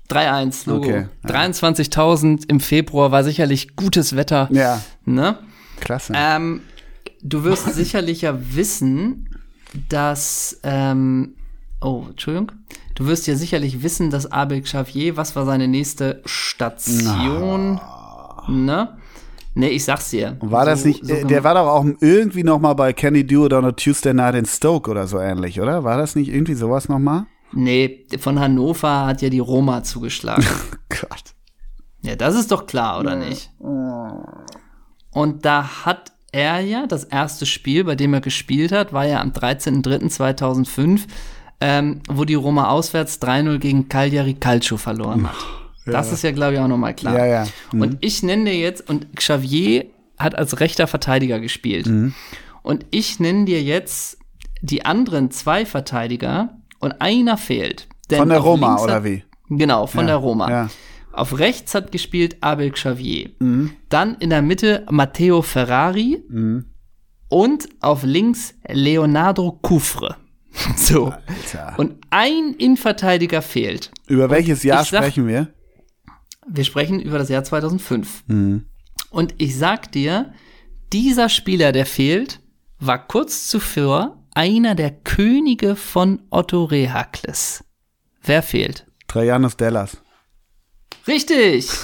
[0.08, 0.86] 3-1, Logo.
[0.86, 1.30] Okay, ja.
[1.30, 4.48] 23.000 im Februar war sicherlich gutes Wetter.
[4.52, 5.36] Ja, Ne?
[5.80, 6.12] Klasse.
[6.16, 6.60] Ähm,
[7.22, 9.28] du wirst sicherlich ja wissen,
[9.88, 11.34] dass, ähm,
[11.80, 12.52] oh, Entschuldigung.
[12.94, 17.80] Du wirst ja sicherlich wissen, dass Abel Xavier, was war seine nächste Station?
[18.48, 18.96] Ne?
[19.54, 20.36] Ne, ich sag's dir.
[20.40, 23.14] War das So- nicht, so äh, der war doch auch irgendwie noch mal bei Can
[23.14, 25.82] You Do It on a Tuesday Night in Stoke oder so ähnlich, oder?
[25.84, 27.26] War das nicht irgendwie sowas noch mal?
[27.52, 30.44] Nee, von Hannover hat ja die Roma zugeschlagen.
[30.88, 31.34] Gott.
[32.02, 33.50] ja, das ist doch klar, oder nicht?
[35.16, 39.22] Und da hat er ja, das erste Spiel, bei dem er gespielt hat, war ja
[39.22, 41.06] am 13.03.2005,
[41.62, 45.36] ähm, wo die Roma auswärts 3-0 gegen Cagliari Calcio verloren hat.
[45.86, 47.16] Das ist ja, glaube ich, auch nochmal klar.
[47.16, 47.46] Ja, ja.
[47.72, 47.80] Mhm.
[47.80, 49.86] Und ich nenne dir jetzt, und Xavier
[50.18, 51.86] hat als rechter Verteidiger gespielt.
[51.86, 52.12] Mhm.
[52.62, 54.18] Und ich nenne dir jetzt
[54.60, 57.88] die anderen zwei Verteidiger und einer fehlt.
[58.10, 59.24] Denn Von der Roma, oder wie?
[59.48, 60.68] Genau, von Ja, der Roma.
[61.16, 63.30] Auf rechts hat gespielt Abel Xavier.
[63.38, 63.72] Mhm.
[63.88, 66.22] Dann in der Mitte Matteo Ferrari.
[67.28, 70.16] Und auf links Leonardo Cufre.
[70.76, 71.06] So.
[71.26, 71.74] Alter.
[71.78, 73.90] Und ein Innenverteidiger fehlt.
[74.08, 75.48] Über welches Jahr sag- sprechen wir?
[76.48, 78.24] Wir sprechen über das Jahr 2005.
[78.26, 78.64] Mhm.
[79.10, 80.32] Und ich sag dir,
[80.94, 82.40] dieser Spieler, der fehlt,
[82.78, 87.64] war kurz zuvor einer der Könige von Otto Rehakles.
[88.22, 88.86] Wer fehlt?
[89.08, 89.98] Trajanus Dellas.
[91.06, 91.70] Richtig!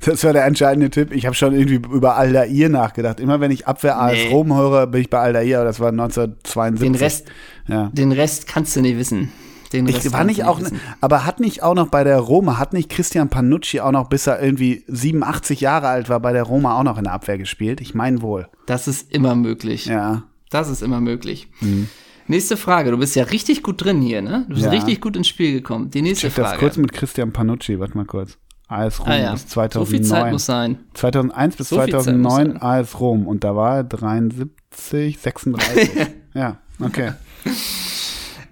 [0.00, 1.10] Das war der entscheidende Tipp.
[1.12, 3.18] Ich habe schon irgendwie über Aldair nachgedacht.
[3.18, 4.28] Immer wenn ich Abwehr AS Nee.
[4.30, 6.86] Rom höre, bin ich bei Aldair, aber das war 1972.
[6.86, 7.26] Den Rest,
[7.66, 7.90] Ja.
[7.92, 9.32] den Rest kannst du nicht wissen.
[9.72, 10.80] Den Rest Ich war kannst nicht auch, wissen.
[11.00, 14.28] aber hat nicht auch noch bei der Roma, hat nicht Christian Panucci auch noch, bis
[14.28, 17.80] er irgendwie 87 Jahre alt war, bei der Roma auch noch in der Abwehr gespielt?
[17.80, 18.46] Ich meine wohl.
[18.66, 19.86] Das ist immer möglich.
[19.86, 20.22] Ja.
[20.50, 21.48] Das ist immer möglich.
[22.28, 22.92] Nächste Frage.
[22.92, 24.44] Du bist ja richtig gut drin hier, ne?
[24.48, 24.70] Du bist Ja.
[24.70, 25.90] richtig gut ins Spiel gekommen.
[25.90, 26.58] Die nächste das Frage.
[26.58, 28.38] kurz mit Christian Panucci, warte mal kurz.
[28.68, 29.32] AS Rom ah ja.
[29.32, 30.32] bis So viel Zeit 2009.
[30.32, 30.78] muss sein.
[30.94, 32.62] 2001 bis So viel Zeit muss 2009 sein.
[32.62, 35.90] AS Rom und da war er 73, 36.
[36.34, 37.12] ja, okay.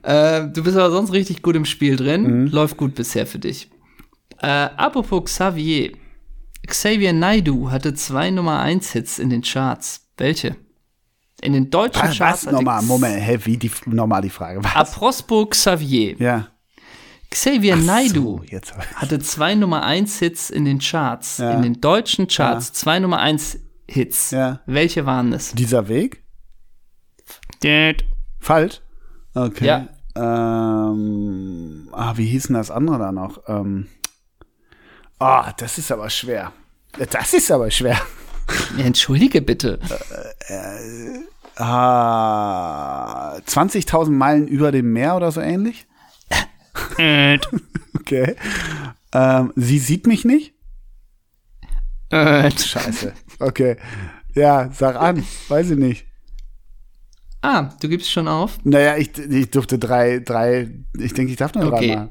[0.03, 2.43] Äh, du bist aber sonst richtig gut im Spiel drin.
[2.43, 2.47] Mhm.
[2.49, 3.71] Läuft gut bisher für dich.
[4.41, 5.93] Äh, apropos Xavier.
[6.67, 10.09] Xavier Naidu hatte zwei Nummer 1 Hits in den Charts.
[10.17, 10.57] Welche?
[11.43, 12.47] In den deutschen Was, Charts.
[12.47, 12.83] was nochmal?
[12.83, 14.62] Moment, hä, wie die, nochmal die Frage.
[14.62, 14.75] Was?
[14.75, 16.17] Apropos Xavier.
[16.19, 16.49] Ja.
[17.35, 18.74] Xavier Naidu So, jetzt.
[18.95, 21.39] hatte zwei Nummer 1 Hits in den Charts.
[21.39, 21.51] Ja.
[21.51, 22.72] In den deutschen Charts.
[22.72, 23.59] Zwei Nummer 1
[23.89, 24.30] Hits.
[24.30, 24.61] Ja.
[24.66, 25.53] Welche waren es?
[25.53, 26.22] Dieser Weg?
[28.39, 28.80] Falsch?
[29.35, 29.66] Okay.
[29.66, 29.89] Ja.
[30.16, 33.43] Ähm, ah, wie hieß denn das andere da noch?
[33.49, 33.89] Ähm,
[35.18, 36.53] ah, das ist aber schwer.
[37.11, 38.01] Das ist aber schwer.
[38.76, 39.80] Ja, Entschuldige bitte.
[41.57, 45.87] Ah, 20.000 Meilen über dem Meer oder so ähnlich?
[48.01, 48.37] Okay.
[49.12, 50.53] Ähm, sie sieht mich nicht?
[52.11, 53.12] Äh, Scheiße.
[53.39, 53.76] Okay.
[54.35, 55.24] Ja, sag an.
[55.49, 56.07] Weiß ich nicht.
[57.43, 58.59] ah, du gibst schon auf.
[58.64, 61.89] Naja, ich, ich durfte drei, drei, ich denke, ich darf nur Okay.
[61.89, 62.11] dreimal.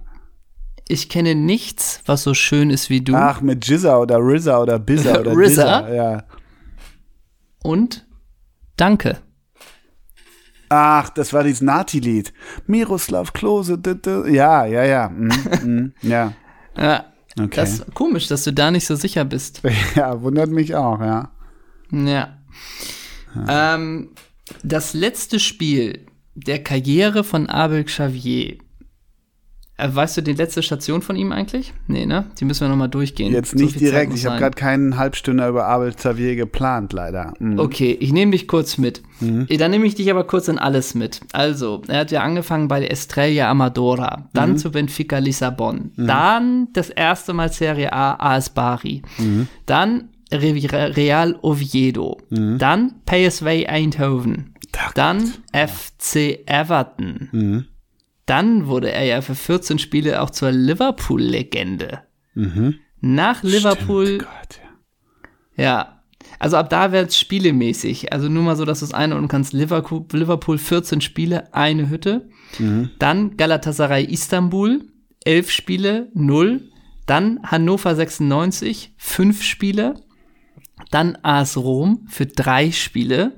[0.88, 3.14] Ich kenne nichts, was so schön ist wie du.
[3.16, 5.48] Ach, mit Jizza oder RZA oder Bizza oder RZA?
[5.48, 6.24] Dizza, Ja.
[7.64, 8.06] Und
[8.78, 9.20] danke.
[10.76, 12.34] Ach, das war dieses Nati-Lied.
[12.66, 13.80] Miroslav Klose.
[14.28, 15.10] Ja, ja, ja.
[15.10, 15.32] Mhm,
[15.64, 16.34] mhm, ja.
[16.76, 17.06] Ja,
[17.40, 17.50] Okay.
[17.56, 19.62] das ist komisch, dass du da nicht so sicher bist.
[19.96, 21.32] ja, wundert mich auch, ja.
[21.92, 22.38] Ja.
[23.48, 24.10] Ähm,
[24.64, 26.06] das letzte Spiel
[26.36, 28.58] der Karriere von Abel Xavier.
[29.84, 31.74] Äh, weißt du die letzte Station von ihm eigentlich?
[31.88, 32.26] Nee, ne?
[32.40, 33.34] Die müssen wir nochmal durchgehen.
[33.34, 34.14] Jetzt So nicht Zeit direkt.
[34.14, 37.34] Ich habe gerade keinen Halbstünder über Abel Xavier geplant, leider.
[37.40, 37.60] Mhm.
[37.60, 39.02] Okay, ich nehme dich kurz mit.
[39.48, 41.22] Eh, Dann nehme ich dich aber kurz in alles mit.
[41.32, 46.90] Also, er hat ja angefangen bei der Estrella Amadora, dann zu Benfica Lissabon, dann das
[46.90, 49.02] erste Mal Serie A AS Bari,
[49.66, 54.54] dann Re- Real Oviedo, dann PSV Eindhoven,
[54.96, 57.66] dann FC Everton.
[58.26, 62.04] Dann wurde er ja für 14 Spiele auch zur Liverpool-Legende.
[63.02, 64.60] Nach Liverpool Gott,
[65.58, 65.64] ja.
[65.64, 66.04] ja.
[66.40, 68.14] Also ab da wird es spielemäßig.
[68.14, 69.54] Also nur mal so, dass du es einordnen kannst.
[69.54, 72.30] Liverpool, Liverpool 14 Spiele, eine Hütte.
[73.00, 74.88] Dann Galatasaray Istanbul,
[75.26, 76.70] 11 Spiele, 0.
[77.06, 79.96] Dann Hannover 96, 5 Spiele.
[80.92, 83.34] Dann AS Rom für 3 Spiele.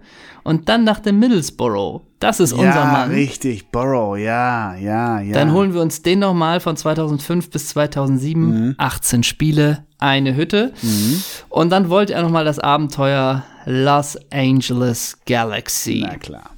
[0.46, 2.04] Und dann nach dem Middlesbrough.
[2.20, 3.10] Das ist unser ja, Mann.
[3.10, 3.72] richtig.
[3.72, 5.34] Borrow, ja, ja, ja.
[5.34, 8.76] Dann holen wir uns den nochmal von 2005 bis 2007.
[8.78, 10.72] 18 Spiele, eine Hütte.
[11.50, 16.06] Und dann wollte er nochmal das Abenteuer Los Angeles Galaxy.
[16.06, 16.52] Na klar.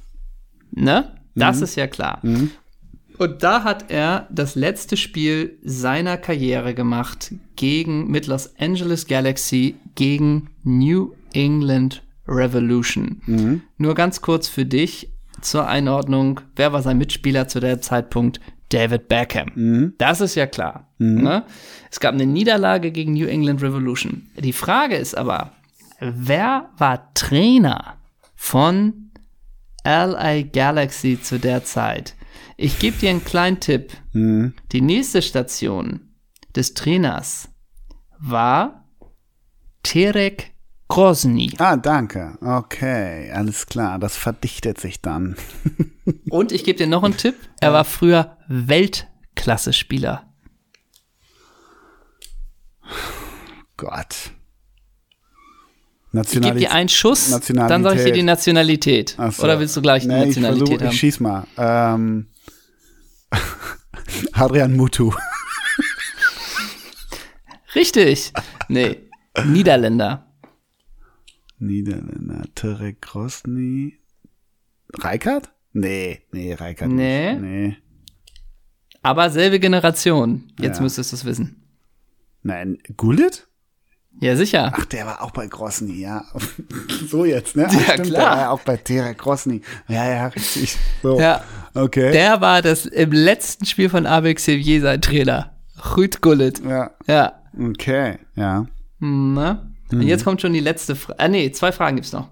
[0.70, 1.10] Ne?
[1.34, 2.20] Das ist ja klar.
[2.22, 9.76] Und da hat er das letzte Spiel seiner Karriere gemacht gegen mit Los Angeles Galaxy
[9.94, 13.22] gegen New England Revolution.
[13.78, 15.10] Nur ganz kurz für dich
[15.40, 18.40] zur Einordnung, wer war sein Mitspieler zu dem Zeitpunkt?
[18.70, 19.94] David Beckham.
[19.96, 20.88] Das ist ja klar.
[20.98, 21.44] Ne?
[21.90, 24.28] Es gab eine Niederlage gegen New England Revolution.
[24.36, 25.52] Die Frage ist aber,
[26.00, 27.96] wer war Trainer
[28.34, 29.10] von
[29.84, 32.14] LA Galaxy zu der Zeit.
[32.58, 33.92] Ich gebe dir einen kleinen Tipp.
[34.72, 36.00] Die nächste Station
[36.54, 37.48] des Trainers
[38.18, 38.84] war
[39.82, 40.52] Terek
[40.88, 41.52] Grozny.
[41.58, 42.38] Ah, danke.
[42.40, 43.98] Okay, alles klar.
[43.98, 45.36] Das verdichtet sich dann.
[46.30, 47.34] Und ich gebe dir noch einen Tipp.
[47.60, 50.24] Er war früher Weltklasse-Spieler.
[53.76, 54.06] Gott.
[56.10, 56.62] Ich gebe Nationalität.
[56.62, 57.70] dir einen Schuss, Nationalität.
[57.70, 59.16] dann sage ich dir die Nationalität.
[59.30, 59.42] So.
[59.42, 60.92] Oder willst du gleich die nee, ich Nationalität versuch, haben?
[60.92, 61.46] Ich schieß mal.
[61.58, 62.28] Ähm,
[64.32, 65.12] Adrian Mutu.
[67.74, 68.32] Richtig.
[68.68, 69.02] Nee,
[69.44, 70.27] Niederländer.
[71.58, 72.42] Niederländer.
[72.54, 73.98] Terek Grosny.
[74.98, 75.50] Reikard?
[75.72, 77.32] Nee, nee, Reikert Nee.
[77.34, 77.42] nicht.
[77.42, 77.76] Nee.
[79.02, 80.50] Aber selbe Generation.
[80.58, 80.82] Jetzt Ja.
[80.82, 81.62] müsstest du es wissen.
[82.42, 83.46] Nein, Gullit?
[84.20, 84.72] Ja, sicher.
[84.74, 86.24] Ach, der war auch bei Grosny, ja.
[87.08, 87.62] so jetzt, ne?
[87.64, 88.04] Ja, Ach, klar.
[88.04, 89.60] Der war ja auch bei Terra Grosny.
[89.86, 90.76] Ja, ja, richtig.
[91.02, 91.20] So.
[91.20, 91.44] Ja.
[91.74, 92.10] Okay.
[92.10, 95.54] Der war das im letzten Spiel von Abel Xavier sein Trainer.
[95.96, 96.60] Rüd Gullit.
[96.64, 97.40] ja, Ja.
[97.56, 98.66] okay, ja.
[98.98, 100.00] Hm, Na?
[100.00, 101.20] Und jetzt kommt schon die letzte Frage.
[101.20, 102.30] Ah, nee, zwei Fragen gibt's noch.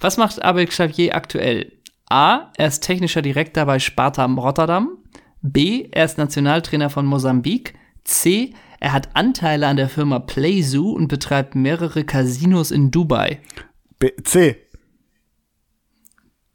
[0.00, 1.72] Was macht Abel Xavier aktuell?
[2.10, 2.50] A.
[2.56, 4.98] Er ist technischer Direktor bei Sparta Rotterdam.
[5.42, 5.88] B.
[5.92, 7.74] Er ist Nationaltrainer von Mosambik.
[8.04, 8.54] C.
[8.80, 13.40] Er hat Anteile an der Firma Playzoo und betreibt mehrere Casinos in Dubai.
[13.98, 14.56] B C.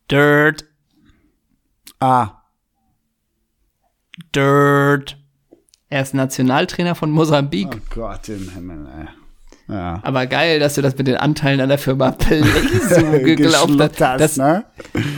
[0.09, 0.65] Dirt,
[1.99, 2.43] A.
[4.35, 5.17] Dirt.
[5.89, 7.69] Er ist Nationaltrainer von Mosambik.
[7.71, 9.22] Oh Gott im Himmel, ey.
[9.73, 9.99] Ja.
[10.03, 14.19] Aber geil, dass du das mit den Anteilen an der Firma Playzoo geglaubt hast.
[14.21, 14.65] Das, ne?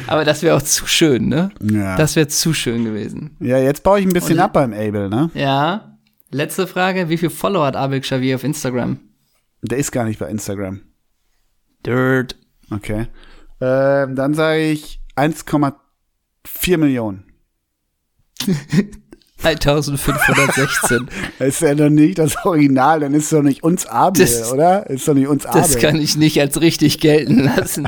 [0.08, 1.52] aber das wäre auch zu schön, ne?
[1.62, 1.98] Ja.
[1.98, 3.36] Das wäre zu schön gewesen.
[3.42, 5.30] ja, jetzt baue ich ein bisschen Und- ab beim Abel, ne?
[5.34, 5.98] Ja.
[6.32, 7.10] Letzte Frage.
[7.10, 9.00] Wie viel Follower hat Abel Xavier auf Instagram?
[9.62, 10.82] Der ist gar nicht bei Instagram.
[11.86, 12.36] Dirt.
[12.72, 13.08] Okay.
[13.62, 17.26] Ähm, dann sage ich 1,4 Millionen.
[19.44, 21.08] 1516.
[21.40, 24.90] Das ist ja doch nicht das Original, dann ist doch nicht uns Abel, Das- oder?
[24.90, 25.62] Ist doch nicht uns Abel.
[25.62, 27.88] Das kann ich nicht als richtig gelten lassen.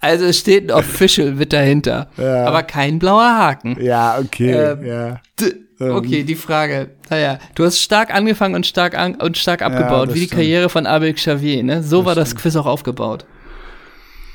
[0.00, 2.08] Also es steht ein Official mit dahinter.
[2.16, 2.44] Ja.
[2.46, 3.76] Aber kein blauer Haken.
[3.80, 4.52] ja, okay.
[4.52, 5.20] Ähm, ja.
[5.40, 6.90] D- Okay, die Frage.
[7.10, 10.40] Naja, du hast stark angefangen und stark an und stark abgebaut, das wie die stimmt.
[10.40, 11.82] Karriere von Abel Xavier, ne?
[11.82, 13.26] So war das Quiz auch aufgebaut.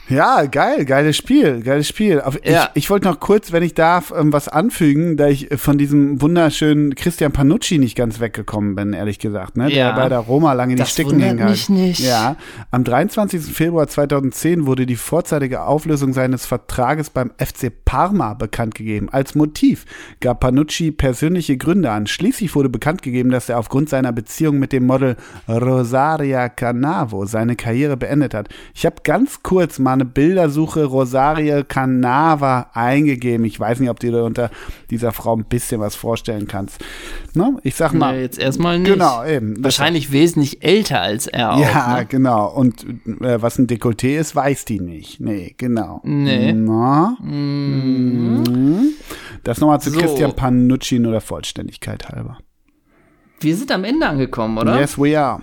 [0.09, 2.21] Ja, geil, geiles Spiel, geiles Spiel.
[2.43, 2.69] Ja.
[2.73, 5.77] Ich, ich wollte noch kurz, wenn ich darf, ähm, was anfügen, da ich äh, von
[5.77, 9.69] diesem wunderschönen Christian Panucci nicht ganz weggekommen bin, ehrlich gesagt, ne?
[9.71, 9.89] Ja.
[9.89, 11.43] Der bei der Roma lange die Das Sticken hing.
[11.45, 11.99] mich nicht.
[11.99, 12.37] Ja,
[12.71, 13.41] am 23.
[13.41, 19.09] Februar 2010 wurde die vorzeitige Auflösung seines Vertrages beim FC Parma bekannt gegeben.
[19.09, 19.85] Als Motiv
[20.21, 22.07] gab Panucci persönliche Gründe an.
[22.07, 25.17] Schließlich wurde bekannt gegeben, dass er aufgrund seiner Beziehung mit dem Model
[25.47, 28.49] Rosaria Canavo seine Karriere beendet hat.
[28.73, 33.45] Ich habe ganz kurz mal eine Bildersuche Rosaria Canava eingegeben.
[33.45, 34.49] Ich weiß nicht, ob du dir unter
[34.89, 36.83] dieser Frau ein bisschen was vorstellen kannst.
[37.33, 37.57] Ne?
[37.63, 38.15] Ich sag mal.
[38.15, 38.91] Nee, jetzt erstmal nicht.
[38.91, 39.63] Genau, eben.
[39.63, 41.59] Wahrscheinlich wesentlich älter als er auch.
[41.59, 42.05] Ja, ne?
[42.05, 42.47] genau.
[42.47, 42.85] Und
[43.21, 45.19] äh, was ein Dekolleté ist, weiß die nicht.
[45.19, 46.01] Nee, genau.
[46.03, 46.53] Nee.
[46.53, 47.17] Na?
[47.21, 48.89] Mhm.
[49.43, 49.99] Das nochmal zu So.
[49.99, 52.37] Christian Panucci nur der Vollständigkeit halber.
[53.41, 54.79] Wir sind am Ende angekommen, oder?
[54.79, 55.41] Yes, we are.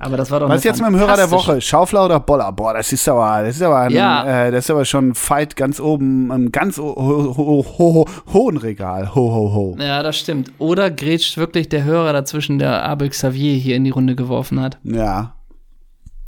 [0.00, 1.60] Aber das war doch Was ist jetzt mit dem Hörer der Woche?
[1.60, 2.52] Schaufler oder Boller?
[2.52, 4.46] Boah, das ist aber, das ist aber, ein, Ja.
[4.46, 8.06] äh, das ist aber schon ein Fight ganz oben, im ganz ho ho ho ho
[8.34, 9.14] hohen Regal.
[9.14, 9.76] Ho, ho, ho.
[9.80, 10.52] Ja, das stimmt.
[10.58, 14.78] Oder grätscht wirklich der Hörer dazwischen, der Abel Xavier hier in die Runde geworfen hat?
[14.84, 15.36] Ja.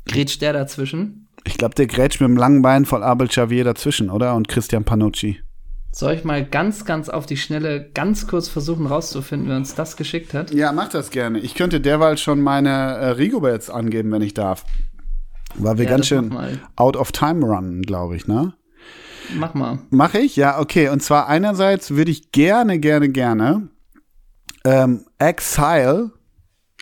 [0.07, 1.29] Grätscht der dazwischen?
[1.45, 4.35] Ich glaube, der grätscht mit dem langen Bein von Abel Xavier dazwischen, oder?
[4.35, 5.39] Und Christian Panucci.
[5.95, 9.97] Soll ich mal ganz, ganz auf die Schnelle ganz kurz versuchen rauszufinden, wer uns das
[9.97, 10.53] geschickt hat?
[10.53, 11.39] Ja, mach das gerne.
[11.39, 14.65] Ich könnte derweil schon meine äh, Rigobets angeben, wenn ich darf.
[15.55, 18.55] Weil wir Ja, ganz schön mach out of time runnen, glaube ich, ne?
[19.37, 19.79] Mach mal.
[19.91, 20.35] Mache ich?
[20.35, 20.89] Ja, okay.
[20.89, 23.69] Und zwar einerseits würde ich gerne, gerne, gerne
[24.65, 26.11] ähm, Exile,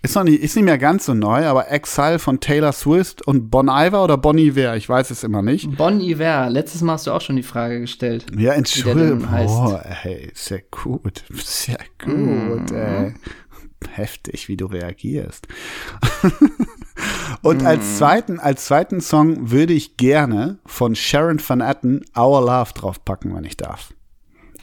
[0.03, 3.51] ist noch nicht, ist nicht mehr ganz so neu, aber Exile von Taylor Swift und
[3.51, 5.77] Bon Iver oder Bon Iver, ich weiß es immer nicht.
[5.77, 8.27] Bon Iver, letztes Mal hast du auch schon die Frage gestellt.
[8.37, 9.29] Ja, Entschuldigung.
[9.47, 11.25] Oh, ey, sehr gut.
[11.33, 13.15] Sehr gut, ey.
[13.91, 15.49] Heftig, wie du reagierst.
[17.43, 22.73] Und als zweiten, als zweiten Song würde ich gerne von Sharon Van Etten Our Love
[22.75, 23.93] draufpacken, wenn ich darf.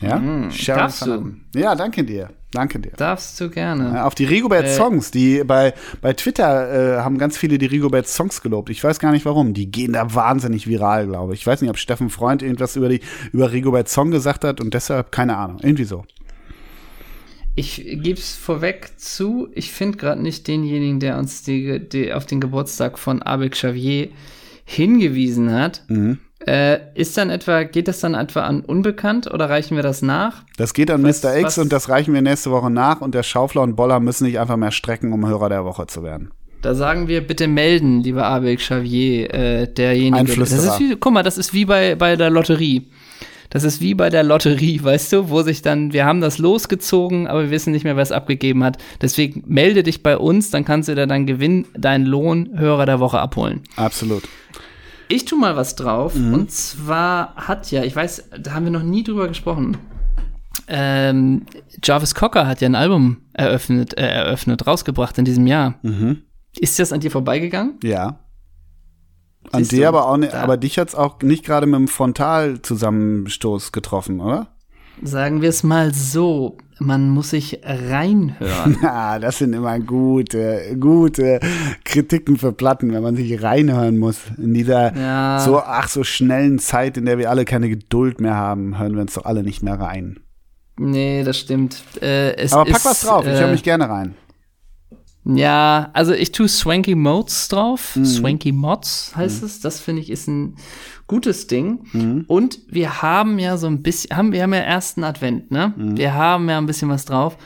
[0.02, 0.50] Ja?
[0.52, 1.34] Sharon darfst du.
[1.56, 2.30] Ja, danke dir.
[2.52, 2.92] Danke dir.
[2.98, 4.06] Darfst du gerne.
[4.06, 8.08] Auf die Rigobert Äh, Songs, die bei, bei Twitter äh, haben ganz viele die Rigobert
[8.08, 8.72] Songs gelobt.
[8.72, 9.54] Ich weiß gar nicht warum.
[9.54, 11.42] Die gehen da wahnsinnig viral, glaube ich.
[11.42, 13.02] Ich weiß nicht, ob Steffen Freund irgendwas über die
[13.32, 15.60] über Rigobert Song gesagt hat und deshalb keine Ahnung.
[15.62, 16.06] Irgendwie so.
[17.56, 22.40] Ich geb's vorweg zu, ich finde gerade nicht denjenigen, der uns die, die auf den
[22.40, 24.10] Geburtstag von Abel Xavier
[24.64, 25.84] hingewiesen hat.
[25.88, 26.20] Mhm.
[26.48, 30.44] Äh, ist dann etwa, geht das dann etwa an unbekannt oder reichen wir das nach?
[30.58, 31.36] Das geht an Was- Mr.
[31.38, 34.24] X was- und das reichen wir nächste Woche nach und der Schaufler und Boller müssen
[34.26, 36.32] nicht einfach mehr strecken, um Hörer der Woche zu werden.
[36.62, 40.24] Da sagen wir bitte melden, lieber Abel Xavier, äh, derjenige.
[40.24, 40.74] Das Einflüsterer.
[40.74, 42.88] ist wie, guck mal, das ist wie bei, bei der Lotterie.
[43.50, 47.28] Das ist wie bei der Lotterie, weißt du, wo sich dann, wir haben das losgezogen,
[47.28, 48.78] aber wir wissen nicht mehr, wer es abgegeben hat.
[49.02, 53.00] Deswegen melde dich bei uns, dann kannst du dir deinen Gewinn, deinen Lohn Hörer der
[53.00, 53.62] Woche abholen.
[53.76, 54.24] Absolut.
[55.12, 56.16] Ich tu mal was drauf.
[56.16, 56.34] Mhm.
[56.34, 59.78] Und zwar hat ja, ich weiß, da haben wir noch nie drüber gesprochen.
[60.68, 61.48] Ähm,
[61.84, 65.80] Jarvis Cocker hat ja ein Album eröffnet, äh, eröffnet, rausgebracht in diesem Jahr.
[65.82, 66.22] Mhm.
[66.60, 67.80] Ist das an dir vorbeigegangen?
[67.84, 68.20] Ja.
[69.52, 71.88] An Siehst dir du, aber auch nicht, aber dich hat's auch nicht gerade mit dem
[71.88, 74.59] Frontalzusammenstoß getroffen, oder?
[75.02, 78.78] Sagen wir es mal so, man muss sich reinhören.
[78.84, 81.40] Ah, das sind immer gute, gute
[81.84, 84.20] Kritiken für Platten, wenn man sich reinhören muss.
[84.38, 85.40] In dieser Ja.
[85.40, 89.02] so, ach, so schnellen Zeit, in der wir alle keine Geduld mehr haben, hören wir
[89.02, 90.20] uns doch alle nicht mehr rein.
[90.78, 91.84] nee, das stimmt.
[92.02, 94.16] Äh, es Aber pack ist, was drauf, ich äh, höre mich gerne rein.
[95.26, 97.96] Ja, also ich tue Swanky Modes drauf.
[97.96, 98.06] Mhm.
[98.06, 99.60] Swanky Mods heißt es.
[99.60, 100.56] Das finde ich ist ein
[101.08, 101.86] gutes Ding.
[101.92, 102.26] Mhm.
[102.28, 105.74] Und wir haben ja so ein bisschen, haben, wir haben ja ersten Advent, ne?
[105.76, 105.98] Mhm.
[105.98, 107.38] Wir haben ja ein bisschen was drauf.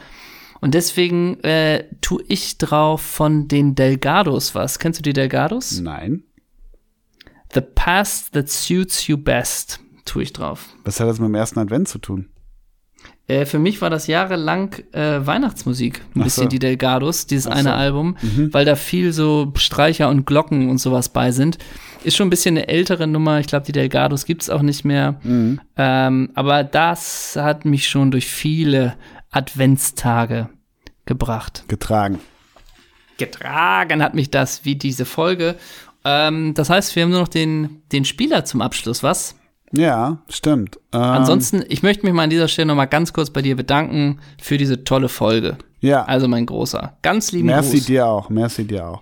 [0.62, 4.80] Und deswegen äh, tue ich drauf von den Delgados was.
[4.80, 5.82] Kennst du die Delgados?
[5.82, 6.24] Nein.
[7.54, 10.70] The Past That Suits You Best tue ich drauf.
[10.86, 12.30] Was hat das mit dem ersten Advent zu tun?
[13.28, 16.02] Äh, für mich war das jahrelang äh, Weihnachtsmusik.
[16.14, 16.50] Ein Ach bisschen so.
[16.50, 17.70] die Delgados, dieses Ach eine so.
[17.70, 17.76] Mhm.
[17.76, 18.18] Album,
[18.52, 21.58] weil da viel so Streicher und Glocken und sowas bei sind.
[22.04, 23.40] Ist schon ein bisschen eine ältere Nummer.
[23.40, 25.20] Ich glaube, die Delgados gibt's auch nicht mehr.
[25.24, 25.62] Mhm.
[25.78, 28.96] Ähm, aber das hat mich schon durch viele
[29.32, 30.50] Adventstage
[31.06, 31.64] gebracht.
[31.68, 32.20] Getragen.
[33.18, 35.56] Getragen hat mich das wie diese Folge.
[36.04, 39.36] Ähm, das heißt, wir haben nur noch den, den Spieler zum Abschluss, was?
[39.76, 40.78] Ja, stimmt.
[40.94, 43.56] Ähm, Ansonsten, ich möchte mich mal an dieser Stelle noch mal ganz kurz bei dir
[43.56, 45.58] bedanken für diese tolle Folge.
[45.82, 46.06] ja.
[46.06, 46.94] Also mein Großer.
[47.02, 47.86] Ganz lieben Merci Gruß.
[47.88, 49.02] dir auch, merci dir auch.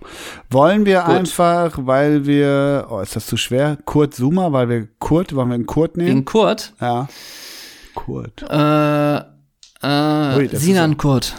[0.50, 1.14] Wollen wir Gut.
[1.14, 3.76] einfach, weil wir, oh, ist das zu schwer?
[3.84, 6.08] Kurt Zuma, weil wir Kurt, wollen wir einen Kurt nehmen?
[6.08, 6.72] Wegen Kurt.
[6.80, 7.06] ja.
[7.94, 8.42] Kurt.
[8.48, 9.16] Äh,
[9.82, 11.34] äh, Ui, Sinan Kurt.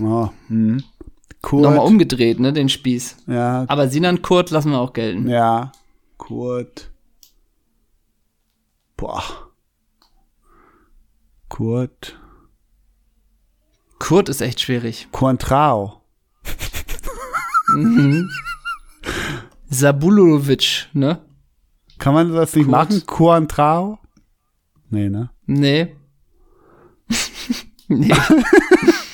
[0.00, 0.84] Oh, hm.
[1.42, 1.62] Kurt.
[1.64, 3.16] Nochmal umgedreht, ne, den Spieß.
[3.26, 5.28] Ja, Aber Sinan Kurt lassen wir auch gelten.
[5.28, 5.72] ja.
[6.16, 6.90] Kurt.
[8.98, 9.22] Boah.
[11.48, 12.18] Kurt.
[13.98, 15.08] Kurt ist echt schwierig.
[15.12, 16.02] Contrao.
[19.70, 21.20] Sabulovic, ne?
[21.98, 22.70] Kann man das nicht Kurt.
[22.90, 23.06] machen?
[23.06, 23.98] Contrao?
[24.90, 25.30] Nee, ne?
[25.46, 25.94] Nee.
[27.88, 28.14] nee.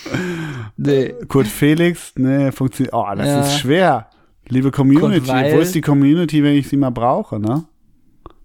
[0.76, 1.14] nee.
[1.28, 2.12] Kurt Felix?
[2.16, 2.94] Nee, funktioniert.
[2.94, 3.40] Oh, das Ja.
[3.42, 4.10] ist schwer.
[4.48, 7.64] Liebe Community, wo ist die Community, wenn ich sie mal brauche, ne?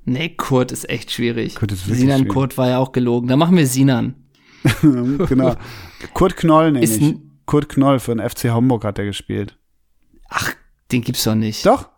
[0.10, 1.56] Nee, Kurt ist echt schwierig.
[1.56, 2.34] Kurt ist Sinan schwierig.
[2.34, 3.27] Kurt war ja auch gelogen.
[3.27, 4.15] Da machen wir Sinan.
[4.81, 5.56] genau.
[6.14, 7.15] Kurt Knoll Ist ich.
[7.45, 9.57] Kurt Knoll für den FC Homburg hat er gespielt.
[10.27, 10.53] Ach,
[10.91, 11.65] den gibt's doch nicht.
[11.65, 11.90] Doch,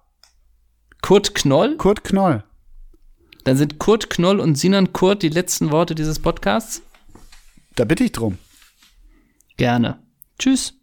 [1.02, 1.78] Kurt Knoll?
[1.78, 2.44] Kurt Knoll.
[3.44, 6.84] Dann sind Kurt Knoll und Sinan Kurt die letzten Worte dieses Podcasts?
[7.76, 8.38] Da bitte ich drum.
[9.58, 10.00] Gerne.
[10.38, 10.81] Tschüss.